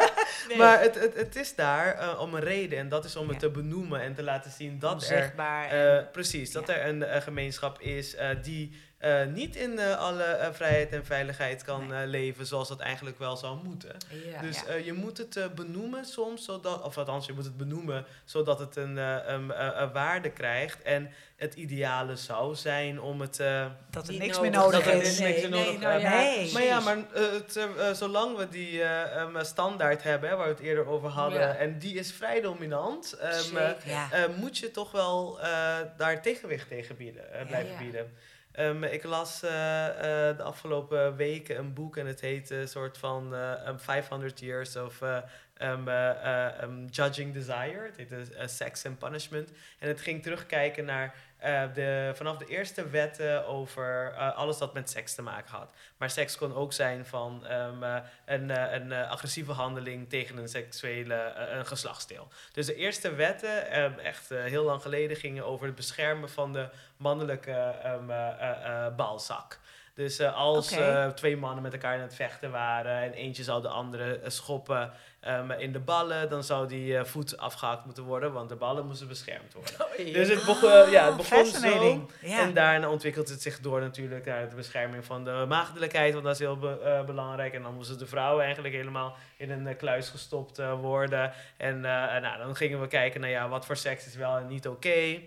Dus, 0.49 0.57
Maar 0.57 0.81
het, 0.81 0.95
het, 0.95 1.15
het 1.15 1.37
is 1.37 1.55
daar 1.55 2.19
om 2.21 2.35
een 2.35 2.41
reden 2.41 2.79
en 2.79 2.89
dat 2.89 3.05
is 3.05 3.17
om 3.17 3.29
het 3.29 3.39
te 3.39 3.51
benoemen 3.51 4.01
en 4.01 4.15
te 4.15 4.23
laten 4.23 4.51
zien 4.51 4.79
dat 4.79 5.09
er 5.09 5.33
en- 5.37 6.11
precies, 6.13 6.53
dat 6.53 6.67
Ja. 6.67 6.75
er 6.75 6.89
een, 6.89 7.23
gemeenschap 7.23 7.81
is 7.81 8.17
die 8.43 8.77
eh, 8.99 9.24
niet 9.26 9.57
in 9.57 9.78
eh, 9.78 9.96
alle 9.99 10.22
eh, 10.22 10.53
vrijheid 10.53 10.92
en 10.92 11.05
veiligheid 11.07 11.62
kan 11.64 11.92
eh, 11.94 11.99
leven 12.07 12.46
zoals 12.46 12.68
dat 12.68 12.80
eigenlijk 12.80 13.18
wel 13.18 13.36
zou 13.36 13.59
moeten. 13.64 13.96
Ja. 14.30 14.40
Dus 14.40 14.61
Ja. 14.61 14.66
eh, 14.66 14.84
je 14.84 14.92
moet 14.92 15.18
het 15.18 15.36
eh, 15.36 15.44
benoemen 15.55 16.05
soms, 16.05 16.44
zodat, 16.44 16.82
of 16.82 16.99
althans, 16.99 17.26
je 17.26 17.32
moet 17.32 17.44
het 17.44 17.57
benoemen 17.57 18.05
zodat 18.24 18.59
het 18.59 18.76
een, 18.76 18.99
eh, 18.99 19.34
eh, 19.34 19.92
waarde 19.92 20.30
krijgt. 20.30 20.82
En 20.82 21.11
het 21.36 21.55
ideale 21.55 22.16
zou 22.16 22.55
zijn 22.55 23.01
om 23.01 23.20
het. 23.20 23.40
eh, 23.40 23.66
Dat 23.90 24.09
er 24.09 24.14
niks 24.14 24.36
nodig. 24.36 24.40
meer 24.51 24.61
nodig 24.61 24.84
Dat 24.84 24.94
er 24.94 25.01
is. 25.01 25.18
niks 25.18 25.40
Nee, 25.40 25.40
meer 25.40 25.51
nodig 25.51 25.66
nee, 25.66 25.78
nou 25.78 25.96
is. 25.96 26.03
ja, 26.03 26.11
Nee. 26.11 26.53
maar 26.53 26.62
ja, 26.62 26.80
maar 26.80 26.96
het, 27.12 27.96
zolang 27.96 28.36
we 28.36 28.49
die 28.49 28.82
eh, 28.82 29.16
ehm, 29.20 29.44
standaard 29.44 30.03
hebben, 30.03 30.28
hè, 30.30 30.36
waar 30.36 30.46
we 30.46 30.53
het 30.53 30.62
eerder 30.62 30.86
over 30.86 31.09
hadden, 31.09 31.40
Ja. 31.40 31.55
en 31.55 31.78
die 31.78 31.94
is 31.94 32.12
vrij 32.12 32.40
dominant, 32.40 33.12
ehm, 33.12 33.32
eh, 33.32 33.38
Zeker. 33.38 33.72
Eh, 34.11 34.24
moet 34.36 34.59
je 34.59 34.70
toch 34.70 34.90
wel 34.90 35.40
eh, 35.40 35.76
daar 35.96 36.22
tegenwicht 36.22 36.68
tegen 36.68 36.96
bieden, 36.96 37.32
eh, 37.32 37.40
Ja. 37.40 37.46
blijven 37.46 37.72
Ja. 37.72 37.78
bieden. 37.78 38.12
Ehm, 38.59 38.85
ik 38.85 39.05
las 39.05 39.43
eh, 39.43 39.89
eh, 40.29 40.37
de 40.37 40.43
afgelopen 40.43 41.17
weken 41.17 41.59
een 41.59 41.75
boek 41.75 41.97
en 41.97 42.07
het 42.07 42.21
heet 42.21 42.51
een 42.51 42.69
soort 42.69 42.99
van 42.99 43.35
eh, 43.35 43.67
um, 43.69 43.81
500 43.81 44.41
Years 44.41 44.77
of 44.77 45.03
eh, 45.03 45.17
um, 45.63 45.89
eh, 45.89 46.63
eh, 46.63 46.69
Judging 46.91 47.33
Desire. 47.35 47.83
Het 47.87 47.97
heette 47.97 48.35
eh, 48.37 48.47
Sex 48.47 48.87
and 48.87 48.99
Punishment. 48.99 49.51
En 49.79 49.89
het 49.89 50.01
ging 50.01 50.23
terugkijken 50.23 50.85
naar 50.85 51.15
eh, 51.39 51.62
de, 51.74 52.12
vanaf 52.14 52.36
de 52.36 52.47
eerste 52.47 52.89
wetten 52.89 53.47
over 53.47 54.12
eh, 54.16 54.36
alles 54.36 54.59
dat 54.59 54.74
met 54.74 54.91
seks 54.91 55.14
te 55.14 55.22
maken 55.22 55.51
had. 55.51 55.72
Maar 55.97 56.11
seks 56.11 56.36
kon 56.36 56.55
ook 56.55 56.72
zijn 56.72 57.07
van 57.07 57.47
ehm, 57.47 57.82
eh, 57.82 57.97
een, 58.24 58.51
een 58.74 58.93
agressieve 58.93 59.53
handeling 59.53 60.09
tegen 60.09 60.36
een 60.36 60.49
seksuele 60.49 61.32
een 61.34 61.66
geslachtsdeel. 61.66 62.28
Dus 62.53 62.66
de 62.66 62.74
eerste 62.74 63.14
wetten, 63.14 63.70
ehm, 63.70 63.99
echt 63.99 64.28
heel 64.28 64.64
lang 64.64 64.82
geleden, 64.82 65.16
gingen 65.16 65.45
over 65.45 65.66
het 65.66 65.74
beschermen 65.74 66.30
van 66.30 66.53
de 66.53 66.68
mannelijke 66.97 67.53
eh, 67.53 68.86
balzak. 68.97 69.59
Dus 69.99 70.18
eh, 70.18 70.34
als 70.34 70.70
eh, 70.70 71.07
twee 71.07 71.36
mannen 71.36 71.62
met 71.62 71.72
elkaar 71.72 71.94
aan 71.94 72.01
het 72.01 72.14
vechten 72.14 72.51
waren 72.51 73.03
en 73.03 73.12
eentje 73.12 73.42
zou 73.42 73.62
de 73.62 73.68
andere 73.68 74.18
eh, 74.18 74.30
schoppen 74.30 74.92
ehm, 75.20 75.51
in 75.51 75.72
de 75.72 75.78
ballen, 75.78 76.28
dan 76.28 76.44
zou 76.44 76.68
die 76.68 77.05
voet 77.05 77.38
afgehakt 77.38 77.84
moeten 77.84 78.05
worden, 78.05 78.32
want 78.32 78.49
de 78.49 78.57
ballen 78.57 78.86
moesten 78.86 79.09
beschermd 79.09 79.55
worden. 79.55 80.12
Dus 80.12 80.28
het 80.28 80.44
begon, 80.44 80.90
ja, 80.90 81.07
het 81.07 81.16
begon 81.16 81.46
zo. 81.46 82.09
En 82.22 82.55
daarna 82.55 82.88
ontwikkelt 82.88 83.28
het 83.28 83.42
zich 83.42 83.61
door 83.61 83.80
natuurlijk 83.80 84.24
naar 84.24 84.49
de 84.49 84.55
bescherming 84.55 85.05
van 85.05 85.24
de 85.24 85.44
maagdelijkheid, 85.49 86.12
want 86.12 86.24
dat 86.24 86.32
is 86.32 86.38
heel 86.38 86.59
be- 86.59 87.03
belangrijk. 87.07 87.55
En 87.55 87.62
dan 87.62 87.74
moesten 87.74 87.99
de 87.99 88.07
vrouwen 88.07 88.44
eigenlijk 88.44 88.74
helemaal 88.74 89.16
in 89.36 89.51
een 89.51 89.76
kluis 89.76 90.09
gestopt 90.09 90.59
worden. 90.80 91.32
En 91.57 91.80
nou, 91.80 92.38
dan 92.38 92.57
gingen 92.57 92.80
we 92.80 92.86
kijken 92.86 93.20
naar 93.20 93.30
ja, 93.30 93.49
wat 93.49 93.66
voor 93.66 93.76
seks 93.76 94.07
is 94.07 94.14
wel 94.14 94.36
en 94.36 94.46
niet 94.46 94.68
oké. 94.68 95.20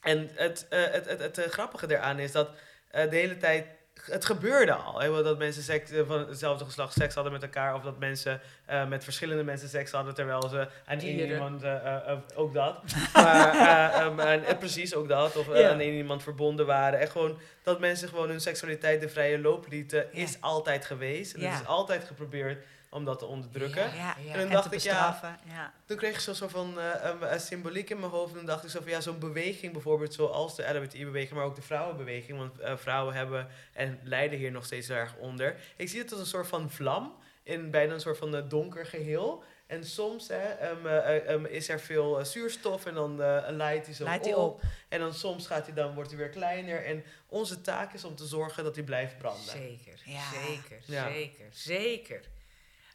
En 0.00 0.30
het, 0.34 0.66
het, 0.70 1.06
het, 1.08 1.36
het, 1.36 1.46
grappige 1.50 1.86
eraan 1.90 2.18
is 2.18 2.32
dat 2.32 2.50
de 2.90 3.16
hele 3.16 3.36
tijd 3.36 3.78
het 4.04 4.24
gebeurde 4.24 4.72
al. 4.72 5.22
Dat 5.22 5.38
mensen 5.38 5.62
seks, 5.62 5.90
eh, 5.90 6.02
van 6.06 6.28
hetzelfde 6.28 6.64
geslacht 6.64 6.92
seks 6.92 7.14
hadden 7.14 7.32
met 7.32 7.42
elkaar. 7.42 7.74
Of 7.74 7.82
dat 7.82 7.98
mensen 7.98 8.40
eh, 8.64 8.86
met 8.86 9.04
verschillende 9.04 9.44
mensen 9.44 9.68
seks 9.68 9.90
hadden. 9.90 10.14
Terwijl 10.14 10.48
ze 10.48 10.68
aan 10.84 10.98
één 10.98 11.30
iemand, 11.30 11.62
eh, 11.62 12.12
ook 12.34 12.54
dat. 12.54 12.82
maar, 13.14 13.54
eh, 13.54 14.00
ehm, 14.00 14.20
en, 14.20 14.44
eh, 14.44 14.58
precies, 14.58 14.94
ook 14.94 15.08
dat. 15.08 15.36
Of 15.36 15.52
aan 15.52 15.80
één 15.80 15.94
iemand 15.94 16.22
verbonden 16.22 16.66
waren. 16.66 17.00
En 17.00 17.08
gewoon 17.08 17.38
dat 17.62 17.80
mensen 17.80 18.08
gewoon 18.08 18.28
hun 18.28 18.40
seksualiteit 18.40 19.00
de 19.00 19.08
vrije 19.08 19.38
loop 19.38 19.66
lieten. 19.68 20.12
Is 20.12 20.36
altijd 20.40 20.84
geweest. 20.84 21.34
En 21.34 21.40
het 21.40 21.60
is 21.60 21.66
altijd 21.66 22.04
geprobeerd 22.04 22.64
om 22.90 23.04
dat 23.04 23.18
te 23.18 23.24
onderdrukken. 23.26 23.82
Ja, 23.82 23.94
Ja. 23.94 24.14
ja. 24.24 24.32
En 24.32 24.38
dan 24.38 24.48
dacht 24.50 24.72
ik, 24.72 24.78
ja, 24.80 25.72
toen 25.84 25.96
kreeg 25.96 26.14
ik 26.14 26.20
zo 26.20 26.32
zo 26.32 26.48
van 26.48 26.78
een, 26.78 27.32
een 27.32 27.40
symboliek 27.40 27.90
in 27.90 27.98
mijn 28.00 28.12
hoofd. 28.12 28.36
En 28.36 28.44
dacht 28.46 28.64
ik 28.64 28.70
zo 28.70 28.80
van 28.80 28.90
ja, 28.90 29.00
zo'n 29.00 29.18
beweging 29.18 29.72
bijvoorbeeld 29.72 30.14
zoals 30.14 30.56
de 30.56 30.62
LHBTI-beweging, 30.74 31.32
maar 31.32 31.44
ook 31.44 31.54
de 31.54 31.62
vrouwenbeweging. 31.62 32.38
Want 32.38 32.58
eh, 32.58 32.76
vrouwen 32.76 33.14
hebben 33.14 33.48
en 33.72 34.00
lijden 34.02 34.38
hier 34.38 34.50
nog 34.50 34.64
steeds 34.64 34.88
heel 34.88 34.96
erg 34.96 35.16
onder. 35.16 35.56
Ik 35.76 35.88
zie 35.88 36.00
het 36.00 36.10
als 36.10 36.20
een 36.20 36.26
soort 36.26 36.46
van 36.46 36.70
vlam 36.70 37.14
in 37.42 37.70
bijna 37.70 37.94
een 37.94 38.00
soort 38.00 38.18
van 38.18 38.36
eh, 38.36 38.42
donker 38.48 38.86
geheel. 38.86 39.42
En 39.66 39.84
soms 39.84 40.28
hè, 40.28 40.36
ehm, 40.48 40.86
eh, 40.86 41.16
eh, 41.16 41.28
ehm, 41.34 41.44
is 41.44 41.68
er 41.68 41.80
veel 41.80 42.24
zuurstof 42.24 42.86
en 42.86 42.94
dan 42.94 43.22
eh 43.22 43.44
leidt 43.48 43.86
hij 43.86 43.94
zo 43.94 44.04
Leidt 44.04 44.26
op. 44.26 44.34
op. 44.36 44.60
En 44.88 44.98
dan 45.00 45.14
soms 45.14 45.46
gaat 45.46 45.66
hij 45.66 45.74
dan, 45.74 45.94
wordt 45.94 46.10
hij 46.10 46.18
weer 46.18 46.28
kleiner. 46.28 46.84
En 46.84 47.04
onze 47.28 47.60
taak 47.60 47.92
is 47.92 48.04
om 48.04 48.14
te 48.16 48.26
zorgen 48.26 48.64
dat 48.64 48.74
hij 48.74 48.84
blijft 48.84 49.18
branden. 49.18 49.42
Zeker, 49.44 50.00
Ja. 50.04 50.30
zeker, 50.32 50.78
Ja. 50.84 51.08
zeker, 51.12 51.44
zeker. 51.50 52.20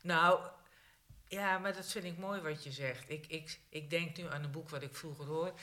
Nou, 0.05 0.39
ja, 1.27 1.57
maar 1.57 1.73
dat 1.73 1.91
vind 1.91 2.03
ik 2.05 2.17
mooi 2.17 2.41
wat 2.41 2.63
je 2.63 2.71
zegt. 2.71 3.09
Ik, 3.09 3.25
ik, 3.27 3.59
ik 3.69 3.89
denk 3.89 4.17
nu 4.17 4.27
aan 4.29 4.43
een 4.43 4.51
boek 4.51 4.69
wat 4.69 4.81
ik 4.81 4.95
vroeger 4.95 5.25
hoor. 5.25 5.53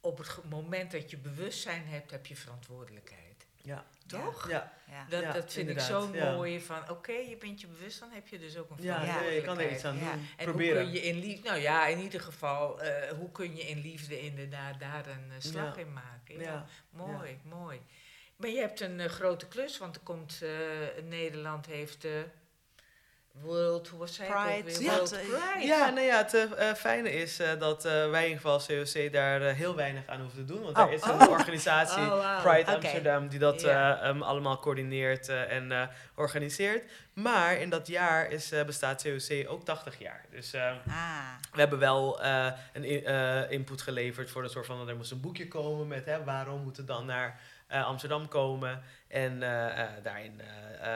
Op 0.00 0.18
het 0.18 0.38
moment 0.48 0.90
dat 0.90 1.10
je 1.10 1.16
bewustzijn 1.16 1.86
hebt, 1.86 2.10
heb 2.10 2.26
je 2.26 2.36
verantwoordelijkheid. 2.36 3.46
Ja. 3.56 3.84
Toch? 4.06 4.48
Ja. 4.48 4.72
Ja. 4.90 5.06
Dat, 5.08 5.22
Ja, 5.22 5.32
dat 5.32 5.52
vind 5.52 5.68
ik 5.68 5.80
zo 5.80 6.08
ja. 6.12 6.32
mooi 6.34 6.60
van, 6.60 6.90
oké, 6.90 7.12
je 7.12 7.36
bent 7.36 7.60
je 7.60 7.66
bewust, 7.66 8.00
dan 8.00 8.10
heb 8.10 8.28
je 8.28 8.38
dus 8.38 8.56
ook 8.56 8.70
een 8.70 8.76
Ja, 8.82 8.82
verantwoordelijkheid. 9.00 9.40
je 9.40 9.46
kan 9.46 9.58
er 9.60 9.72
iets 9.72 9.84
aan 9.84 9.98
Ja. 9.98 10.12
doen. 10.12 10.26
En 10.36 10.44
Proberen. 10.44 10.82
hoe 10.82 10.92
kun 10.92 11.00
je 11.00 11.06
in 11.08 11.18
liefde, 11.18 11.48
nou 11.48 11.60
ja, 11.60 11.86
in 11.86 11.98
ieder 11.98 12.20
geval, 12.20 12.80
eh, 12.82 13.10
hoe 13.10 13.30
kun 13.32 13.56
je 13.56 13.62
in 13.62 13.80
liefde 13.80 14.20
inderdaad 14.20 14.80
daar 14.80 15.06
een 15.06 15.30
eh, 15.30 15.36
slag 15.38 15.74
Ja. 15.76 15.80
in 15.82 15.92
maken? 15.92 16.34
Ja, 16.38 16.42
Ja. 16.42 16.66
mooi, 16.90 17.38
mooi. 17.44 17.80
Maar 18.36 18.48
je 18.50 18.58
hebt 18.60 18.80
een 18.80 19.00
eh, 19.00 19.08
grote 19.08 19.46
klus, 19.48 19.78
want 19.78 19.96
er 19.96 20.02
komt, 20.02 20.42
eh, 20.42 21.02
Nederland 21.04 21.66
heeft 21.66 22.02
de 22.02 22.24
World, 23.40 23.88
hoe 23.88 23.98
was 23.98 24.16
Pride, 24.16 24.82
ja, 24.82 24.90
World 24.92 25.10
het, 25.10 25.20
Pride. 25.20 25.66
Ja, 25.66 25.90
nou 25.90 26.06
ja, 26.06 26.16
het 26.16 26.34
eh, 26.54 26.72
fijne 26.72 27.12
is 27.12 27.38
eh, 27.40 27.48
dat 27.58 27.84
eh, 27.84 28.10
wij 28.10 28.22
in 28.24 28.28
ieder 28.38 28.40
geval 28.50 28.84
COC 28.84 29.12
daar 29.12 29.40
heel 29.40 29.74
weinig 29.76 30.06
aan 30.06 30.20
hoeven 30.20 30.38
te 30.46 30.52
doen. 30.52 30.62
Want 30.62 30.76
Oh. 30.78 30.82
er 30.86 30.92
is 30.92 31.02
een 31.02 31.10
Oh. 31.20 31.30
organisatie, 31.30 32.02
Oh. 32.12 32.42
Pride. 32.42 32.74
Amsterdam, 32.74 33.28
die 33.28 33.38
dat 33.38 33.60
Ja. 33.60 34.00
eh, 34.02 34.08
em, 34.08 34.22
allemaal 34.22 34.58
coördineert 34.58 35.28
eh, 35.28 35.52
en 35.52 35.72
eh, 35.72 35.82
organiseert. 36.14 36.84
Maar 37.12 37.54
in 37.56 37.70
dat 37.70 37.86
jaar 37.86 38.30
is, 38.30 38.52
eh, 38.52 38.64
bestaat 38.64 39.02
COC 39.02 39.50
ook 39.50 39.64
80 39.64 39.98
jaar. 39.98 40.24
Dus 40.30 40.54
Ah. 40.54 40.62
we 41.52 41.58
hebben 41.60 41.78
wel 41.78 42.22
eh, 42.22 42.46
een 42.72 42.84
eh, 43.04 43.50
input 43.50 43.82
geleverd 43.82 44.30
voor 44.30 44.42
de 44.42 44.48
soort 44.48 44.66
van... 44.66 44.78
dat 44.78 44.88
er 44.88 44.96
moest 44.96 45.10
een 45.10 45.20
boekje 45.20 45.48
komen 45.48 45.86
met 45.88 46.04
hè, 46.04 46.24
waarom 46.24 46.62
moeten 46.62 46.82
we 46.86 46.92
dan 46.92 47.06
naar 47.06 47.40
Amsterdam 47.80 48.28
komen. 48.28 48.82
En 49.08 49.42
eh, 49.42 49.80
eh, 49.82 49.88
daarin 50.02 50.40
eh, 50.40 50.46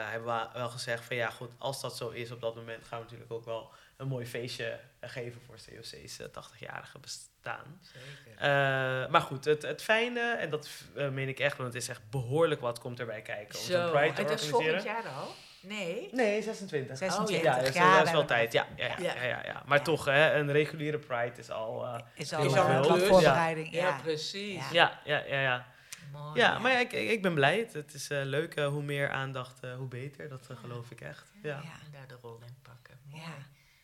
eh, 0.01 0.09
hebben 0.09 0.33
we 0.35 0.47
wel 0.53 0.69
gezegd 0.69 1.05
van 1.05 1.15
ja 1.15 1.29
goed, 1.29 1.51
als 1.57 1.81
dat 1.81 1.97
zo 1.97 2.09
is 2.09 2.31
op 2.31 2.41
dat 2.41 2.55
moment... 2.55 2.85
gaan 2.85 2.97
we 2.97 3.03
natuurlijk 3.03 3.31
ook 3.31 3.45
wel 3.45 3.71
een 3.97 4.07
mooi 4.07 4.25
feestje 4.25 4.79
eh, 4.99 5.09
geven 5.09 5.41
voor 5.45 5.55
COC's 5.55 6.19
eh, 6.19 6.25
80-jarige 6.27 6.99
bestaan. 6.99 7.79
Zeker. 7.81 8.41
Eh, 8.41 9.09
maar 9.09 9.21
goed, 9.21 9.45
het, 9.45 9.61
het 9.61 9.83
fijne, 9.83 10.19
en 10.39 10.49
dat 10.49 10.69
eh, 10.95 11.09
meen 11.09 11.27
ik 11.27 11.39
echt, 11.39 11.57
want 11.57 11.73
het 11.73 11.81
is 11.83 11.89
echt 11.89 12.09
behoorlijk 12.09 12.61
wat 12.61 12.79
komt 12.79 12.99
erbij 12.99 13.21
kijken 13.21 13.59
om 13.59 13.65
zo'n 13.65 13.81
Zo, 13.81 13.91
Pride 13.91 14.13
te 14.13 14.21
en 14.21 14.27
dat 14.27 14.41
is 14.41 14.49
volgend 14.49 14.83
jaar 14.83 15.07
al? 15.07 15.27
Nee? 15.61 16.09
Nee, 16.11 16.41
26. 16.41 16.97
26 16.97 17.43
Ja, 17.45 17.55
dat 17.55 17.67
is, 17.67 17.73
jaar. 17.75 17.97
dat 17.97 18.05
is 18.05 18.11
wel 18.11 18.21
we- 18.21 18.27
tijd. 18.27 18.53
Ja, 18.53 18.65
ja, 18.75 18.85
ja, 18.85 18.95
Ja. 18.99 19.13
ja. 19.15 19.23
ja, 19.27 19.41
ja. 19.45 19.63
Maar 19.65 19.77
Ja. 19.77 19.83
toch, 19.83 20.05
hè, 20.05 20.33
een 20.33 20.51
reguliere 20.51 20.97
Pride 20.99 21.31
is 21.37 21.49
al... 21.49 21.85
eh, 21.85 21.99
Is 22.15 22.33
al 22.33 22.49
veel. 22.49 22.65
een 22.65 22.81
wat 22.87 22.99
Ja. 22.99 23.05
voorbereiding. 23.07 23.71
Ja, 23.73 23.87
Ja. 23.87 23.99
precies. 24.03 24.69
Ja. 24.71 24.99
ja, 25.03 25.17
ja, 25.27 25.35
ja, 25.35 25.41
ja. 25.41 25.65
Mooi. 26.11 26.39
Ja, 26.39 26.59
maar 26.59 26.71
ja, 26.71 26.79
ik, 26.79 26.91
ik 26.91 27.21
ben 27.21 27.33
blij. 27.33 27.57
Het- 27.59 27.73
Het 27.73 27.93
is 27.93 28.09
eh, 28.09 28.21
leuk. 28.23 28.55
eh, 28.55 28.67
hoe 28.67 28.83
meer 28.83 29.09
aandacht, 29.11 29.59
eh, 29.63 29.75
hoe 29.75 29.87
beter. 29.87 30.29
Dat 30.29 30.49
geloof 30.61 30.91
ik 30.91 31.01
echt. 31.01 31.31
Ja. 31.43 31.61
Ja. 31.61 31.71
En 31.85 31.91
daar 31.91 32.07
de 32.07 32.17
rol 32.21 32.39
in 32.41 32.55
pakken. 32.61 32.99
Mooi. 33.09 33.23
Ja. 33.23 33.35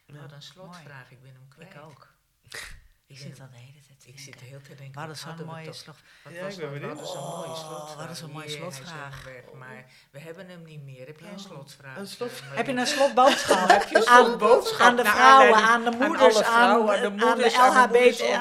Ja. 0.06 0.22
Wat 0.22 0.32
een 0.32 0.42
slotvraag, 0.42 1.12
ik 1.12 1.22
ben 1.22 1.34
hem 1.34 1.48
kwijt. 1.48 1.74
Ik 1.74 1.82
ook. 1.82 2.08
Ik 3.14 3.20
zit 3.20 3.40
al 3.40 3.48
de 3.52 3.58
hele 3.58 3.80
tijd 3.88 4.00
te 4.02 4.08
Ik 4.08 4.20
zit 4.20 4.26
denken. 4.34 4.48
heel 4.48 4.62
te 4.62 4.76
denken. 4.76 5.08
Wat 5.08 5.18
zo'n 5.18 5.28
hadden 5.30 5.46
we 5.46 5.52
mooie 5.52 5.74
slot. 5.74 5.98
wat 6.24 6.34
Ja, 6.34 6.44
was 6.44 6.54
ik 6.54 6.60
ben 6.60 6.72
benieuwd. 6.74 6.96
Wat 7.00 7.08
is 7.08 7.14
een 7.14 7.20
mooie 7.22 7.50
Oh, 7.50 7.66
slotvraag. 7.68 7.96
wat 8.08 8.10
is 8.16 8.22
een 8.22 8.30
mooie 8.32 8.46
is 8.46 8.54
slotvraag. 8.54 9.24
maar 9.54 9.86
we 10.12 10.20
hebben 10.20 10.48
hem 10.48 10.64
niet 10.64 10.84
meer. 10.84 11.06
Heb 11.08 11.20
jij 11.20 11.30
een 11.30 11.34
Oh, 11.34 11.46
slotvraag? 11.46 11.98
een 11.98 12.08
slotvraag. 12.08 12.50
eh, 12.52 12.58
Heb 12.58 12.66
je 12.68 12.74
een 12.74 12.88
slotboodschap? 12.88 13.70
Heb 13.78 13.88
je 13.90 13.96
een 13.98 14.08
aan, 14.08 14.26
slotboodschap? 14.26 14.88
aan 14.88 14.96
de 14.96 15.06
vrouwen, 15.06 15.56
aan 15.60 15.84
de 15.84 15.92
moeders, 15.92 16.42
aan, 16.44 16.86
de 16.86 16.92
aan 16.96 17.02
de 17.02 17.10
moeders, 17.10 17.56
aan 17.58 17.72
de 17.72 17.88
LHBT, 17.90 18.22
oh 18.22 18.34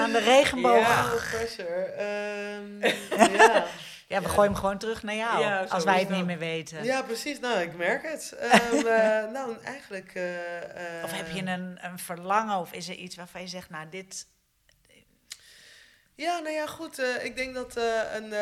aan 0.00 0.12
de, 0.12 0.18
de 0.18 0.24
regenboog. 0.24 0.86
Ja. 0.88 1.04
Oh, 1.04 1.30
pressure. 1.30 1.74
Ehm, 1.84 2.80
ja. 3.36 3.66
Ja, 4.08 4.20
we 4.22 4.28
gooien 4.28 4.50
hem 4.50 4.60
gewoon 4.60 4.78
terug 4.78 5.02
naar 5.02 5.14
jou. 5.14 5.40
Ja, 5.40 5.64
als 5.64 5.84
wij 5.84 5.98
het 6.00 6.08
niet 6.08 6.24
meer 6.26 6.38
weten. 6.38 6.84
ja, 6.84 7.02
precies. 7.02 7.40
Nou, 7.40 7.60
ik 7.60 7.76
merk 7.76 8.02
het. 8.02 8.32
Ehm, 8.38 8.86
eh, 8.86 9.32
nou, 9.32 9.56
eigenlijk... 9.64 10.12
eh, 10.14 10.98
eh, 10.98 11.04
Of 11.04 11.12
heb 11.12 11.28
je 11.30 11.40
een, 11.42 11.78
een 11.80 11.98
verlangen 11.98 12.56
of 12.58 12.72
is 12.72 12.88
er 12.88 12.94
iets 12.94 13.16
waarvan 13.16 13.40
je 13.40 13.46
zegt, 13.46 13.70
nou 13.70 13.88
dit... 13.88 14.26
Ja, 16.16 16.38
nou 16.38 16.54
ja, 16.54 16.66
goed. 16.66 16.98
eh, 16.98 17.24
ik 17.24 17.36
denk 17.36 17.54
dat 17.54 17.76
eh, 17.76 18.00
een, 18.14 18.32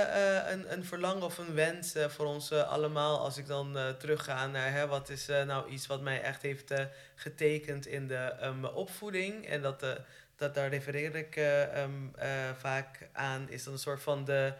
een, 0.52 0.72
een 0.72 0.84
verlangen 0.84 1.22
of 1.22 1.38
een 1.38 1.54
wens 1.54 1.94
voor 2.08 2.26
ons 2.26 2.52
allemaal, 2.52 3.18
als 3.20 3.36
ik 3.38 3.46
dan 3.46 3.78
eh, 3.78 3.88
terugga 3.88 4.46
naar 4.46 4.72
hè, 4.72 4.86
wat 4.86 5.08
is 5.08 5.28
eh, 5.28 5.42
nou 5.44 5.68
iets 5.70 5.86
wat 5.86 6.00
mij 6.00 6.22
echt 6.22 6.42
heeft 6.42 6.70
getekend 7.14 7.86
in 7.86 8.06
de 8.08 8.14
ehm, 8.40 8.64
opvoeding. 8.64 9.46
En 9.46 9.62
dat, 9.62 9.82
eh, 9.82 9.90
dat 10.36 10.54
daar 10.54 10.68
refereer 10.68 11.14
ik 11.16 11.36
eh, 11.36 11.82
ehm, 11.82 11.90
eh, 12.16 12.28
vaak 12.58 13.08
aan, 13.12 13.50
is 13.50 13.64
dan 13.64 13.72
een 13.72 13.78
soort 13.78 14.02
van 14.02 14.24
de, 14.24 14.52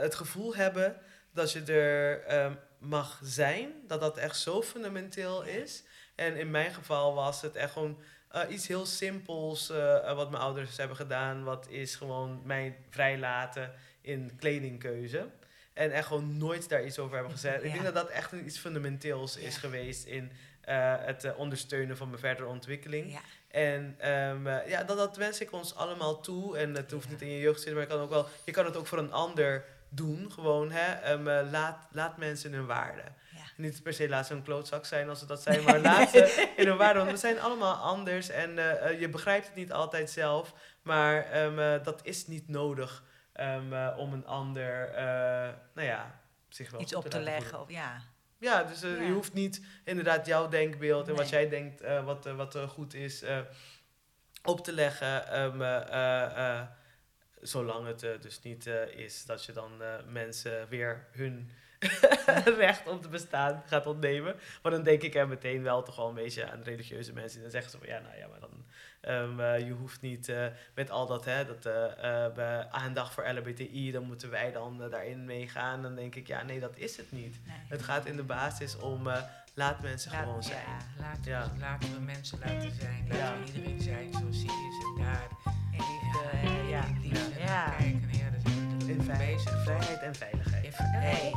het 0.00 0.14
gevoel 0.14 0.54
hebben 0.54 0.96
dat 1.32 1.52
je 1.52 1.62
er 1.62 2.24
ehm, 2.24 2.54
mag 2.78 3.20
zijn. 3.22 3.72
Dat 3.86 4.00
dat 4.00 4.16
echt 4.18 4.38
zo 4.38 4.62
fundamenteel 4.62 5.42
is. 5.42 5.82
En 6.14 6.36
in 6.36 6.50
mijn 6.50 6.74
geval 6.74 7.14
was 7.14 7.42
het 7.42 7.56
echt 7.56 7.72
gewoon 7.72 7.98
eh, 8.28 8.42
iets 8.48 8.66
heel 8.66 8.86
simpels 8.86 9.70
eh, 9.70 9.96
eh, 9.96 10.16
wat 10.16 10.30
mijn 10.30 10.42
ouders 10.42 10.76
hebben 10.76 10.96
gedaan. 10.96 11.44
Wat 11.44 11.68
is 11.68 11.94
gewoon 11.94 12.40
mij 12.44 12.76
vrijlaten 12.90 13.72
in 14.00 14.36
kledingkeuze. 14.38 15.28
En 15.72 15.92
echt 15.92 16.06
gewoon 16.06 16.36
nooit 16.36 16.68
daar 16.68 16.84
iets 16.84 16.98
over 16.98 17.14
hebben 17.14 17.32
gezegd. 17.32 17.62
Ik 17.62 17.72
denk 17.72 17.84
dat 17.84 17.94
dat 17.94 18.08
echt 18.08 18.32
iets 18.32 18.58
fundamenteels 18.58 19.36
is 19.36 19.56
geweest 19.56 20.04
in 20.04 20.32
eh, 20.62 20.94
het 20.98 21.24
eh, 21.24 21.38
ondersteunen 21.38 21.96
van 21.96 22.08
mijn 22.08 22.20
verdere 22.20 22.48
ontwikkeling. 22.48 23.12
Ja. 23.12 23.20
En 23.52 23.94
ehm, 23.98 24.46
eh, 24.46 24.68
ja, 24.68 24.82
dat, 24.82 24.96
dat 24.96 25.16
wens 25.16 25.40
ik 25.40 25.52
ons 25.52 25.74
allemaal 25.74 26.20
toe. 26.20 26.58
En 26.58 26.74
het 26.74 26.90
hoeft 26.90 27.08
niet 27.08 27.22
in 27.22 27.30
je 27.30 27.40
jeugd 27.40 27.56
te 27.56 27.62
zitten, 27.62 27.74
maar 27.74 27.90
je 27.90 27.94
kan, 27.96 28.00
ook 28.04 28.10
wel, 28.10 28.26
je 28.44 28.52
kan 28.52 28.64
het 28.64 28.76
ook 28.76 28.86
voor 28.86 28.98
een 28.98 29.12
ander 29.12 29.64
doen. 29.88 30.32
Gewoon, 30.32 30.70
hè. 30.70 30.92
Ehm, 30.92 31.28
eh, 31.28 31.50
laat, 31.50 31.86
laat 31.90 32.16
mensen 32.16 32.50
in 32.50 32.56
hun 32.56 32.66
waarde. 32.66 33.02
Ja. 33.30 33.42
Niet 33.56 33.82
per 33.82 33.94
se 33.94 34.08
laat 34.08 34.26
ze 34.26 34.34
een 34.34 34.42
klootzak 34.42 34.84
zijn 34.84 35.08
als 35.08 35.18
ze 35.18 35.26
dat 35.26 35.42
zijn, 35.42 35.64
maar 35.64 35.80
laat 35.80 36.10
ze 36.10 36.50
in 36.56 36.66
hun 36.66 36.76
waarde. 36.76 36.98
Want 36.98 37.10
we 37.10 37.16
zijn 37.16 37.40
allemaal 37.40 37.74
anders 37.74 38.28
en 38.28 38.80
eh, 38.82 39.00
je 39.00 39.08
begrijpt 39.08 39.46
het 39.46 39.54
niet 39.54 39.72
altijd 39.72 40.10
zelf. 40.10 40.54
Maar 40.82 41.24
ehm, 41.24 41.58
eh, 41.58 41.84
dat 41.84 42.00
is 42.02 42.26
niet 42.26 42.48
nodig 42.48 43.02
om 43.96 44.12
een 44.12 44.26
ander, 44.26 44.90
nou 45.74 45.86
ja, 45.86 46.20
zich 46.48 46.70
wel 46.70 46.80
Iets 46.80 46.94
op 46.94 47.02
te 47.02 47.08
laten 47.08 47.22
leggen. 47.22 47.60
Of, 47.60 47.70
ja. 47.70 48.02
Ja, 48.42 48.62
dus 48.64 48.82
eh, 48.82 48.96
Ja. 48.96 49.02
je 49.06 49.12
hoeft 49.12 49.32
niet 49.32 49.60
inderdaad 49.84 50.26
jouw 50.26 50.48
denkbeeld 50.48 51.08
en 51.08 51.14
wat 51.14 51.28
jij 51.28 51.48
denkt 51.48 51.80
eh, 51.80 52.04
wat, 52.04 52.26
eh, 52.26 52.36
wat 52.36 52.56
goed 52.68 52.94
is 52.94 53.24
op 54.44 54.64
te 54.64 54.72
leggen. 54.72 55.26
ehm, 55.28 55.62
eh, 55.62 55.80
eh, 55.80 56.58
eh, 56.58 56.66
zolang 57.40 57.86
het 57.86 58.00
dus 58.22 58.42
niet 58.42 58.66
is 58.96 59.24
dat 59.24 59.44
je 59.44 59.52
dan 59.52 59.70
mensen 60.08 60.68
weer 60.68 61.06
hun 61.12 61.50
recht 62.64 62.86
om 62.88 63.00
te 63.00 63.08
bestaan 63.08 63.62
gaat 63.66 63.86
ontnemen. 63.86 64.36
Maar 64.62 64.72
dan 64.72 64.82
denk 64.82 65.02
ik 65.02 65.14
er 65.14 65.28
meteen 65.28 65.62
wel 65.62 65.82
toch 65.82 65.96
wel 65.96 66.08
een 66.08 66.14
beetje 66.14 66.50
aan 66.50 66.62
religieuze 66.62 67.12
mensen. 67.12 67.32
Die 67.32 67.42
dan 67.42 67.50
zeggen 67.50 67.70
ze 67.70 67.78
van 67.78 67.86
ja, 67.86 67.98
nou 68.00 68.16
ja, 68.16 68.26
maar 68.28 68.40
dan 68.40 68.51
ehm, 69.02 69.40
eh, 69.40 69.58
je 69.66 69.72
hoeft 69.72 70.00
niet 70.00 70.28
eh, 70.28 70.44
met 70.74 70.90
al 70.90 71.06
dat, 71.06 71.24
hè, 71.24 71.46
dat 71.46 71.66
eh, 71.66 72.24
eh, 72.24 72.32
bij 72.32 72.66
aandacht 72.70 73.14
voor 73.14 73.28
LHBTI, 73.28 73.90
dan 73.92 74.02
moeten 74.04 74.30
wij 74.30 74.52
dan 74.52 74.82
daarin 74.90 75.24
meegaan. 75.24 75.82
Dan 75.82 75.94
denk 75.94 76.14
ik, 76.14 76.26
ja, 76.26 76.42
nee, 76.42 76.60
dat 76.60 76.76
is 76.76 76.96
het 76.96 77.12
niet. 77.12 77.36
Nee. 77.46 77.56
Het 77.68 77.82
gaat 77.82 78.06
in 78.06 78.16
de 78.16 78.22
basis 78.22 78.76
om 78.78 79.08
eh, 79.08 79.20
laat 79.54 79.80
mensen 79.82 80.10
Laat- 80.12 80.20
gewoon 80.20 80.36
ja. 80.40 80.42
zijn. 80.48 80.64
Laten, 80.98 81.30
Ja. 81.32 81.50
we, 81.54 81.60
laten 81.60 81.94
we 81.94 82.00
mensen 82.00 82.38
laten 82.38 82.72
zijn. 82.80 83.06
Laten 83.08 83.24
Ja. 83.24 83.32
we 83.44 83.52
iedereen 83.52 83.80
zijn 83.80 84.12
zoals 84.12 84.36
hij 84.36 84.44
is 84.44 84.84
en 84.96 85.04
daar. 85.04 85.28
In 85.72 85.78
liefde, 85.78 86.18
Ja, 86.32 86.48
eh, 86.62 86.70
ja. 86.70 86.84
in 86.84 87.00
liefde 87.00 87.40
Ja. 87.40 87.66
naar 87.66 87.76
kijken. 87.76 88.08
Ja, 88.12 88.30
daar 88.30 88.40
zijn 88.42 88.54
we 88.54 88.60
In 88.60 88.68
natuurlijk 88.78 89.06
mee 89.08 89.16
vrijheid, 89.16 89.34
bezig. 89.44 89.62
vrijheid 89.64 90.00
en 90.02 90.14
veiligheid. 90.14 90.76
Hey. 90.78 91.32